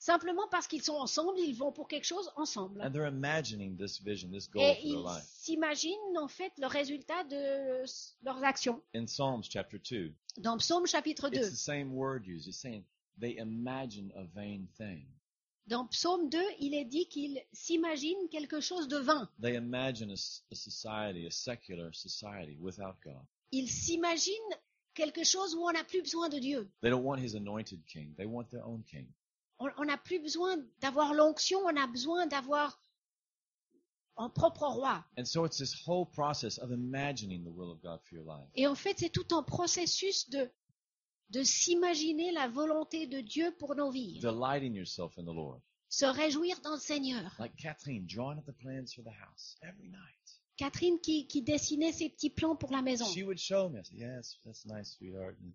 Simplement 0.00 0.46
parce 0.48 0.68
qu'ils 0.68 0.82
sont 0.82 0.94
ensemble, 0.94 1.38
ils 1.40 1.54
vont 1.56 1.72
pour 1.72 1.88
quelque 1.88 2.04
chose 2.06 2.30
ensemble. 2.36 2.80
And 2.82 2.92
they're 2.92 3.08
imagining 3.08 3.76
this 3.76 3.98
vision, 4.00 4.30
this 4.30 4.48
goal 4.48 4.62
Et 4.62 4.74
for 4.76 4.84
ils 4.84 5.02
life. 5.02 5.24
s'imaginent 5.24 6.18
en 6.18 6.28
fait 6.28 6.52
le 6.58 6.68
résultat 6.68 7.24
de 7.24 7.82
leurs 8.22 8.44
actions. 8.44 8.80
In 8.94 9.06
Psalms 9.06 9.42
chapter 9.50 9.78
2, 9.78 10.14
Dans 10.38 10.56
Psaume 10.58 10.86
chapitre 10.86 11.28
2, 11.30 11.36
it's 11.38 11.50
the 11.50 11.56
same 11.56 11.92
word 11.92 12.26
used. 12.28 12.46
It's 12.46 12.58
saying 12.60 12.84
they 13.20 13.36
imagine 13.38 14.12
a 14.14 14.22
vain 14.34 14.66
thing. 14.76 15.04
dans 15.66 15.84
Psaume 15.88 16.30
2, 16.30 16.38
il 16.60 16.74
est 16.74 16.84
dit 16.84 17.08
qu'ils 17.08 17.42
s'imaginent 17.52 18.28
quelque 18.30 18.60
chose 18.60 18.86
de 18.86 18.98
vain. 18.98 19.28
They 19.42 19.56
imagine 19.56 20.10
a, 20.10 20.14
s- 20.14 20.44
a 20.52 20.54
society, 20.54 21.26
a 21.26 21.30
secular 21.32 21.92
society 21.92 22.56
without 22.60 22.94
God. 23.04 23.20
Ils 23.50 23.68
s'imaginent 23.68 24.54
quelque 24.98 25.24
chose 25.24 25.54
où 25.54 25.60
on 25.60 25.72
n'a 25.72 25.84
plus 25.84 26.02
besoin 26.02 26.28
de 26.28 26.38
Dieu. 26.38 26.68
They 26.82 26.90
don't 26.90 27.04
want 27.04 27.20
his 27.20 27.36
anointed 27.36 27.84
king. 27.86 28.14
They 28.16 28.26
want 28.26 28.50
their 28.50 28.66
own 28.66 28.82
king. 28.82 29.06
On 29.60 29.84
n'a 29.84 29.96
plus 29.96 30.20
besoin 30.20 30.56
d'avoir 30.80 31.14
l'onction, 31.14 31.58
on 31.64 31.76
a 31.76 31.86
besoin 31.86 32.26
d'avoir 32.26 32.78
un 34.16 34.28
propre 34.28 34.66
roi. 34.66 35.04
And 35.16 35.24
so 35.24 35.44
it's 35.44 35.58
this 35.58 35.74
whole 35.86 36.06
process 36.06 36.58
of 36.58 36.70
imagining 36.72 37.44
the 37.44 37.50
will 37.50 37.70
of 37.70 37.80
God 37.80 38.00
for 38.04 38.16
your 38.16 38.24
life. 38.24 38.48
Et 38.54 38.66
en 38.66 38.74
fait, 38.74 38.98
c'est 38.98 39.10
tout 39.10 39.34
un 39.34 39.42
processus 39.42 40.28
de, 40.30 40.50
de 41.30 41.42
s'imaginer 41.42 42.32
la 42.32 42.48
volonté 42.48 43.06
de 43.06 43.20
Dieu 43.20 43.54
pour 43.58 43.74
nos 43.74 43.90
vies. 43.90 44.20
Delighting 44.20 44.74
yourself 44.74 45.16
in 45.18 45.24
the 45.24 45.34
Lord. 45.34 45.60
Se 45.88 46.06
réjouir 46.06 46.60
dans 46.60 46.74
le 46.74 46.80
Seigneur. 46.80 47.34
Like 47.38 47.56
Kathleen, 47.56 48.06
drawing 48.06 48.38
up 48.38 48.46
the 48.46 48.52
plans 48.52 48.92
for 48.94 49.02
the 49.02 49.14
house 49.14 49.56
every 49.62 49.88
night. 49.88 50.17
Catherine 50.58 50.98
qui, 51.00 51.26
qui 51.26 51.40
dessinait 51.40 51.92
ses 51.92 52.10
petits 52.10 52.30
plans 52.30 52.56
pour 52.56 52.72
la 52.72 52.82
maison. 52.82 53.06
She 53.06 53.22
would 53.22 53.38
show 53.38 53.68
me. 53.70 53.78
I 53.78 53.82
said, 53.84 53.96
yes, 53.96 54.38
that's 54.44 54.66
nice, 54.66 54.96
sweetheart. 54.98 55.36
And 55.40 55.52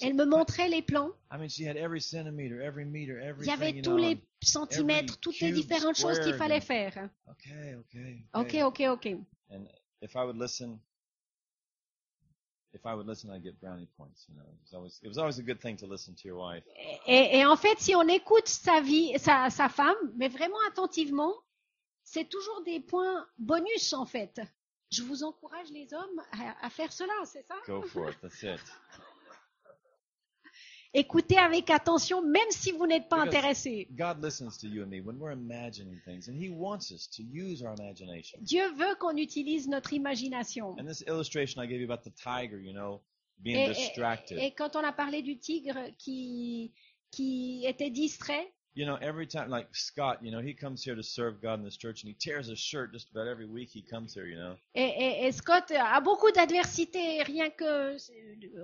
Elle 0.00 0.14
me 0.14 0.24
montrait 0.26 0.68
les 0.68 0.82
plans. 0.82 1.10
I 1.30 1.38
mean, 1.38 1.48
she 1.48 1.64
had 1.64 1.76
every 1.76 2.00
centimeter, 2.00 2.60
every 2.60 2.84
meter, 2.84 3.18
Il 3.40 3.46
y 3.46 3.50
avait 3.50 3.72
you 3.72 3.82
tous 3.82 3.96
know, 3.96 3.96
les 3.96 4.18
centimètres, 4.42 5.18
toutes 5.20 5.40
les 5.40 5.52
différentes 5.52 5.96
choses 5.96 6.20
qu'il 6.20 6.34
fallait 6.34 6.60
faire. 6.60 7.08
Okay, 7.30 7.74
okay. 7.74 8.24
Ok, 8.34 8.46
okay. 8.46 8.62
ok, 8.62 8.80
ok. 8.90 9.06
And 9.50 9.66
if 10.02 10.14
I 10.14 10.24
would 10.24 10.36
listen, 10.36 10.78
if 12.74 12.84
I 12.84 12.94
would 12.94 13.06
listen, 13.06 13.30
I'd 13.30 13.42
get 13.42 13.58
brownie 13.58 13.88
points. 13.96 14.26
You 14.28 14.34
know, 14.34 14.42
it 14.42 14.60
was 14.62 14.74
always 14.74 15.00
it 15.02 15.08
was 15.08 15.16
always 15.16 15.38
a 15.38 15.42
good 15.42 15.60
thing 15.60 15.78
to 15.78 15.86
listen 15.86 16.14
to 16.14 16.28
your 16.28 16.36
wife. 16.36 16.62
Et, 17.06 17.38
et 17.38 17.46
en 17.46 17.56
fait, 17.56 17.78
si 17.78 17.94
on 17.94 18.06
écoute 18.06 18.48
sa 18.48 18.82
vie, 18.82 19.18
sa, 19.18 19.48
sa 19.48 19.70
femme, 19.70 19.96
mais 20.16 20.28
vraiment 20.28 20.60
attentivement, 20.68 21.32
c'est 22.08 22.28
toujours 22.28 22.62
des 22.62 22.80
points 22.80 23.26
bonus 23.36 23.92
en 23.92 24.06
fait. 24.06 24.40
Je 24.92 25.02
vous 25.02 25.24
encourage 25.24 25.68
les 25.72 25.92
hommes 25.92 26.22
à, 26.32 26.64
à 26.64 26.70
faire 26.70 26.92
cela, 26.92 27.12
c'est 27.24 27.42
ça? 27.42 27.56
Go 27.66 27.82
for 27.82 28.08
it. 28.08 28.16
That's 28.22 28.42
it. 28.44 28.60
Écoutez 30.94 31.36
avec 31.36 31.68
attention, 31.68 32.22
même 32.22 32.48
si 32.50 32.72
vous 32.72 32.86
n'êtes 32.86 33.08
pas 33.08 33.18
intéressé. 33.20 33.86
God 33.90 34.24
listens 34.24 34.56
to 34.58 34.66
you 34.66 34.82
and 34.82 34.86
me 34.86 35.00
when 35.00 35.18
we're 35.18 35.32
imagining 35.32 36.00
things, 36.06 36.28
and 36.28 36.34
He 36.40 36.48
wants 36.48 36.90
us 36.90 37.06
to 37.16 37.22
use 37.22 37.62
our 37.62 37.74
imagination. 37.78 38.38
Dieu 38.40 38.62
veut 38.76 38.94
qu'on 38.98 39.16
utilise 39.16 39.68
notre 39.68 39.92
imagination. 39.92 40.74
And 40.78 40.86
this 40.86 41.02
illustration 41.06 41.60
I 41.62 41.66
gave 41.66 41.80
you 41.80 41.90
about 41.90 42.04
the 42.08 42.14
tiger, 42.14 42.58
you 42.60 42.72
know, 42.72 43.02
being 43.42 43.56
Et, 43.58 43.74
distracted. 43.74 44.38
et- 44.38 44.46
et 44.46 44.54
quand 44.54 44.74
on 44.76 44.84
a 44.84 44.92
parlé 44.92 45.20
du 45.20 45.38
tigre 45.38 45.76
qui, 45.98 46.72
qui 47.10 47.64
était 47.66 47.90
distrait, 47.90 48.54
You 48.76 48.84
know, 48.84 48.96
every 49.00 49.26
time, 49.26 49.48
like 49.48 49.68
Scott, 49.74 50.22
you 50.22 50.30
know, 50.30 50.40
he 50.42 50.52
comes 50.52 50.84
here 50.84 50.94
to 50.94 51.02
serve 51.02 51.40
God 51.40 51.54
in 51.58 51.64
this 51.64 51.78
church, 51.78 52.02
and 52.02 52.08
he 52.10 52.14
tears 52.14 52.46
his 52.48 52.58
shirt 52.58 52.92
just 52.92 53.10
about 53.10 53.26
every 53.26 53.46
week 53.46 53.70
he 53.70 53.80
comes 53.80 54.12
here. 54.12 54.26
You 54.26 54.36
know, 54.36 54.54
et, 54.74 54.92
et- 54.98 55.26
et 55.26 55.32
Scott 55.32 55.70
a 55.70 55.98
beaucoup 56.02 56.30
d'adversité, 56.30 57.22
rien 57.22 57.48
que 57.48 57.64
euh, 57.64 57.98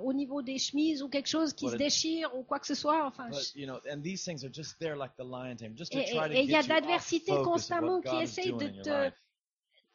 au 0.03 0.13
niveau 0.13 0.43
des 0.43 0.59
chemises 0.59 1.03
ou 1.03 1.09
quelque 1.09 1.29
chose 1.29 1.55
qui 1.55 1.65
Well, 1.65 1.73
se 1.73 1.77
it- 1.77 1.79
déchire 1.87 2.35
ou 2.37 2.43
quoi 2.43 2.59
que 2.61 2.67
ce 2.67 2.75
soit. 2.75 3.07
Enfin, 3.07 3.31
but 3.31 3.53
you 3.55 3.67
know, 3.67 3.81
and 3.91 4.03
these 4.03 4.23
things 4.23 4.45
are 4.45 4.53
just 4.53 4.79
there 4.79 4.97
like 4.97 5.17
the 5.17 5.25
lion 5.25 5.57
tamer, 5.57 5.75
just 5.75 5.93
to 5.93 5.99
Et- 6.01 6.11
try 6.13 6.29
to 6.29 6.35
et- 6.35 6.41
et 6.41 6.45
il 6.45 6.51
y 6.51 6.57
a 6.57 6.61
get 6.61 6.69
of 7.31 7.45
constamment 7.45 8.03
qui 8.03 8.17
essaye 8.17 8.53
de 8.53 8.69
te- 8.83 9.13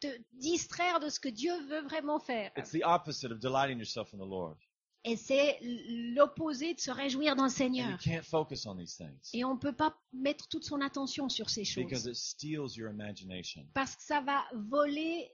te 0.00 0.08
distraire 0.32 0.98
de 0.98 1.10
ce 1.10 1.20
que 1.20 1.28
Dieu 1.28 1.52
veut 1.68 1.82
vraiment 1.82 2.18
faire. 2.18 2.50
It's 2.56 2.72
the 2.72 2.82
opposite 2.82 3.30
of 3.30 3.38
delighting 3.38 3.78
yourself 3.78 4.12
in 4.12 4.18
the 4.18 4.26
Lord. 4.28 4.56
Et 5.04 5.16
c'est 5.16 5.58
l'opposé 5.62 6.74
de 6.74 6.80
se 6.80 6.90
réjouir 6.90 7.36
dans 7.36 7.44
le 7.44 7.48
And 7.48 7.52
you 7.52 7.56
Seigneur. 7.56 7.98
can't 7.98 8.22
focus 8.24 8.66
on 8.66 8.76
these 8.76 8.96
things 8.96 9.30
Et 9.32 9.44
on 9.44 9.54
ne 9.54 9.58
peut 9.58 9.72
pas 9.74 9.96
mettre 10.12 10.48
toute 10.48 10.64
son 10.64 10.80
attention 10.80 11.28
sur 11.28 11.48
ces 11.50 11.62
because 11.62 12.02
choses. 12.02 12.06
it 12.06 12.14
steals 12.16 12.76
your 12.76 12.90
imagination. 12.90 13.64
Parce 13.74 13.94
que 13.96 14.02
ça 14.02 14.20
va 14.20 14.44
voler 14.54 15.32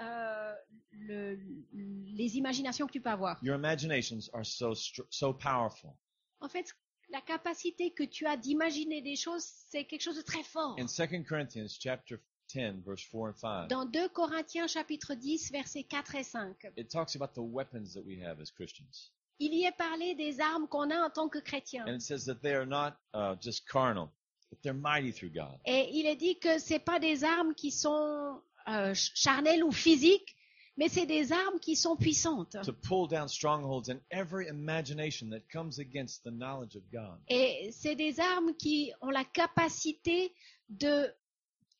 euh, 0.00 0.52
le- 0.90 1.38
les 1.72 2.36
imaginations 2.36 2.86
que 2.86 2.92
tu 2.92 3.00
peux 3.00 3.08
avoir. 3.10 3.38
Your 3.42 3.56
imaginations 3.56 4.28
are 4.34 4.44
so 4.44 4.72
str- 4.74 5.06
so 5.08 5.32
powerful. 5.32 5.92
En 6.40 6.48
fait, 6.48 6.66
la 7.10 7.20
capacité 7.22 7.92
que 7.94 8.02
tu 8.02 8.26
as 8.26 8.36
d'imaginer 8.36 9.00
des 9.00 9.16
choses, 9.16 9.44
c'est 9.70 9.84
quelque 9.86 10.02
chose 10.02 10.16
de 10.16 10.22
très 10.22 10.42
fort. 10.42 10.76
In 10.78 10.84
2 10.86 11.22
Corinthians 11.24 11.68
chapter 11.80 12.16
10 12.48 12.82
verse 12.84 13.02
4 13.10 13.28
and 13.28 13.34
5, 13.36 13.68
Dans 13.68 13.86
2 13.86 14.08
Corinthiens 14.10 14.66
chapitre 14.68 15.14
10, 15.14 15.50
versets 15.52 15.84
4 15.84 16.14
et 16.16 16.24
5, 16.24 16.54
it 16.76 16.88
talks 16.90 17.14
about 17.16 17.34
the 17.34 17.42
weapons 17.42 17.94
that 17.94 18.04
we 18.06 18.18
have 18.22 18.40
as 18.40 18.50
Christians. 18.50 19.10
il 19.38 19.52
y 19.54 19.64
est 19.64 19.76
parlé 19.76 20.14
des 20.14 20.40
armes 20.40 20.66
qu'on 20.68 20.90
a 20.90 20.96
en 20.98 21.10
tant 21.10 21.28
que 21.28 21.38
chrétiens. 21.40 21.84
And 21.86 21.94
it 21.96 22.02
says 22.02 22.24
that 22.26 22.40
they 22.42 22.54
are 22.54 22.64
not 22.66 22.94
uh, 23.14 23.34
just 23.40 23.68
carnal, 23.68 24.10
but 24.50 24.58
they're 24.62 24.72
mighty 24.72 25.12
through 25.12 25.32
God. 25.34 25.58
Et 25.66 25.90
il 25.92 26.06
est 26.06 26.16
dit 26.16 26.38
que 26.38 26.58
c'est 26.58 26.78
pas 26.78 26.98
des 26.98 27.22
armes 27.24 27.54
qui 27.54 27.70
sont 27.70 28.40
euh, 28.68 28.94
ch- 28.94 29.12
charnelles 29.14 29.62
ou 29.62 29.72
physiques, 29.72 30.34
mais 30.78 30.88
c'est 30.88 31.06
des 31.06 31.32
armes 31.32 31.58
qui 31.60 31.74
sont 31.76 31.96
puissantes. 31.96 32.56
To 32.64 32.72
pull 32.72 33.08
down 33.08 33.28
strongholds 33.28 33.90
and 33.90 33.98
every 34.10 34.46
imagination 34.48 35.28
that 35.30 35.40
comes 35.52 35.78
against 35.78 36.22
the 36.24 36.30
knowledge 36.30 36.76
of 36.76 36.82
God. 36.92 37.18
Et 37.28 37.70
c'est 37.72 37.94
des 37.94 38.18
armes 38.20 38.54
qui 38.56 38.92
ont 39.02 39.10
la 39.10 39.24
capacité 39.24 40.32
de 40.70 41.12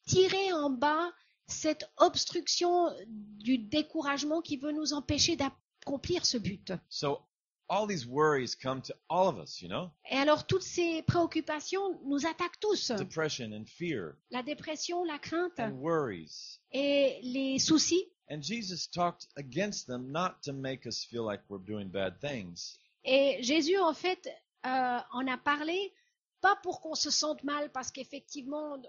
tirer 0.07 0.53
en 0.53 0.71
bas 0.71 1.13
cette 1.49 1.89
obstruction 1.99 2.91
du 3.09 3.59
découragement 3.59 4.41
qui 4.41 4.57
veut 4.57 4.73
nous 4.73 4.93
empêcher 4.93 5.37
d'accomplir 5.37 6.25
ce 6.27 6.39
but. 6.39 6.73
So 6.89 7.21
all 7.69 7.87
these 7.87 8.07
worries 8.07 8.55
come 8.57 8.81
to 8.83 8.95
all 9.09 9.29
of 9.29 9.39
us, 9.39 9.61
you 9.61 9.69
know? 9.69 9.91
Et 10.11 10.17
alors 10.17 10.47
toutes 10.47 10.63
ces 10.63 11.03
préoccupations 11.03 12.01
nous 12.05 12.27
attaquent 12.27 12.59
tous. 12.61 12.91
Depression 12.93 13.53
and 13.53 13.65
fear 13.67 14.17
La 14.31 14.43
dépression, 14.43 15.05
la 15.05 15.19
crainte 15.19 15.59
and 15.61 15.73
worries. 15.81 16.59
et 16.73 17.21
les 17.23 17.59
soucis. 17.59 18.05
And 18.29 18.41
Jesus 18.43 18.89
talked 18.89 19.29
against 19.37 19.87
them 19.87 20.11
not 20.11 20.43
to 20.45 20.53
make 20.53 20.85
us 20.87 21.05
feel 21.05 21.25
like 21.25 21.43
we're 21.49 21.65
doing 21.65 21.89
bad 21.89 22.19
things, 22.21 22.77
Et 23.05 23.39
Jésus, 23.41 23.79
en 23.79 23.95
fait, 23.95 24.29
euh, 24.65 24.99
en 25.13 25.29
a 25.29 25.37
parlé, 25.39 25.93
pas 26.47 26.55
pour 26.63 26.81
qu'on 26.81 26.95
se 26.95 27.11
sente 27.11 27.43
mal, 27.43 27.73
parce 27.73 27.91
qu'effectivement, 27.91 28.81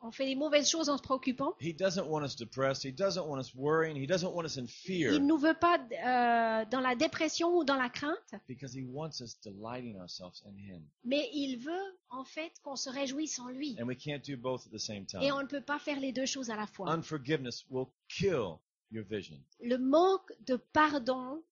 on, 0.00 0.10
fait 0.10 0.24
des 0.24 0.34
mauvaises 0.34 0.70
choses 0.70 0.88
en 0.88 0.96
se 0.96 1.02
préoccupant. 1.02 1.54
He 1.60 1.74
doesn't 1.76 2.06
want 2.08 2.24
us 2.24 2.34
depressed. 2.34 2.82
He 2.82 2.92
doesn't 2.92 3.26
want 3.26 3.38
us 3.38 3.54
worrying. 3.54 3.94
He 3.94 4.06
doesn't 4.06 4.32
want 4.32 4.46
us 4.46 4.56
in 4.56 4.66
fear 4.66 5.12
Il 5.12 5.20
ne 5.20 5.26
nous 5.26 5.36
veut 5.36 5.52
pas 5.52 5.76
euh, 5.76 6.64
dans 6.70 6.80
la 6.80 6.94
dépression 6.94 7.54
ou 7.58 7.64
dans 7.64 7.76
la 7.76 7.90
crainte, 7.90 8.34
because 8.48 8.74
he 8.74 8.86
wants 8.86 9.20
us 9.20 9.38
delighting 9.44 10.00
ourselves 10.00 10.42
in 10.46 10.56
him. 10.56 10.82
mais 11.04 11.28
il 11.34 11.58
veut, 11.58 11.98
en 12.08 12.24
fait, 12.24 12.52
qu'on 12.62 12.76
se 12.76 12.88
réjouisse 12.88 13.38
en 13.38 13.48
lui. 13.48 13.76
And 13.78 13.84
we 13.84 13.96
can't 13.96 14.22
do 14.26 14.38
both 14.38 14.66
at 14.66 14.70
the 14.70 14.80
same 14.80 15.04
Et 15.20 15.30
on 15.30 15.36
time. 15.36 15.42
ne 15.42 15.48
peut 15.48 15.60
pas 15.60 15.78
faire 15.78 16.00
les 16.00 16.12
deux 16.12 16.26
choses 16.26 16.48
à 16.48 16.56
la 16.56 16.66
fois. 16.66 16.90
Unforgiveness 16.90 17.66
will 17.68 17.88
kill 18.08 18.56
your 18.90 19.04
vision. 19.04 19.38
Le 19.60 19.76
manque 19.76 20.32
de 20.46 20.56
pardon 20.56 21.42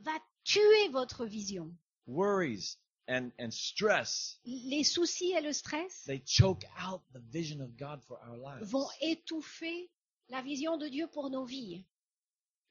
va 0.00 0.12
tuer 0.44 0.88
votre 0.90 1.24
vision. 1.24 1.72
Worries 2.06 2.76
and, 3.10 3.30
and 3.38 3.50
stress, 3.50 4.38
Les 4.46 4.84
soucis 4.84 5.32
et 5.32 5.40
le 5.42 5.52
stress 5.52 6.04
they 6.06 6.22
choke 6.24 6.64
out 6.78 7.02
the 7.12 7.20
vision 7.30 7.60
of 7.60 7.76
God 7.76 8.00
for 8.06 8.18
our 8.26 8.36
lives. 8.38 8.70
vont 8.70 8.86
étouffer 9.02 9.90
la 10.28 10.40
vision 10.42 10.78
de 10.78 10.88
Dieu 10.88 11.06
pour 11.08 11.28
nos 11.30 11.44
vies. 11.44 11.84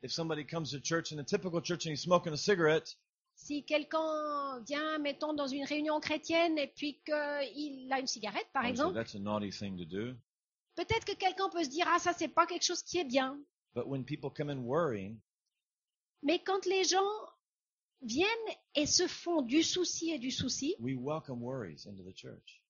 If 0.01 0.11
somebody 0.11 0.45
comes 0.45 0.71
to 0.71 0.79
church 0.79 1.11
in 1.11 1.19
a 1.19 1.23
typical 1.23 1.61
church 1.61 1.85
and 1.85 1.91
he's 1.91 2.01
smoking 2.01 2.31
a 2.33 2.37
cigarette, 2.37 2.95
Si 3.35 3.63
quelqu'un 3.63 4.61
vient, 4.67 4.97
mettons, 4.99 5.33
dans 5.33 5.47
une 5.47 5.63
réunion 5.63 5.99
chrétienne 6.01 6.57
et 6.57 6.67
puis 6.67 6.99
qu'il 7.05 7.91
a 7.91 7.99
une 7.99 8.07
cigarette, 8.07 8.47
par 8.53 8.63
I 8.65 8.67
would 8.71 8.77
say, 8.77 8.81
exemple, 8.83 8.95
that's 8.95 9.15
a 9.15 9.19
naughty 9.19 9.49
thing 9.51 9.77
to 9.77 9.85
do. 9.85 10.13
peut-être 10.75 11.05
que 11.05 11.13
quelqu'un 11.15 11.49
peut 11.49 11.63
se 11.63 11.69
dire, 11.69 11.85
ah, 11.89 11.99
ça, 11.99 12.11
c'est 12.13 12.27
pas 12.27 12.45
quelque 12.45 12.63
chose 12.65 12.83
qui 12.83 12.97
est 12.97 13.05
bien. 13.05 13.39
But 13.75 13.87
when 13.87 14.03
people 14.03 14.29
come 14.29 14.49
in 14.49 14.59
worrying, 14.63 15.19
Mais 16.21 16.39
quand 16.39 16.65
les 16.65 16.83
gens 16.83 17.07
viennent 18.01 18.55
et 18.75 18.85
se 18.85 19.07
font 19.07 19.41
du 19.41 19.63
souci 19.63 20.11
et 20.11 20.19
du 20.19 20.31
souci, 20.31 20.75
we 20.79 20.95
welcome 20.97 21.41
worries 21.41 21.85
into 21.87 22.03
the 22.03 22.15
church. 22.15 22.61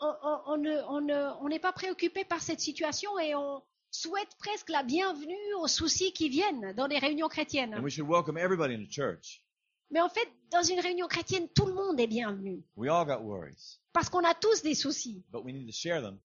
on 0.00 0.14
on- 0.22 0.42
on 0.46 0.56
ne- 0.58 0.82
on 0.88 1.00
ne- 1.00 1.32
on 1.40 1.48
n'est 1.48 1.60
pas 1.60 1.72
préoccupé 1.72 2.24
par 2.24 2.42
cette 2.42 2.60
situation 2.60 3.18
et 3.20 3.34
on 3.34 3.62
souhaite 3.90 4.34
presque 4.38 4.68
la 4.70 4.82
bienvenue 4.82 5.54
aux 5.60 5.68
soucis 5.68 6.12
qui 6.12 6.28
viennent 6.28 6.72
dans 6.74 6.86
les 6.86 6.98
réunions 6.98 7.28
chrétiennes. 7.28 7.74
And 7.74 7.82
we 7.82 7.92
should 7.92 8.08
welcome 8.08 8.36
everybody 8.36 8.74
in 8.74 8.84
the 8.84 8.90
church. 8.90 9.44
Mais 9.90 10.00
en 10.00 10.08
fait, 10.08 10.26
dans 10.50 10.62
une 10.62 10.80
réunion 10.80 11.06
chrétienne, 11.06 11.48
tout 11.54 11.66
le 11.66 11.74
monde 11.74 12.00
est 12.00 12.06
bienvenu 12.06 12.64
We 12.76 12.90
all 12.90 13.04
got 13.06 13.22
worries, 13.22 13.78
parce 13.92 14.08
qu'on 14.08 14.24
a 14.24 14.34
tous 14.34 14.62
des 14.62 14.74
soucis. 14.74 15.22
but 15.30 15.44
we 15.44 15.52
need 15.52 15.66
to 15.66 15.72
share 15.72 16.02
them 16.02 16.18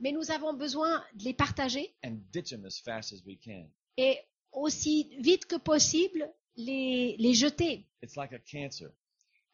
Mais 0.00 0.12
nous 0.12 0.30
avons 0.30 0.54
besoin 0.54 1.04
de 1.14 1.24
les 1.24 1.34
partager 1.34 1.94
and 2.04 2.18
ditch 2.32 2.50
them 2.50 2.64
as 2.64 2.80
fast 2.82 3.12
as 3.12 3.22
we 3.26 3.36
can. 3.44 3.68
et 3.98 4.18
aussi 4.52 5.10
vite 5.20 5.46
que 5.46 5.56
possible 5.56 6.32
les, 6.56 7.16
les 7.18 7.34
jeter. 7.34 7.86
It's 8.02 8.16
like 8.16 8.32
a 8.32 8.38
cancer. 8.38 8.90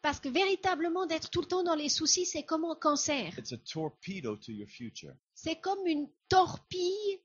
Parce 0.01 0.19
que 0.19 0.29
véritablement, 0.29 1.05
d'être 1.05 1.29
tout 1.29 1.41
le 1.41 1.47
temps 1.47 1.63
dans 1.63 1.75
les 1.75 1.89
soucis, 1.89 2.25
c'est 2.25 2.43
comme 2.43 2.63
un 2.63 2.75
cancer. 2.75 3.37
It's 3.37 3.51
a 3.51 3.57
torpedo 3.57 4.37
to 4.37 4.51
your 4.51 4.67
future. 4.67 5.13
C'est 5.33 5.57
comme 5.57 5.85
une 5.85 6.09
torpille 6.29 7.19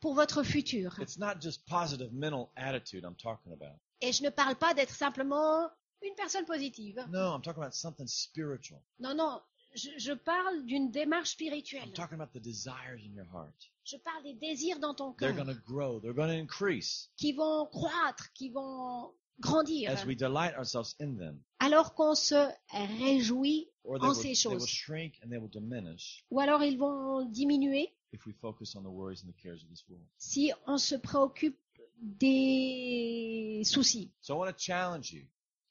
pour 0.00 0.14
votre 0.14 0.42
futur. 0.42 0.98
It's 1.00 1.18
not 1.18 1.40
just 1.40 1.66
positive 1.66 2.12
mental 2.12 2.50
attitude 2.56 3.04
I'm 3.04 3.16
talking 3.16 3.52
about. 3.52 3.78
Et 4.00 4.12
je 4.12 4.22
ne 4.22 4.30
parle 4.30 4.56
pas 4.56 4.72
d'être 4.74 4.94
simplement 4.94 5.68
une 6.02 6.14
personne 6.14 6.46
positive. 6.46 7.04
No, 7.10 7.34
I'm 7.34 7.42
talking 7.42 7.62
about 7.62 7.74
something 7.74 8.06
spiritual. 8.06 8.80
Non, 9.00 9.14
non, 9.14 9.40
je, 9.74 9.90
je 9.98 10.12
parle 10.12 10.64
d'une 10.64 10.90
démarche 10.90 11.30
spirituelle. 11.30 11.84
I'm 11.86 11.92
talking 11.92 12.20
about 12.20 12.32
the 12.32 12.42
desires 12.42 13.00
in 13.04 13.12
your 13.14 13.26
heart. 13.32 13.70
Je 13.84 13.96
parle 13.98 14.22
des 14.22 14.34
désirs 14.34 14.78
dans 14.80 14.94
ton 14.94 15.12
They're 15.14 15.34
cœur 15.34 15.44
going 15.44 15.54
to 15.54 15.60
grow. 15.66 16.00
They're 16.00 16.14
going 16.14 16.28
to 16.28 16.40
increase 16.42 17.10
qui 17.16 17.32
vont 17.32 17.66
croître, 17.66 18.32
qui 18.34 18.50
vont 18.50 19.12
grandir, 19.40 19.90
as 19.90 20.04
we 20.04 20.16
delight 20.16 20.54
ourselves 20.56 20.94
in 21.00 21.16
them. 21.16 21.40
alors 21.60 21.94
qu'on 21.94 22.14
se 22.14 22.48
réjouit 22.72 23.68
Or 23.84 24.02
en 24.02 24.08
will, 24.08 24.14
ces 24.14 24.22
they 24.22 24.28
will 24.50 24.58
choses. 24.58 24.68
shrink 24.68 25.14
and 25.24 25.30
they 25.30 25.38
will 25.38 25.48
diminish 25.48 26.24
Ou 26.30 26.40
alors 26.40 26.62
ils 26.62 26.76
vont 26.76 27.24
diminuer 27.24 27.94
if 28.12 28.26
we 28.26 28.34
focus 28.40 28.74
on 28.74 28.82
the 28.82 28.90
worries 28.90 29.22
and 29.24 29.30
the 29.32 29.36
cares 29.42 29.62
of 29.62 29.68
this 29.70 29.84
world. 29.88 30.04
si 30.18 30.52
on 30.66 30.76
se 30.78 30.96
préoccupe 30.96 31.58
des 32.00 33.62
soucis. 33.64 34.12
So 34.20 34.34
I 34.34 34.38
want 34.38 34.52
to 34.52 34.58
challenge 34.58 35.12
you 35.12 35.24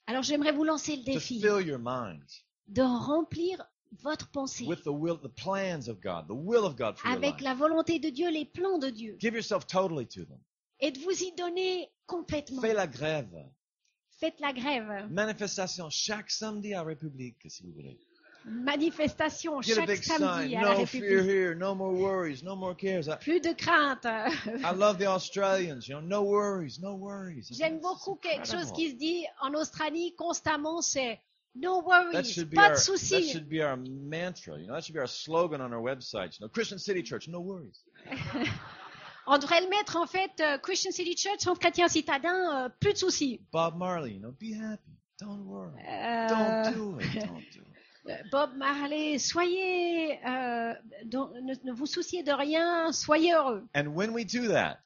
Alors 0.07 0.23
j'aimerais 0.23 0.51
vous 0.53 0.63
lancer 0.63 0.95
le 0.95 1.03
défi 1.03 1.39
de 1.39 2.81
remplir 2.81 3.63
votre 4.01 4.29
pensée 4.31 4.65
with 4.65 4.83
the 4.83 4.91
will, 4.91 5.17
the 5.17 5.27
plans 5.33 5.88
of 5.88 5.99
God, 6.01 6.27
the 6.27 6.33
will 6.35 6.65
of 6.65 6.75
God 6.75 6.97
for 6.97 7.07
your 7.09 7.17
avec 7.17 7.35
life. 7.35 7.41
la 7.43 7.53
volonté 7.55 7.99
de 7.99 8.09
Dieu, 8.09 8.29
les 8.29 8.45
plans 8.45 8.77
de 8.79 8.89
Dieu, 8.89 9.17
Give 9.19 9.33
yourself 9.33 9.65
totally 9.67 10.05
to 10.07 10.25
them. 10.25 10.39
et 10.79 10.91
de 10.91 10.99
vous 10.99 11.23
y 11.23 11.31
donner 11.35 11.89
complètement? 12.05 12.61
Fais 12.61 12.73
la 12.73 12.88
grève. 12.88 13.29
Faites 14.19 14.39
la 14.39 14.51
grève. 14.51 15.07
Manifestation 15.11 15.89
chaque 15.89 16.31
samedi 16.31 16.73
à 16.73 16.81
République, 16.83 17.38
si 17.47 17.63
vous 17.63 17.71
voulez. 17.73 17.99
Manifestation 18.61 19.61
Get 19.61 19.75
chaque 19.75 20.03
samedi 20.03 20.49
sign. 20.49 20.57
à 20.57 20.61
la 20.63 20.77
No 20.79 20.85
fear 20.85 21.01
République. 21.03 21.25
here. 21.29 21.55
No 21.55 21.75
more 21.75 21.93
worries. 21.93 22.43
No 22.43 22.55
more 22.55 22.73
cares. 22.75 23.07
I, 23.07 23.15
Plus 23.19 23.39
de 23.41 23.53
crainte. 23.53 24.05
I 24.05 24.71
love 24.75 24.97
the 24.97 25.05
Australians. 25.07 25.88
You 25.88 25.99
know, 26.01 26.01
no 26.01 26.23
worries. 26.23 26.79
No 26.81 26.95
worries. 26.95 27.47
J'aime 27.51 27.79
beaucoup 27.79 28.15
quelque 28.15 28.47
chose 28.47 28.71
qui 28.71 28.91
se 28.91 28.95
dit 28.95 29.25
en 29.41 29.53
Australie 29.53 30.15
constamment, 30.15 30.81
c'est 30.81 31.19
No 31.59 31.81
That 31.81 31.87
worries, 31.87 32.35
pas 32.53 32.61
our 32.61 32.69
de 32.69 32.75
that 32.75 32.77
soucis. 32.77 33.31
should 33.31 33.49
be 33.49 33.61
our 33.61 33.77
mantra. 33.77 34.57
You 34.59 34.67
know, 34.67 34.73
that 34.73 34.83
should 34.83 34.93
be 34.93 34.99
our 34.99 35.07
slogan 35.07 35.61
on 35.61 35.73
our 35.73 35.81
website. 35.81 36.37
You 36.39 36.45
know, 36.45 36.49
Christian 36.49 36.79
City 36.79 37.01
Church, 37.03 37.27
no 37.27 37.39
worries. 37.41 37.79
On 39.29 39.37
devrait 39.39 39.61
le 39.61 39.67
mettre 39.69 39.97
en 39.97 40.05
fait, 40.07 40.31
euh, 40.39 40.57
Christian 40.57 40.91
City 40.91 41.15
Church, 41.17 41.39
Centre 41.41 41.59
chrétien 41.59 41.89
citadin, 41.89 42.65
euh, 42.65 42.69
plus 42.79 42.93
de 42.93 42.97
soucis. 42.97 43.41
Bob 43.51 43.75
Marley, 43.77 44.13
you 44.13 44.19
know, 44.21 44.31
be 44.39 44.53
happy. 44.53 44.93
Don't 45.19 45.45
worry. 45.45 45.73
Euh, 45.85 46.27
Don't 46.29 46.73
do 46.73 46.99
it. 46.99 47.13
Don't 47.25 47.43
do 47.51 47.59
it. 48.05 48.11
euh, 48.11 48.15
Bob 48.31 48.55
Marley, 48.55 49.17
soyez, 49.19 50.17
euh, 50.25 50.73
donc, 51.05 51.31
ne, 51.41 51.55
ne 51.65 51.73
vous 51.73 51.85
souciez 51.87 52.23
de 52.23 52.31
rien, 52.31 52.93
soyez 52.93 53.33
heureux. 53.33 53.67
And 53.75 53.87
when 53.95 54.11
we 54.13 54.23
do 54.25 54.47
that, 54.47 54.77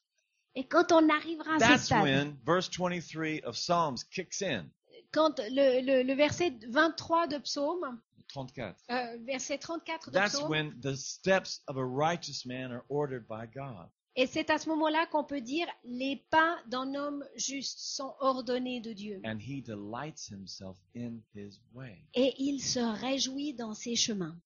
Et 0.55 0.65
quand 0.67 0.91
on 0.91 1.07
arrivera 1.09 1.55
à 1.55 1.59
ce 1.59 1.63
that's 1.65 1.85
stade, 1.85 2.01
when 2.01 2.37
verse 2.43 2.67
23 2.69 3.41
of 3.45 3.55
Psalms 3.55 4.03
kicks 4.11 4.41
in. 4.41 4.65
Quand 5.11 5.39
le, 5.49 5.81
le- 5.81 6.03
le 6.03 6.13
verset 6.13 6.53
23 6.69 7.27
de 7.27 7.37
Psaume, 7.39 8.01
34. 8.29 8.77
euh, 8.91 9.17
verset 9.25 9.57
34 9.57 10.09
de 10.09 10.13
That's 10.13 10.35
Psaume, 10.35 10.49
when 10.49 10.79
the 10.81 10.95
steps 10.95 11.61
of 11.67 11.77
a 11.77 11.83
righteous 11.85 12.45
man 12.45 12.71
are 12.71 12.83
ordered 12.89 13.25
by 13.27 13.45
God. 13.53 13.89
et 14.15 14.25
c'est 14.27 14.49
à 14.49 14.57
ce 14.57 14.67
moment-là 14.69 15.05
qu'on 15.07 15.23
peut 15.23 15.41
dire 15.41 15.67
les 15.85 16.17
pas 16.29 16.57
d'un 16.67 16.95
homme 16.95 17.25
juste 17.35 17.79
sont 17.79 18.13
ordonnés 18.19 18.79
de 18.81 18.91
Dieu. 18.93 19.21
And 19.25 19.39
he 19.39 19.61
delights 19.61 20.29
himself 20.29 20.77
in 20.95 21.19
his 21.33 21.59
way. 21.73 22.05
Et 22.13 22.33
il 22.37 22.59
se 22.61 22.79
réjouit 22.79 23.53
dans 23.53 23.73
ses 23.73 23.95
chemins. 23.95 24.37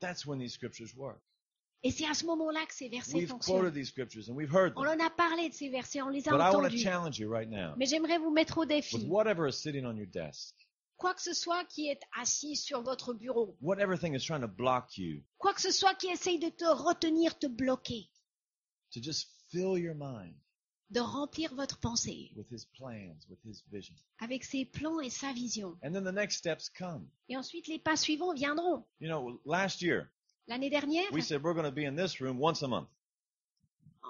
That's 0.00 0.26
when 0.26 0.38
these 0.40 0.52
scriptures 0.54 0.94
work. 0.96 1.20
Et 1.84 1.90
c'est 1.90 2.06
à 2.06 2.14
ce 2.14 2.24
moment-là 2.26 2.64
que 2.66 2.74
ces 2.74 2.88
versets 2.88 3.14
We've 3.16 3.28
fonctionnent. 3.28 3.60
quoted 3.60 3.74
these 3.74 3.88
scriptures 3.88 4.28
and 4.30 4.34
we've 4.36 4.52
heard 4.54 4.72
On 4.76 4.84
them. 4.84 5.00
en 5.00 5.04
a 5.06 5.10
parlé 5.10 5.48
de 5.48 5.54
ces 5.54 5.68
versets, 5.68 6.00
on 6.00 6.08
les 6.10 6.28
a 6.28 6.30
But 6.30 6.36
I 6.40 6.44
want 6.44 6.50
to 6.52 6.58
entendus. 6.66 6.78
challenge 6.82 7.18
you 7.18 7.28
right 7.28 7.48
now 7.48 7.74
Mais 7.76 7.86
j'aimerais 7.86 8.18
vous 8.18 8.30
mettre 8.30 8.58
au 8.58 8.60
with 8.60 8.68
défi. 8.68 9.06
whatever 9.08 9.48
is 9.48 9.54
sitting 9.54 9.84
on 9.84 9.96
your 9.96 10.06
desk, 10.06 10.54
Quoi 10.96 11.14
que 11.14 11.22
ce 11.22 11.32
soit 11.34 11.64
qui 11.64 11.88
est 11.88 11.98
assis 12.16 12.54
sur 12.54 12.82
votre 12.82 13.12
bureau, 13.14 13.56
whatever 13.60 13.98
thing 13.98 14.14
is 14.14 14.24
trying 14.24 14.42
to 14.42 14.46
block 14.48 14.96
you, 14.96 15.20
quoi 15.38 15.52
que 15.52 15.60
ce 15.60 15.72
soit 15.72 15.94
qui 15.96 16.06
essaye 16.06 16.38
de 16.38 16.48
te 16.50 16.64
retenir, 16.64 17.36
te 17.36 17.48
bloquer, 17.48 18.08
to 18.92 19.00
just 19.02 19.30
fill 19.50 19.76
your 19.76 19.96
mind 19.96 20.34
de 20.90 21.00
remplir 21.00 21.52
votre 21.56 21.80
pensée 21.80 22.30
with 22.36 22.46
His 22.52 22.66
plans, 22.78 23.26
with 23.28 23.38
His 23.44 23.64
vision. 23.72 23.96
avec 24.20 24.44
ses 24.44 24.64
plans 24.66 25.00
et 25.00 25.10
sa 25.10 25.32
vision. 25.32 25.76
And 25.82 25.92
then 25.92 26.04
the 26.04 26.12
next 26.14 26.36
steps 26.36 26.68
come. 26.68 27.08
Et 27.28 27.36
ensuite, 27.36 27.66
les 27.66 27.78
pas 27.80 27.96
suivants 27.96 28.34
viendront. 28.34 28.84
You 29.00 29.08
know, 29.08 29.40
last 29.44 29.80
year, 29.82 30.11
L'année 30.48 30.70
dernière, 30.70 31.04
we 31.12 31.24
said 31.24 31.42
we're 31.42 31.54
going 31.54 31.64
to 31.64 31.70
be 31.72 31.84
in 31.86 31.94
this 31.96 32.20
room 32.20 32.38
once 32.40 32.62
a 32.62 32.68
month. 32.68 32.88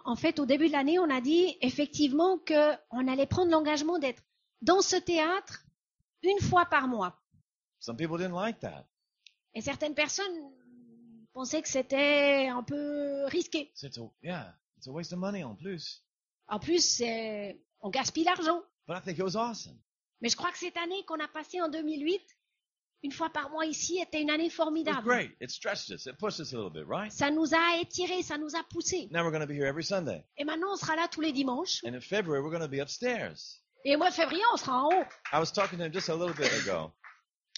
en 0.05 0.17
fait, 0.17 0.39
au 0.41 0.47
début 0.47 0.69
de 0.69 0.73
l'année, 0.73 0.99
on 0.99 1.11
a 1.11 1.21
dit 1.21 1.57
effectivement 1.61 2.39
qu'on 2.39 3.07
allait 3.09 3.27
prendre 3.27 3.51
l'engagement 3.51 3.99
d'être 3.99 4.23
dans 4.63 4.81
ce 4.81 4.97
théâtre 4.97 5.65
une 6.23 6.41
fois 6.41 6.65
par 6.67 6.89
mois. 6.89 7.21
Some 7.81 7.97
people 7.97 8.17
didn't 8.19 8.35
like 8.35 8.59
that. 8.61 8.87
Et 9.55 9.61
certaines 9.61 9.95
personnes 9.95 10.33
pensaient 11.35 11.61
que 11.63 11.69
c'était 11.69 12.49
un 12.49 12.63
peu 12.63 13.25
risqué. 13.27 13.71
So 13.75 13.87
it's 13.87 13.99
a, 13.99 14.03
yeah, 14.23 14.55
it's 14.79 14.87
a 14.89 14.91
waste 14.91 15.13
of 15.13 15.19
money 15.19 15.45
en 15.45 15.55
plus. 15.55 16.03
En 16.49 16.59
plus, 16.59 16.81
c'est- 16.85 17.61
on 17.81 17.91
gaspille 17.91 18.25
l'argent. 18.25 18.63
But 18.89 18.97
I 18.97 19.01
think 19.05 19.19
it 19.19 19.25
was 19.25 19.37
awesome. 19.37 19.79
Mais 20.21 20.29
je 20.31 20.37
crois 20.37 20.51
que 20.53 20.59
cette 20.59 20.77
année 20.79 21.05
qu'on 21.07 21.21
a 21.21 21.29
passée 21.29 21.61
en 21.61 21.69
2008, 21.69 22.23
une 23.03 23.13
fois 23.13 23.31
par 23.31 23.51
mois 23.51 23.67
ici, 23.67 23.99
était 24.01 24.21
une 24.21 24.31
année 24.31 24.51
formidable. 24.51 25.03
great. 25.03 25.31
It 25.41 25.51
stretched 25.51 25.91
us. 25.91 26.07
It 26.07 26.19
pushed 26.19 26.41
us 26.41 26.53
a 26.53 26.57
little 26.57 26.71
bit, 26.71 26.87
right? 26.87 27.11
Ça 27.11 27.31
nous 27.31 27.55
a 27.55 27.81
étirés, 27.81 28.23
ça 28.23 28.39
nous 28.39 28.55
a 28.55 28.63
poussés. 28.71 29.09
Now 29.11 29.25
we're 29.25 29.31
going 29.31 29.41
to 29.41 29.47
be 29.47 29.55
here 29.55 29.67
every 29.67 29.85
Sunday. 29.85 30.25
Et 30.37 30.45
maintenant, 30.45 30.73
on 30.73 30.77
sera 30.77 30.97
là 30.97 31.09
tous 31.09 31.21
les 31.21 31.33
dimanches. 31.33 31.83
And 31.85 31.95
in 31.95 32.01
February, 32.01 32.43
we're 32.43 32.57
going 32.57 32.63
to 32.63 32.69
be 32.69 32.81
upstairs. 32.81 33.61
Et 33.85 33.97
au 33.97 33.99
mois 33.99 34.11
de 34.11 34.15
février, 34.15 34.43
on 34.53 34.57
sera 34.57 34.85
en 34.85 34.89
haut. 34.89 35.05
I 35.33 35.39
was 35.39 35.51
talking 35.53 35.79
to 35.79 35.85
him 35.85 35.93
just 35.93 36.09
a 36.09 36.15
little 36.15 36.35
bit 36.35 36.53
ago 36.53 36.93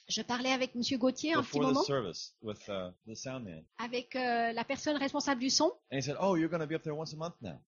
Je 0.08 0.22
parlais 0.22 0.52
avec 0.52 0.74
Monsieur 0.74 0.98
Gauthier 0.98 1.34
un 1.34 1.42
petit 1.42 1.60
moment, 1.60 1.82
service 1.82 2.34
with 2.42 2.60
uh, 2.68 2.90
the 3.06 3.14
sound 3.14 3.44
man. 3.44 3.64
avec 3.78 4.14
euh, 4.16 4.52
la 4.52 4.64
personne 4.64 4.96
responsable 4.96 5.40
du 5.40 5.50
son. 5.50 5.72
And 5.90 5.98
he 5.98 6.02
said, 6.02 6.16
Oh, 6.20 6.34
you're 6.36 6.48
going 6.50 6.60
to 6.60 6.66
be 6.66 6.74
up 6.74 6.82
there 6.82 6.94
once 6.94 7.12
a 7.12 7.16
month 7.16 7.34
now. 7.42 7.60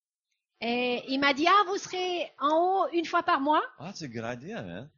Et 0.60 1.02
il 1.08 1.20
m'a 1.20 1.34
dit, 1.34 1.46
ah, 1.46 1.64
vous 1.66 1.76
serez 1.76 2.30
en 2.38 2.48
haut 2.48 2.88
une 2.94 3.04
fois 3.04 3.22
par 3.22 3.40
mois. 3.40 3.62
Oh, 3.78 3.84
that's 3.84 4.00
a 4.02 4.08
good 4.08 4.24
idea, 4.24 4.62
man. 4.62 4.88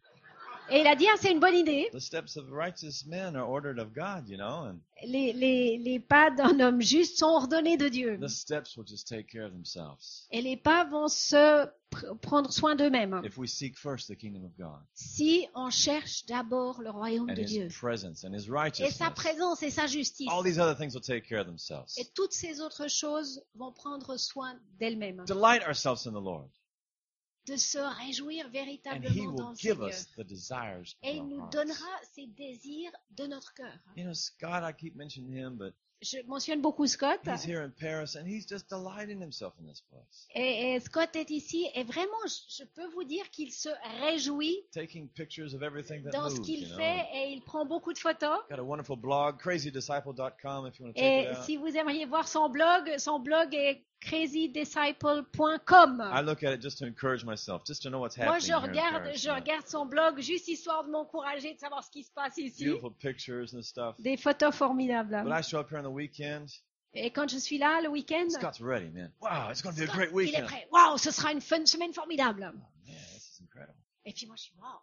Et 0.71 0.81
il 0.81 0.87
a 0.87 0.95
dit, 0.95 1.07
ah, 1.09 1.17
c'est 1.19 1.33
une 1.33 1.41
bonne 1.41 1.55
idée. 1.55 1.89
The 1.93 1.99
steps 1.99 2.37
of 2.37 2.51
righteous 2.51 3.05
men 3.07 3.37
are 3.37 3.49
ordered 3.49 3.79
of 3.79 3.93
God, 3.95 4.29
you 4.29 4.37
know, 4.37 4.65
and 4.67 4.81
Les, 5.07 5.33
les, 5.33 5.79
les 5.79 6.01
pas 6.01 6.29
d'un 6.31 6.59
homme 6.59 6.83
juste 6.83 7.19
sont 7.19 7.27
ordonnés 7.29 7.77
de 7.77 7.89
Dieu. 7.89 8.19
the 8.21 8.29
steps 8.29 8.77
will 8.77 8.85
just 8.85 9.07
take 9.07 9.29
care 9.29 9.45
of 9.47 9.53
themselves 9.53 10.27
Et 10.33 10.43
les 10.43 10.57
pas 10.57 10.85
vont 10.85 11.07
se 11.07 11.67
pr- 11.93 12.19
prendre 12.19 12.53
soin 12.53 12.75
d'eux-mêmes. 12.75 13.23
Si 14.95 15.47
on 15.55 15.71
cherche 15.71 16.27
d'abord 16.27 16.83
le 16.83 16.91
royaume 16.91 17.31
and 17.31 17.35
de 17.35 17.45
Dieu. 17.45 17.67
His 17.67 17.75
presence 17.79 18.25
and 18.25 18.35
His 18.35 18.49
Et 18.81 18.91
sa 18.91 19.11
présence 19.11 19.63
et 19.63 19.71
sa 19.71 19.87
justice. 19.87 20.27
All 20.29 20.43
these 20.43 20.59
other 20.59 20.77
things 20.77 20.95
will 20.95 21.01
take 21.01 21.29
care 21.29 21.41
of 21.41 21.47
themselves. 21.47 21.97
Et 21.97 22.05
toutes 22.15 22.33
ces 22.33 22.61
autres 22.61 22.89
choses 22.89 23.41
vont 23.55 23.73
prendre 23.73 24.17
soin 24.17 24.59
d'elles-mêmes. 24.81 25.25
Delight 25.27 25.63
ourselves 25.63 26.07
in 26.07 26.11
the 26.11 26.21
Lord, 26.21 26.51
De 27.49 27.57
se 27.57 27.79
réjouir 27.79 28.49
véritablement 28.51 29.33
dans 29.33 29.51
will 29.51 29.53
le 29.53 29.57
give 29.57 29.73
Seigneur. 29.75 29.89
us 29.89 30.07
the 30.17 30.21
desires 30.27 30.95
Et 31.03 31.17
il 31.17 31.25
nous 31.27 31.49
donnera 31.51 31.87
ces 32.15 32.27
désirs 32.27 32.93
de 33.11 33.27
notre 33.27 33.55
cœur. 33.55 33.73
You 33.97 34.05
know, 34.05 34.15
Scott, 34.15 34.63
I 34.63 34.73
keep 34.77 34.95
mentioning 34.95 35.33
him, 35.33 35.57
but 35.57 35.75
Je 36.01 36.19
mentionne 36.27 36.61
beaucoup 36.61 36.87
Scott. 36.87 37.19
Et, 40.35 40.75
et 40.75 40.81
Scott 40.81 41.17
est 41.17 41.31
ici 41.31 41.67
et 41.75 41.83
vraiment, 41.83 42.27
je, 42.27 42.63
je 42.63 42.65
peux 42.65 42.87
vous 42.95 43.03
dire 43.03 43.29
qu'il 43.31 43.53
se 43.53 43.69
réjouit 44.01 44.65
taking 44.71 45.09
pictures 45.09 45.55
of 45.55 45.63
everything 45.63 46.05
that 46.05 46.11
dans 46.11 46.31
ce 46.31 46.41
qu'il 46.41 46.67
fait 46.67 47.07
et 47.15 47.33
il 47.33 47.43
prend 47.43 47.67
beaucoup 47.67 47.93
de 47.93 47.99
photos. 47.99 48.39
Got 48.49 48.59
a 48.59 48.63
wonderful 48.63 48.97
blog, 48.97 49.39
crazydisciple.com, 49.39 50.67
if 50.69 50.79
you 50.79 50.87
want 50.87 50.93
to 50.93 51.01
check 51.01 51.29
Et 51.33 51.35
si 51.45 51.57
vous 51.57 51.67
aimeriez 51.67 52.05
voir 52.05 52.29
son 52.29 52.49
blog, 52.49 52.97
son 52.99 53.19
blog 53.19 53.53
est 53.55 53.85
crazydisciple.com. 54.01 56.01
I 56.01 56.21
look 56.21 56.45
at 56.45 56.53
it 56.53 56.61
just 56.61 56.79
to 56.79 56.87
encourage 56.87 57.25
myself, 57.25 57.65
just 57.65 57.83
to 57.83 57.91
know 57.91 57.99
what's 58.01 58.17
Moi, 58.17 58.27
happening 58.27 58.47
je 58.47 58.55
regarde, 58.55 59.13
je 59.15 59.31
son 59.67 59.87
blog 59.87 60.21
juste 60.21 60.49
histoire 60.49 60.85
de 60.85 60.91
m'encourager, 60.91 61.55
de 61.55 61.59
savoir 61.59 61.83
ce 61.85 61.91
qui 61.91 62.05
se 62.05 62.11
passe 62.13 62.39
ici. 62.39 62.65
Beautiful 62.65 62.93
pictures 62.93 63.55
and 63.55 63.63
stuff. 63.63 63.97
Des 64.01 64.17
photos 64.17 64.55
formidables. 64.55 65.25
But 65.25 65.33
I 65.33 65.43
show 65.43 65.59
up 65.61 65.69
here 65.71 65.79
on 65.79 65.85
the 65.85 65.95
weekend? 65.95 66.49
Et 66.95 67.11
quand 67.11 67.29
je 67.29 67.39
suis 67.39 67.59
là 67.59 67.81
le 67.83 67.91
week-end, 67.91 68.31
Scott's 68.31 68.61
ready, 68.61 68.89
man. 68.91 69.13
Wow, 69.21 69.51
it's 69.51 69.63
going 69.63 69.75
to 69.75 69.81
be 69.81 69.85
a 69.85 69.89
Scott, 69.89 70.11
great 70.11 70.29
il 70.29 70.35
est 70.35 70.43
prêt. 70.43 70.67
Waouh, 70.73 70.97
ce 70.97 71.11
sera 71.11 71.33
une 71.33 71.41
fun 71.41 71.67
semaine 71.67 71.93
formidable. 71.93 72.51
Oh, 72.51 72.57
man, 72.87 72.97
this 73.13 73.35
is 73.35 73.43
incredible. 73.43 73.79
Et 74.07 74.15
puis 74.15 74.27
moi, 74.27 74.37
je 74.37 74.45
suis 74.45 74.55
waouh. 74.59 74.81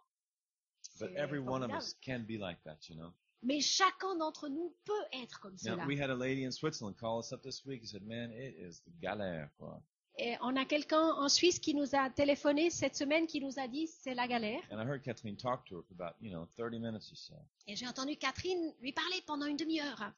But 1.00 1.14
every 1.16 1.40
one 1.40 1.62
of 1.62 1.72
us 1.72 1.94
can 2.00 2.24
be 2.26 2.38
like 2.38 2.62
that, 2.64 2.88
you 2.88 2.96
know? 2.96 3.12
Mais 3.42 3.60
chacun 3.60 4.16
d'entre 4.16 4.48
nous 4.48 4.74
peut 4.84 4.92
être 5.22 5.40
comme 5.40 5.52
Now, 5.52 5.74
cela. 5.74 5.86
we 5.86 5.98
had 6.00 6.10
a 6.10 6.14
lady 6.14 6.44
in 6.44 6.50
Switzerland 6.50 6.96
call 6.98 7.18
us 7.20 7.32
up 7.32 7.42
this 7.42 7.64
week 7.64 7.82
and 7.82 7.88
said, 7.88 8.02
man, 8.06 8.32
it 8.32 8.56
is 8.58 8.80
the 8.86 8.92
galère, 9.00 9.48
quoi. 9.58 9.80
Et 10.18 10.34
on 10.40 10.56
a 10.56 10.64
quelqu'un 10.64 11.12
en 11.18 11.28
Suisse 11.28 11.58
qui 11.58 11.74
nous 11.74 11.94
a 11.94 12.08
téléphoné 12.08 12.70
cette 12.70 12.96
semaine 12.96 13.26
qui 13.26 13.38
nous 13.40 13.58
a 13.58 13.68
dit 13.68 13.86
c'est 13.86 14.14
la 14.14 14.26
galère. 14.26 14.62
And 14.70 14.80
I 14.80 14.86
heard 14.86 15.02
Kathleen 15.02 15.36
talk 15.36 15.66
to 15.66 15.76
her 15.76 15.82
for 15.82 15.92
about, 15.92 16.14
you 16.22 16.30
know, 16.30 16.48
30 16.56 16.78
minutes 16.80 17.10
or 17.12 17.18
so. 17.18 17.34
Et 17.66 17.76
j'ai 17.76 17.86
entendu 17.86 18.16
Catherine 18.16 18.72
lui 18.80 18.92
parler 18.92 19.22
pendant 19.26 19.44
une 19.46 19.58
demi-heure. 19.58 20.10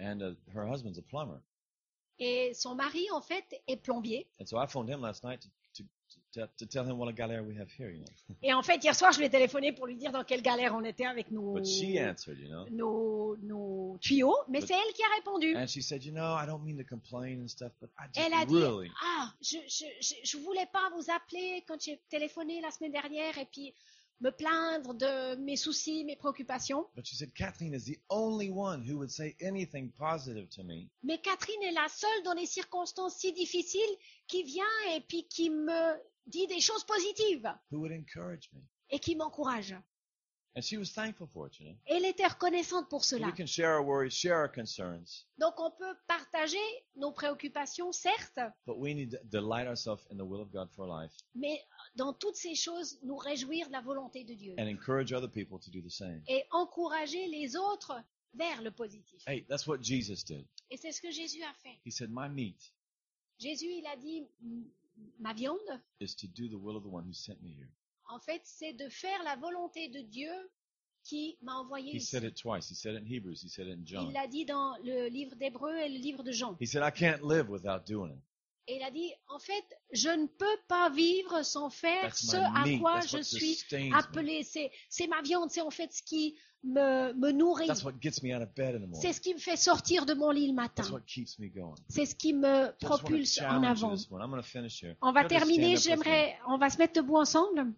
And 0.00 0.20
uh, 0.22 0.34
her 0.52 0.66
husband's 0.66 0.98
a 0.98 1.02
plumber. 1.02 1.40
Et 2.18 2.52
son 2.54 2.74
mari, 2.74 3.08
en 3.12 3.20
fait, 3.20 3.44
est 3.68 3.76
plombier. 3.76 4.26
And 4.40 4.46
so 4.46 4.58
I 4.58 4.66
phoned 4.66 4.88
him 4.90 5.00
last 5.00 5.22
night 5.22 5.40
to, 5.42 5.48
to, 6.34 6.40
to, 6.46 6.48
to 6.58 6.66
tell 6.66 6.84
him 6.84 6.98
what 6.98 7.08
a 7.08 7.12
galère 7.12 7.44
we 7.46 7.56
have 7.56 7.70
here, 7.78 7.90
you 7.90 8.00
know. 8.00 8.36
Et 8.42 8.52
en 8.52 8.62
fait, 8.62 8.82
hier 8.84 8.94
soir, 8.94 9.12
je 9.12 9.18
lui 9.18 9.26
ai 9.26 9.30
téléphoné 9.30 9.72
pour 9.72 9.86
lui 9.86 9.96
dire 9.96 10.12
dans 10.12 10.24
quelle 10.24 10.42
galère 10.42 10.74
on 10.74 10.84
était 10.84 11.06
avec 11.06 11.30
nos, 11.30 11.54
But 11.54 11.64
she 11.66 11.98
answered, 11.98 12.38
you 12.38 12.48
know. 12.48 12.66
nos, 12.70 13.36
nos 13.42 13.98
tuyaux. 14.00 14.36
Mais 14.48 14.60
But- 14.60 14.68
c'est 14.68 14.74
elle 14.74 14.92
qui 14.94 15.02
a 15.02 15.14
répondu. 15.16 15.56
And 15.56 15.66
she 15.66 15.82
said, 15.82 16.04
you 16.04 16.12
know, 16.12 16.34
I 16.36 16.46
don't 16.46 16.62
mean 16.64 16.76
to 16.78 16.84
complain 16.84 17.40
and 17.42 17.48
stuff, 17.48 17.72
but 17.80 17.90
I 17.98 18.06
just 18.12 18.26
Elle 18.26 18.34
a 18.34 18.44
dit, 18.44 18.54
really, 18.54 18.90
ah, 19.02 19.32
je, 19.40 19.58
je, 19.68 19.84
je, 20.00 20.14
je 20.24 20.36
voulais 20.38 20.66
pas 20.72 20.90
vous 20.96 21.10
appeler 21.10 21.64
quand 21.66 21.80
j'ai 21.80 22.00
téléphoné 22.10 22.60
la 22.60 22.70
semaine 22.70 22.92
dernière 22.92 23.36
et 23.38 23.46
puis 23.46 23.74
me 24.20 24.30
plaindre 24.30 24.94
de 24.94 25.34
mes 25.42 25.56
soucis, 25.56 26.04
mes 26.04 26.14
préoccupations. 26.16 26.86
but 26.94 27.04
she 27.04 27.16
said, 27.16 27.34
Kathleen 27.34 27.74
is 27.74 27.84
the 27.84 27.98
only 28.08 28.48
one 28.48 28.80
who 28.88 28.96
would 28.96 29.10
say 29.10 29.34
anything 29.42 29.90
positive 29.98 30.48
to 30.50 30.62
me. 30.62 30.88
Mais 31.02 31.18
Catherine 31.18 31.62
est 31.64 31.72
la 31.72 31.88
seule 31.88 32.22
dans 32.24 32.34
des 32.34 32.46
circonstances 32.46 33.16
si 33.16 33.32
difficiles 33.32 33.80
qui 34.28 34.44
vient 34.44 34.64
et 34.94 35.00
puis 35.00 35.26
qui 35.28 35.50
me 35.50 35.94
dit 36.26 36.46
des 36.46 36.60
choses 36.60 36.84
positives 36.84 37.48
who 37.70 37.80
would 37.80 37.92
encourage 37.92 38.50
me. 38.52 38.60
et 38.90 38.98
qui 38.98 39.16
m'encourage. 39.16 39.74
And 40.56 40.62
she 40.62 40.76
was 40.76 40.92
thankful 40.92 41.26
for 41.26 41.48
it, 41.48 41.58
you 41.58 41.66
know. 41.66 41.76
Elle 41.84 42.04
était 42.04 42.28
reconnaissante 42.28 42.88
pour 42.88 43.04
cela. 43.04 43.26
we 43.26 43.32
can 43.36 43.44
share 43.46 43.74
our 43.74 43.82
worries, 43.84 44.12
share 44.12 44.36
our 44.36 44.48
concerns, 44.48 45.26
Donc 45.36 45.58
on 45.58 45.72
peut 45.72 45.96
partager 46.06 46.62
nos 46.94 47.10
préoccupations, 47.10 47.90
certes, 47.92 48.38
but 48.64 48.78
we 48.78 48.94
need 48.94 49.10
to 49.10 49.18
delight 49.24 49.66
ourselves 49.66 50.06
in 50.12 50.16
the 50.16 50.24
will 50.24 50.40
of 50.40 50.52
God 50.52 50.70
for 50.70 50.86
our 50.86 51.02
life 51.02 51.12
mais 51.34 51.60
dans 51.96 52.12
toutes 52.12 52.36
ces 52.36 52.54
choses, 52.54 53.00
nous 53.02 53.16
réjouir 53.16 53.66
de 53.66 53.72
la 53.72 53.80
volonté 53.80 54.22
de 54.22 54.34
Dieu 54.34 54.54
and 54.56 54.68
encourage 54.68 55.12
other 55.12 55.28
people 55.28 55.58
to 55.58 55.72
do 55.72 55.80
the 55.82 55.90
same. 55.90 56.22
et 56.28 56.44
encourager 56.52 57.26
les 57.26 57.56
autres 57.56 58.00
vers 58.34 58.62
le 58.62 58.70
positif. 58.70 59.24
Hey, 59.26 59.44
that's 59.48 59.66
what 59.66 59.78
Jesus 59.82 60.22
did. 60.24 60.46
Et 60.70 60.76
c'est 60.76 60.92
ce 60.92 61.00
que 61.02 61.10
Jésus 61.10 61.42
a 61.42 61.52
fait. 61.64 61.80
He 61.84 61.90
said, 61.90 62.10
My 62.12 62.28
meat 62.28 62.72
Jésus, 63.40 63.66
il 63.66 63.86
a 63.86 63.96
dit, 63.96 64.24
ma 65.18 65.32
viande, 65.32 65.80
is 66.00 66.14
to 66.14 66.26
do 66.26 66.48
the 66.48 66.56
will 66.58 66.76
of 66.76 66.82
the 66.82 66.88
one 66.88 67.04
who 67.04 67.12
sent 67.12 67.40
me 67.42 67.50
here. 67.54 67.70
en 68.10 68.18
fait, 68.20 68.42
c'est 68.44 68.72
de 68.74 68.88
faire 68.88 69.22
la 69.24 69.36
volonté 69.36 69.88
de 69.88 70.00
Dieu 70.02 70.30
qui 71.02 71.36
m'a 71.42 71.54
envoyé 71.56 71.92
He 71.92 71.96
ici. 71.96 72.06
said 72.06 72.24
it 72.24 72.34
twice. 72.36 72.68
He 72.70 72.74
said 72.74 72.94
it 72.94 73.02
in 73.02 73.06
Hebrews, 73.06 73.42
he 73.42 73.48
said 73.48 73.66
it 73.66 73.72
in 73.74 73.80
Il 73.80 73.84
John. 73.86 74.12
l'a 74.12 74.26
dit 74.26 74.44
dans 74.46 74.76
le 74.84 75.08
livre 75.08 75.36
d'Hébreu 75.36 75.74
et 75.76 75.88
le 75.90 75.98
livre 75.98 76.22
de 76.22 76.32
Jean. 76.32 76.56
He 76.60 76.66
said, 76.66 76.82
I 76.82 76.90
can't 76.90 77.22
live 77.22 77.48
without 77.48 77.84
doing 77.86 78.10
it. 78.12 78.18
Et 78.66 78.76
il 78.76 78.82
a 78.82 78.90
dit, 78.90 79.12
en 79.28 79.38
fait, 79.38 79.64
je 79.92 80.08
ne 80.08 80.26
peux 80.26 80.56
pas 80.68 80.88
vivre 80.88 81.42
sans 81.42 81.68
faire 81.68 82.02
That's 82.02 82.30
ce 82.30 82.36
à 82.36 82.64
meat. 82.64 82.80
quoi 82.80 83.00
That's 83.00 83.16
je 83.16 83.22
suis 83.22 83.62
appelé. 83.92 84.42
C'est, 84.42 85.06
ma 85.06 85.20
viande, 85.22 85.50
c'est 85.50 85.60
en 85.60 85.70
fait 85.70 85.92
ce 85.92 86.02
qui 86.02 86.34
me, 86.62 87.12
me 87.12 87.30
nourrit. 87.30 87.66
C'est 87.66 89.12
ce 89.12 89.20
qui 89.20 89.34
me 89.34 89.38
fait 89.38 89.56
sortir 89.56 90.06
de 90.06 90.14
mon 90.14 90.30
lit 90.30 90.46
le 90.46 90.54
matin. 90.54 90.82
C'est 91.88 92.06
ce 92.06 92.14
qui 92.14 92.32
me 92.32 92.70
propulse 92.78 93.40
en 93.42 93.62
avant. 93.62 93.94
On 95.02 95.12
va 95.12 95.24
terminer, 95.24 95.76
j'aimerais, 95.76 96.38
on 96.48 96.56
va 96.56 96.70
se 96.70 96.78
mettre 96.78 96.94
debout 96.94 97.16
ensemble. 97.16 97.74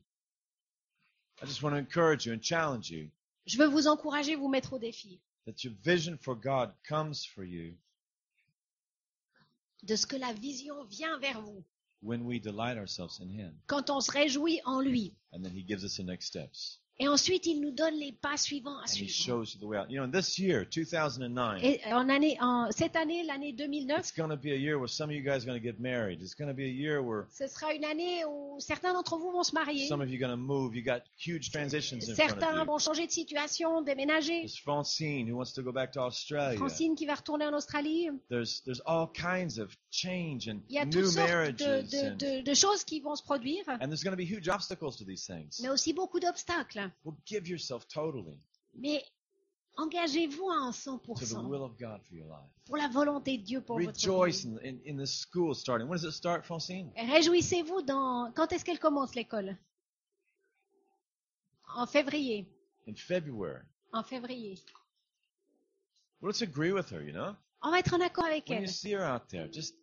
I 1.43 1.47
just 1.47 1.63
want 1.63 1.73
to 1.73 1.77
encourage 1.77 2.25
you 2.25 2.33
and 2.33 2.41
challenge 2.41 2.91
you 2.91 3.11
Je 3.45 3.59
veux 3.59 3.67
vous 3.67 3.89
encourager, 3.89 4.37
vous 4.37 4.49
mettre 4.49 4.73
au 4.73 4.79
défi 4.79 5.21
that 5.47 5.63
your 5.63 5.73
vision 5.83 6.19
for 6.21 6.35
God 6.35 6.73
comes 6.83 7.25
for 7.25 7.45
you 7.45 7.75
de 9.83 9.97
ce 9.97 10.07
que 10.07 10.17
la 10.17 10.33
vision 10.33 10.85
vient 10.85 11.19
vers 11.19 11.41
vous 11.43 11.65
when 12.03 12.23
we 12.23 12.39
delight 12.39 12.77
ourselves 12.79 13.21
in 13.21 13.29
Him. 13.29 13.53
quand 13.67 13.91
on 13.91 14.01
se 14.01 14.11
réjouit 14.11 14.61
en 14.65 14.81
lui. 14.81 15.15
And 15.33 15.43
then 15.43 15.53
He 15.55 15.63
gives 15.63 15.85
us 15.85 15.97
the 15.97 16.05
next 16.05 16.27
steps. 16.27 16.81
Et 16.99 17.09
ensuite, 17.09 17.45
il 17.45 17.61
nous 17.61 17.73
donne 17.73 17.95
les 17.95 18.13
pas 18.13 18.39
suivants 18.39 18.79
à 18.83 18.87
suivre. 18.87 19.11
shows 19.13 19.45
you 19.55 19.61
the 19.61 19.65
way 19.65 19.77
out. 19.79 19.91
You 19.91 20.01
know, 20.03 20.11
this 20.11 20.39
year, 20.39 20.65
2009, 20.65 21.63
Et 21.63 21.81
en 21.93 22.09
année, 22.09 22.39
en, 22.41 22.71
cette 22.71 22.97
année, 22.97 23.23
l'année 23.23 23.53
2009, 23.53 23.99
it's 23.99 24.13
going 24.17 24.31
to 24.31 24.37
be 24.37 24.47
a 24.53 24.57
year 24.57 24.79
where 24.79 24.89
some 24.89 25.11
of 25.11 25.15
you 25.15 25.23
guys 25.23 25.43
are 25.43 25.47
going 25.47 25.61
to 25.61 25.63
get 25.63 25.79
married. 25.79 26.23
It's 26.23 26.35
going 26.35 26.49
to 26.49 26.55
be 26.55 26.65
a 26.65 26.73
year 26.73 27.03
where 27.03 27.27
ce 27.31 27.47
sera 27.49 27.75
une 27.75 27.85
année 27.85 28.25
où 28.25 28.57
certains 28.61 28.95
d'entre 28.95 29.19
vous 29.19 29.31
vont 29.31 29.43
se 29.43 29.55
marier. 29.55 29.87
some 29.89 30.01
of 30.01 30.09
you 30.09 30.17
are 30.17 30.21
going 30.27 30.31
to 30.31 30.37
move. 30.39 30.75
You 30.75 30.83
got 30.83 31.03
huge 31.19 31.51
transitions 31.51 32.09
in 32.09 32.15
front 32.15 32.31
Certains 32.31 32.53
of 32.55 32.61
you. 32.61 32.65
vont 32.65 32.79
changer 32.79 33.07
de 33.07 33.13
situation, 33.13 33.83
déménager. 33.83 34.41
There's 34.41 34.57
Francine 34.59 35.29
who 35.31 35.37
wants 35.37 35.53
to 35.53 35.63
go 35.63 35.73
back 35.73 35.93
to 35.93 36.01
Australia. 36.01 36.57
Francine 36.57 36.95
qui 36.95 37.05
va 37.05 37.17
retourner 37.17 37.45
en 37.45 37.53
Australie. 37.53 38.09
There's 38.31 38.63
there's 38.65 38.81
all 38.87 39.09
kinds 39.13 39.59
of 39.59 39.77
change 39.91 40.49
and 40.49 40.61
Il 40.71 40.77
y 40.77 40.79
a 40.79 40.85
toutes 40.85 40.95
new 40.95 41.05
sortes 41.11 41.29
marriages, 41.29 41.57
de, 41.57 41.83
de- 41.83 42.07
and, 42.11 42.17
de- 42.17 42.43
de 42.43 42.55
choses 42.55 42.85
qui 42.85 43.01
vont 43.01 43.17
se 43.17 43.23
produire, 43.23 43.65
and 43.69 43.89
there's 43.89 44.03
going 44.03 44.13
to 44.13 44.17
be 44.17 44.25
huge 44.25 44.49
obstacles 44.49 44.97
to 44.97 45.05
these 45.05 45.27
things. 45.27 45.61
mais 45.61 45.69
aussi 45.69 45.93
beaucoup 45.93 46.21
d'obstacles. 46.21 46.86
Well, 47.05 47.17
give 47.27 47.49
yourself 47.49 47.87
totally 47.89 48.39
Mais 48.75 49.03
engagez-vous 49.77 50.49
à 50.51 50.69
un 50.69 50.73
to 50.73 50.99
the 50.99 51.25
100% 51.25 51.49
will 51.49 51.63
of 51.63 51.77
God 51.79 52.01
for 52.09 52.15
your 52.15 52.27
life. 52.29 52.51
pour 52.67 52.77
la 52.77 52.89
volonté 52.89 53.39
de 53.39 53.43
Dieu 53.45 53.61
pour 53.61 53.79
votre 53.81 53.93
vie. 53.99 54.47
in, 54.47 54.59
in, 54.65 54.79
in 54.87 54.97
the 54.97 55.07
school 55.07 55.55
starting. 55.55 55.89
When 55.89 55.99
does 55.99 56.05
it 56.05 56.13
start, 56.13 56.45
Francine? 56.45 56.91
Réjouissez-vous 56.97 57.83
dans... 57.83 58.33
Quand 58.35 58.53
est-ce 58.53 58.65
qu'elle 58.65 58.79
commence 58.79 59.15
l'école? 59.15 59.57
En 61.77 61.87
février. 61.87 62.49
In 62.89 62.95
February. 62.95 63.63
En 63.93 64.03
février. 64.03 64.59
Well, 66.21 66.31
let's 66.31 66.43
agree 66.43 66.73
with 66.73 66.91
her, 66.91 67.03
you 67.03 67.13
know? 67.13 67.37
On 67.63 67.71
va 67.71 67.81
être 67.81 67.93
en 67.95 68.01
accord 68.01 68.25
avec 68.25 68.49
When 68.49 68.59
elle. 68.59 68.65
you 68.65 68.69
see 68.73 68.93
her 68.95 69.03
out 69.05 69.29
there, 69.29 69.49
just, 69.53 69.75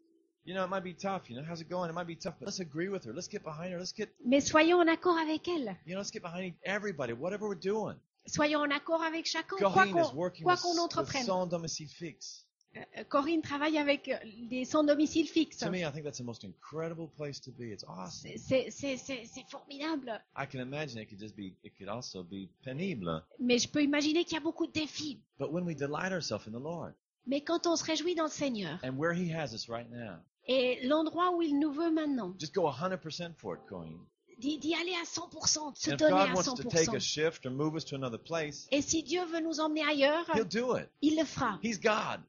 you 0.45 0.53
know, 0.53 0.63
it 0.63 0.69
might 0.69 0.83
be 0.83 0.93
tough. 0.93 1.29
You 1.29 1.37
know, 1.37 1.43
how's 1.47 1.61
it 1.61 1.69
going? 1.69 1.89
It 1.89 1.93
might 1.93 2.07
be 2.07 2.15
tough, 2.15 2.35
but 2.39 2.47
let's 2.47 2.59
agree 2.59 2.89
with 2.89 3.05
her. 3.05 3.13
Let's 3.13 3.27
get 3.27 3.43
behind 3.43 3.71
her. 3.73 3.79
Let's 3.79 3.93
get, 3.93 4.09
Mais 4.25 4.41
soyons 4.41 4.79
en 4.79 4.87
accord 4.87 5.17
avec 5.17 5.47
elle. 5.47 5.75
you 5.85 5.93
know, 5.93 5.99
let's 5.99 6.11
get 6.11 6.21
behind 6.21 6.53
everybody, 6.63 7.13
whatever 7.13 7.47
we're 7.47 7.55
doing. 7.55 7.95
Soyons 8.25 8.61
en 8.61 8.71
accord 8.71 9.01
avec 9.01 9.25
chacun, 9.25 9.57
Corinne 9.57 9.91
quoi 9.91 10.57
qu'on 10.57 10.71
with 10.71 10.79
entreprenne. 10.79 11.25
sans 11.25 11.45
domicile 11.47 11.89
fixe. 11.89 12.45
Euh, 12.75 13.03
Corinne 13.07 13.41
travaille 13.41 13.77
avec 13.77 14.09
euh, 14.09 14.17
des 14.49 14.65
sans 14.65 14.83
domicile 14.83 15.27
fixe. 15.27 15.57
To 15.59 15.69
me, 15.69 15.79
I 15.85 15.91
think 15.91 16.03
that's 16.05 16.17
the 16.17 16.23
most 16.23 16.43
incredible 16.43 17.07
place 17.07 17.39
to 17.41 17.51
be. 17.51 17.71
It's 17.71 17.83
awesome. 17.87 18.31
C'est 18.37 19.45
formidable. 19.49 20.19
I 20.35 20.45
can 20.47 20.59
imagine 20.59 20.99
it 20.99 21.07
could 21.07 21.19
just 21.19 21.35
be, 21.35 21.53
it 21.63 21.77
could 21.77 21.89
also 21.89 22.23
be 22.23 22.49
pénible. 22.63 23.23
Mais 23.39 23.59
je 23.59 23.67
peux 23.69 23.83
imaginer 23.83 24.23
qu'il 24.23 24.33
y 24.33 24.37
a 24.37 24.43
beaucoup 24.43 24.65
de 24.65 24.71
défis. 24.71 25.19
But 25.37 25.51
when 25.51 25.65
we 25.65 25.75
delight 25.75 26.11
ourselves 26.11 26.47
in 26.47 26.51
the 26.51 26.63
Lord 26.63 26.93
Mais 27.27 27.41
quand 27.41 27.67
on 27.67 27.75
se 27.75 27.83
réjouit 27.85 28.15
dans 28.15 28.25
le 28.25 28.29
Seigneur 28.29 28.79
and 28.83 28.97
where 28.97 29.13
He 29.13 29.31
has 29.31 29.53
us 29.53 29.69
right 29.69 29.89
now, 29.89 30.17
et 30.47 30.85
l'endroit 30.85 31.31
où 31.35 31.41
il 31.41 31.57
nous 31.59 31.71
veut 31.71 31.91
maintenant, 31.91 32.33
just 32.39 32.53
go 32.53 32.69
100% 32.69 33.33
for 33.37 33.55
it, 33.55 33.61
Corinne. 33.67 33.97
d'y 34.39 34.75
aller 34.75 34.93
à 35.01 35.03
100%, 35.05 35.71
de 35.73 35.77
se 35.77 35.91
donner 35.91 36.11
à 36.13 36.33
wants 36.33 36.53
to 36.55 36.63
take 36.63 36.89
a 36.89 36.97
100%. 36.97 36.99
shift 36.99 37.45
or 37.45 37.51
move 37.51 37.75
us 37.75 37.85
to 37.85 37.95
another 37.95 38.17
place, 38.19 38.67
Et 38.71 38.81
si 38.81 39.03
Dieu 39.03 39.23
veut 39.25 39.39
nous 39.39 39.59
emmener 39.59 39.83
ailleurs, 39.83 40.25
He'll 40.35 40.43
do 40.47 40.77
it. 40.77 40.89
il 41.01 41.15
le 41.17 41.23
fera. 41.25 41.59
He's 41.63 41.79
God. 41.79 42.19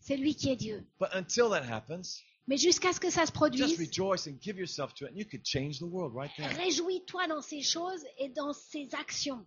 C'est 0.00 0.16
lui 0.16 0.34
qui 0.34 0.50
est 0.50 0.56
Dieu. 0.56 0.84
But 1.00 1.10
until 1.14 1.48
that 1.50 1.62
happens, 1.64 2.20
Mais 2.48 2.56
jusqu'à 2.58 2.92
ce 2.92 2.98
que 3.00 3.08
ça 3.08 3.20
se 3.20 3.26
just 3.26 3.34
produise, 3.34 3.78
rejoice 3.78 4.26
and 4.26 4.34
give 4.42 4.58
yourself 4.58 4.92
to 4.94 5.06
it, 5.06 5.12
and 5.12 5.16
you 5.16 5.24
could 5.24 5.44
change 5.46 5.78
the 5.78 5.84
world 5.86 6.12
right 6.14 6.30
there. 6.36 6.48
réjouis-toi 6.56 7.28
dans 7.28 7.40
ces 7.40 7.62
choses 7.62 8.04
et 8.18 8.28
dans 8.30 8.52
ces 8.52 8.88
actions. 8.94 9.46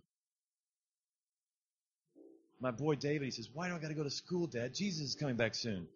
My 2.58 2.72
boy 2.72 2.96
David, 2.96 3.22
he 3.26 3.30
says, 3.30 3.50
Why 3.52 3.68
do 3.68 3.74
I 3.76 3.78
got 3.78 3.88
to 3.88 3.94
go 3.94 4.02
to 4.02 4.10
school, 4.10 4.46
Dad? 4.46 4.74
Jesus 4.74 5.10
is 5.10 5.14
coming 5.14 5.36
back 5.36 5.54
soon. 5.54 5.86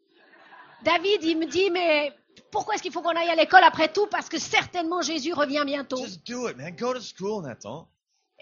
David, 0.85 1.23
il 1.25 1.39
me 1.39 1.47
dit, 1.47 1.71
mais 1.71 2.13
pourquoi 2.51 2.75
est-ce 2.75 2.83
qu'il 2.83 2.93
faut 2.93 3.03
qu'on 3.03 3.11
aille 3.11 3.31
à 3.31 3.35
l'école 3.35 3.63
après 3.65 3.93
tout? 3.93 4.07
Parce 4.07 4.29
que 4.29 4.39
certainement 4.39 5.03
Jésus 5.03 5.33
revient 5.33 5.63
bientôt. 5.65 5.97
Just 5.97 6.27
do 6.27 6.49
it, 6.49 6.57
man. 6.57 6.75
Go 6.77 6.95
to 6.95 7.01
school, 7.01 7.43
Nathan. 7.43 7.89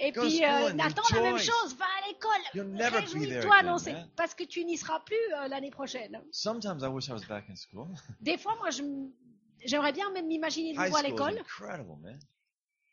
Et 0.00 0.12
go 0.12 0.22
puis, 0.22 0.44
euh, 0.44 0.72
Nathan, 0.74 1.02
la 1.12 1.22
même 1.22 1.38
chose, 1.38 1.76
va 1.76 1.84
à 1.84 2.08
l'école. 2.08 3.00
Réjouis-toi, 3.00 3.62
non, 3.64 3.78
c'est 3.78 3.96
parce 4.16 4.34
que 4.34 4.44
tu 4.44 4.64
n'y 4.64 4.76
seras 4.76 5.00
plus 5.00 5.16
euh, 5.36 5.48
l'année 5.48 5.70
prochaine. 5.70 6.22
Sometimes 6.30 6.82
I 6.82 6.86
wish 6.88 7.08
I 7.08 7.12
was 7.12 7.24
back 7.28 7.44
in 7.50 7.56
school. 7.56 7.88
Des 8.20 8.38
fois, 8.38 8.54
moi, 8.56 8.68
j'aimerais 9.64 9.92
bien 9.92 10.10
même 10.12 10.28
m'imaginer 10.28 10.72
de 10.72 10.80
nouveau 10.80 10.96
à 10.96 11.02
l'école, 11.02 11.42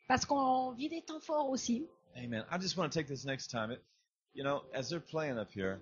parce 0.08 0.24
qu'on 0.24 0.72
vit 0.72 0.88
des 0.88 1.02
temps 1.02 1.20
forts 1.20 1.48
aussi. 1.48 1.86
Amen. 2.16 2.44
I 2.50 2.58
just 2.60 2.76
want 2.76 2.88
to 2.88 2.98
take 2.98 3.08
this 3.08 3.24
next 3.24 3.48
time. 3.50 3.70
It, 3.70 3.82
you 4.34 4.42
know, 4.42 4.62
as 4.72 4.88
they're 4.88 5.00
playing 5.00 5.38
up 5.38 5.52
here, 5.52 5.80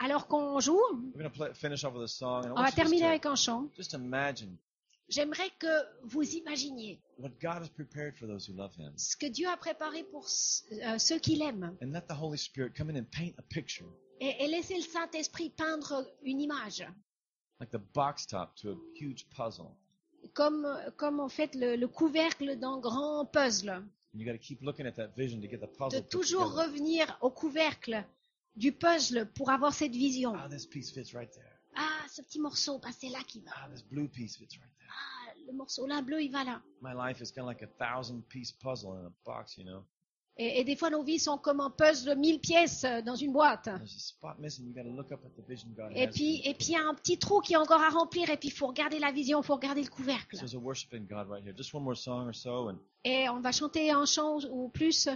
Alors 0.00 0.28
qu'on 0.28 0.60
joue, 0.60 0.80
on 1.14 2.62
va 2.62 2.72
terminer 2.72 3.06
avec 3.06 3.26
un 3.26 3.34
chant. 3.34 3.68
J'aimerais 5.08 5.50
que 5.58 6.04
vous 6.04 6.22
imaginiez 6.22 7.00
what 7.18 7.30
God 7.40 7.62
has 7.62 7.68
prepared 7.68 8.14
for 8.14 8.28
those 8.28 8.46
who 8.46 8.52
love 8.54 8.74
Him. 8.76 8.92
ce 8.96 9.16
que 9.16 9.26
Dieu 9.26 9.48
a 9.48 9.56
préparé 9.56 10.04
pour 10.04 10.26
euh, 10.72 10.98
ceux 10.98 11.18
qui 11.18 11.36
l'aiment. 11.36 11.74
And 11.82 11.92
let 11.92 12.02
the 12.08 12.20
Holy 12.20 12.36
Spirit 12.36 12.74
come 12.76 12.90
in 12.90 12.96
and 12.96 13.06
paint 13.10 13.32
a 13.38 13.42
picture, 13.42 13.86
Et, 14.20 14.46
laisser 14.48 14.76
le 14.76 14.82
Saint-Esprit 14.82 15.50
peindre 15.50 16.04
une 16.22 16.42
image, 16.42 16.86
like 17.58 17.70
the 17.70 17.80
box 17.94 18.26
top 18.26 18.54
to 18.56 18.72
a 18.72 18.76
huge 19.00 19.26
puzzle. 19.30 19.70
comme, 20.34 20.68
comme 20.96 21.20
en 21.20 21.28
fait 21.28 21.54
le, 21.54 21.76
le 21.76 21.88
couvercle 21.88 22.56
d'un 22.58 22.78
grand 22.78 23.24
puzzle. 23.24 23.70
And 23.70 24.20
you 24.20 24.26
got 24.26 24.32
to 24.32 24.38
keep 24.38 24.60
looking 24.62 24.86
at 24.86 24.92
that 24.92 25.16
vision 25.16 25.40
to 25.40 25.48
get 25.48 25.58
the 25.58 25.90
De 25.90 26.00
toujours 26.00 26.52
revenir 26.54 27.16
au 27.20 27.30
couvercle 27.30 28.04
du 28.58 28.72
puzzle 28.72 29.30
pour 29.34 29.50
avoir 29.50 29.72
cette 29.72 29.92
vision. 29.92 30.34
Ah, 30.36 30.48
this 30.48 30.66
piece 30.66 30.90
fits 30.90 31.14
right 31.14 31.30
there. 31.32 31.58
Ah, 31.76 32.06
ce 32.10 32.22
petit 32.22 32.40
morceau, 32.40 32.78
bah, 32.78 32.88
c'est 32.98 33.08
là 33.08 33.20
qu'il 33.26 33.42
va. 33.44 33.50
Ah, 33.54 33.68
this 33.70 33.82
blue 33.82 34.08
piece 34.08 34.36
fits 34.36 34.58
right 34.60 34.72
there. 34.78 34.88
Ah, 34.90 35.34
le 35.46 35.52
morceau 35.52 35.86
là 35.86 36.02
bleu, 36.02 36.22
il 36.22 36.30
va 36.30 36.44
là. 36.44 36.62
My 36.82 36.92
life 36.92 37.20
is 37.20 37.30
kind 37.30 37.46
of 37.46 37.46
like 37.46 37.62
a 37.62 37.68
thousand 37.78 38.22
piece 38.28 38.52
puzzle 38.52 38.92
in 38.92 39.06
a 39.06 39.12
box, 39.24 39.56
you 39.56 39.64
know? 39.64 39.84
Et, 40.40 40.60
et 40.60 40.64
des 40.64 40.76
fois, 40.76 40.88
nos 40.88 41.02
vies 41.02 41.18
sont 41.18 41.36
comme 41.36 41.60
un 41.60 41.70
puzzle 41.70 42.10
de 42.10 42.14
1000 42.14 42.40
pièces 42.40 42.84
euh, 42.84 43.02
dans 43.02 43.16
une 43.16 43.32
boîte. 43.32 43.68
Et 45.96 46.08
puis, 46.08 46.42
et 46.44 46.54
puis, 46.54 46.66
il 46.68 46.72
y 46.72 46.76
a 46.76 46.88
un 46.88 46.94
petit 46.94 47.18
trou 47.18 47.40
qui 47.40 47.54
est 47.54 47.56
encore 47.56 47.82
à 47.82 47.90
remplir. 47.90 48.30
Et 48.30 48.36
puis, 48.36 48.48
il 48.50 48.52
faut 48.52 48.68
regarder 48.68 49.00
la 49.00 49.10
vision, 49.10 49.40
il 49.40 49.44
faut 49.44 49.56
regarder 49.56 49.82
le 49.82 49.88
couvercle. 49.88 50.36
So 50.36 50.42
there's 50.42 50.54
a 50.54 50.58
worshiping 50.58 51.08
God 51.08 51.28
right 51.28 51.42
here. 51.42 51.54
Just 51.56 51.74
one 51.74 51.82
more 51.82 51.96
song 51.96 52.28
or 52.28 52.34
so, 52.34 52.68
and 52.68 52.78
Et 53.04 53.28
on 53.28 53.40
va 53.40 53.50
chanter 53.50 53.90
un 53.90 54.04
chant 54.04 54.38
ou 54.50 54.68
plus. 54.68 55.08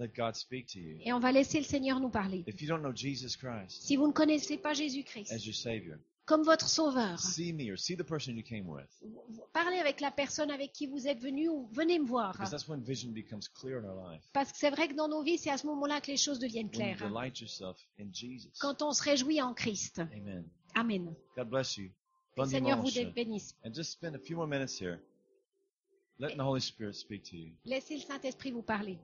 Let 0.00 0.08
God 0.16 0.34
speak 0.34 0.66
to 0.72 0.78
you. 0.80 0.98
Et 1.04 1.12
on 1.12 1.20
va 1.20 1.30
laisser 1.30 1.58
le 1.58 1.64
Seigneur 1.64 2.00
nous 2.00 2.10
parler. 2.10 2.42
If 2.46 2.60
you 2.62 2.68
don't 2.68 2.80
know 2.80 2.92
Jesus 2.94 3.36
Christ 3.36 3.82
Si 3.82 3.96
vous 3.96 4.06
ne 4.08 4.12
connaissez 4.12 4.56
pas 4.58 4.72
Jésus-Christ 4.72 5.30
as 5.32 5.44
your 5.46 5.54
Savior, 5.54 5.96
comme 6.24 6.42
votre 6.42 6.68
sauveur, 6.68 7.18
see 7.18 7.52
me 7.52 7.70
or 7.72 7.78
see 7.78 7.96
the 7.96 8.02
person 8.04 8.32
you 8.36 8.42
came 8.42 8.68
with, 8.68 8.86
vous- 9.02 9.22
vous 9.28 9.42
parlez 9.52 9.78
avec 9.78 10.00
la 10.00 10.10
personne 10.10 10.50
avec 10.50 10.72
qui 10.72 10.86
vous 10.86 11.06
êtes 11.06 11.18
venu 11.20 11.48
ou 11.48 11.68
venez 11.72 11.98
me 11.98 12.06
voir. 12.06 12.32
because 12.32 12.50
that's 12.50 12.68
when 12.68 12.80
vision 12.82 13.10
becomes 13.12 13.48
clear 13.48 13.78
in 13.78 13.84
our 13.84 14.10
life. 14.12 14.22
Parce 14.32 14.52
que 14.52 14.58
c'est 14.58 14.70
vrai 14.70 14.88
que 14.88 14.94
dans 14.94 15.08
nos 15.08 15.22
vies, 15.22 15.38
c'est 15.38 15.50
à 15.50 15.58
ce 15.58 15.66
moment-là 15.66 16.00
que 16.00 16.10
les 16.10 16.16
choses 16.16 16.38
deviennent 16.38 16.70
When 16.74 16.88
you 16.90 16.96
claires. 16.96 17.08
delight 17.10 17.40
yourself 17.40 17.76
in 18.00 18.06
Jesus. 18.12 18.50
Quand 18.60 18.80
on 18.82 18.92
se 18.92 19.02
réjouit 19.02 19.42
en 19.42 19.54
Christ. 19.54 19.98
Amen. 19.98 20.44
Amen. 20.74 21.14
God 21.36 21.48
bless 21.50 21.76
you. 21.76 21.88
Que 21.88 22.36
Bon 22.36 22.42
le 22.44 22.48
Seigneur 22.48 22.80
vous 22.80 22.90
bénisse. 23.12 23.54
And 23.64 23.74
just 23.74 23.90
spend 23.92 24.14
a 24.14 24.18
few 24.20 24.36
more 24.36 24.46
minutes 24.46 24.80
here, 24.80 25.00
letting 26.20 26.36
the 26.38 26.44
Holy 26.44 26.60
Spirit 26.60 26.94
speak 26.94 27.24
to 27.24 27.36
you. 27.36 27.52
Laissez 27.64 27.96
le 27.96 28.02
Saint-Esprit 28.02 28.52
vous 28.52 28.62
parler. 28.62 28.98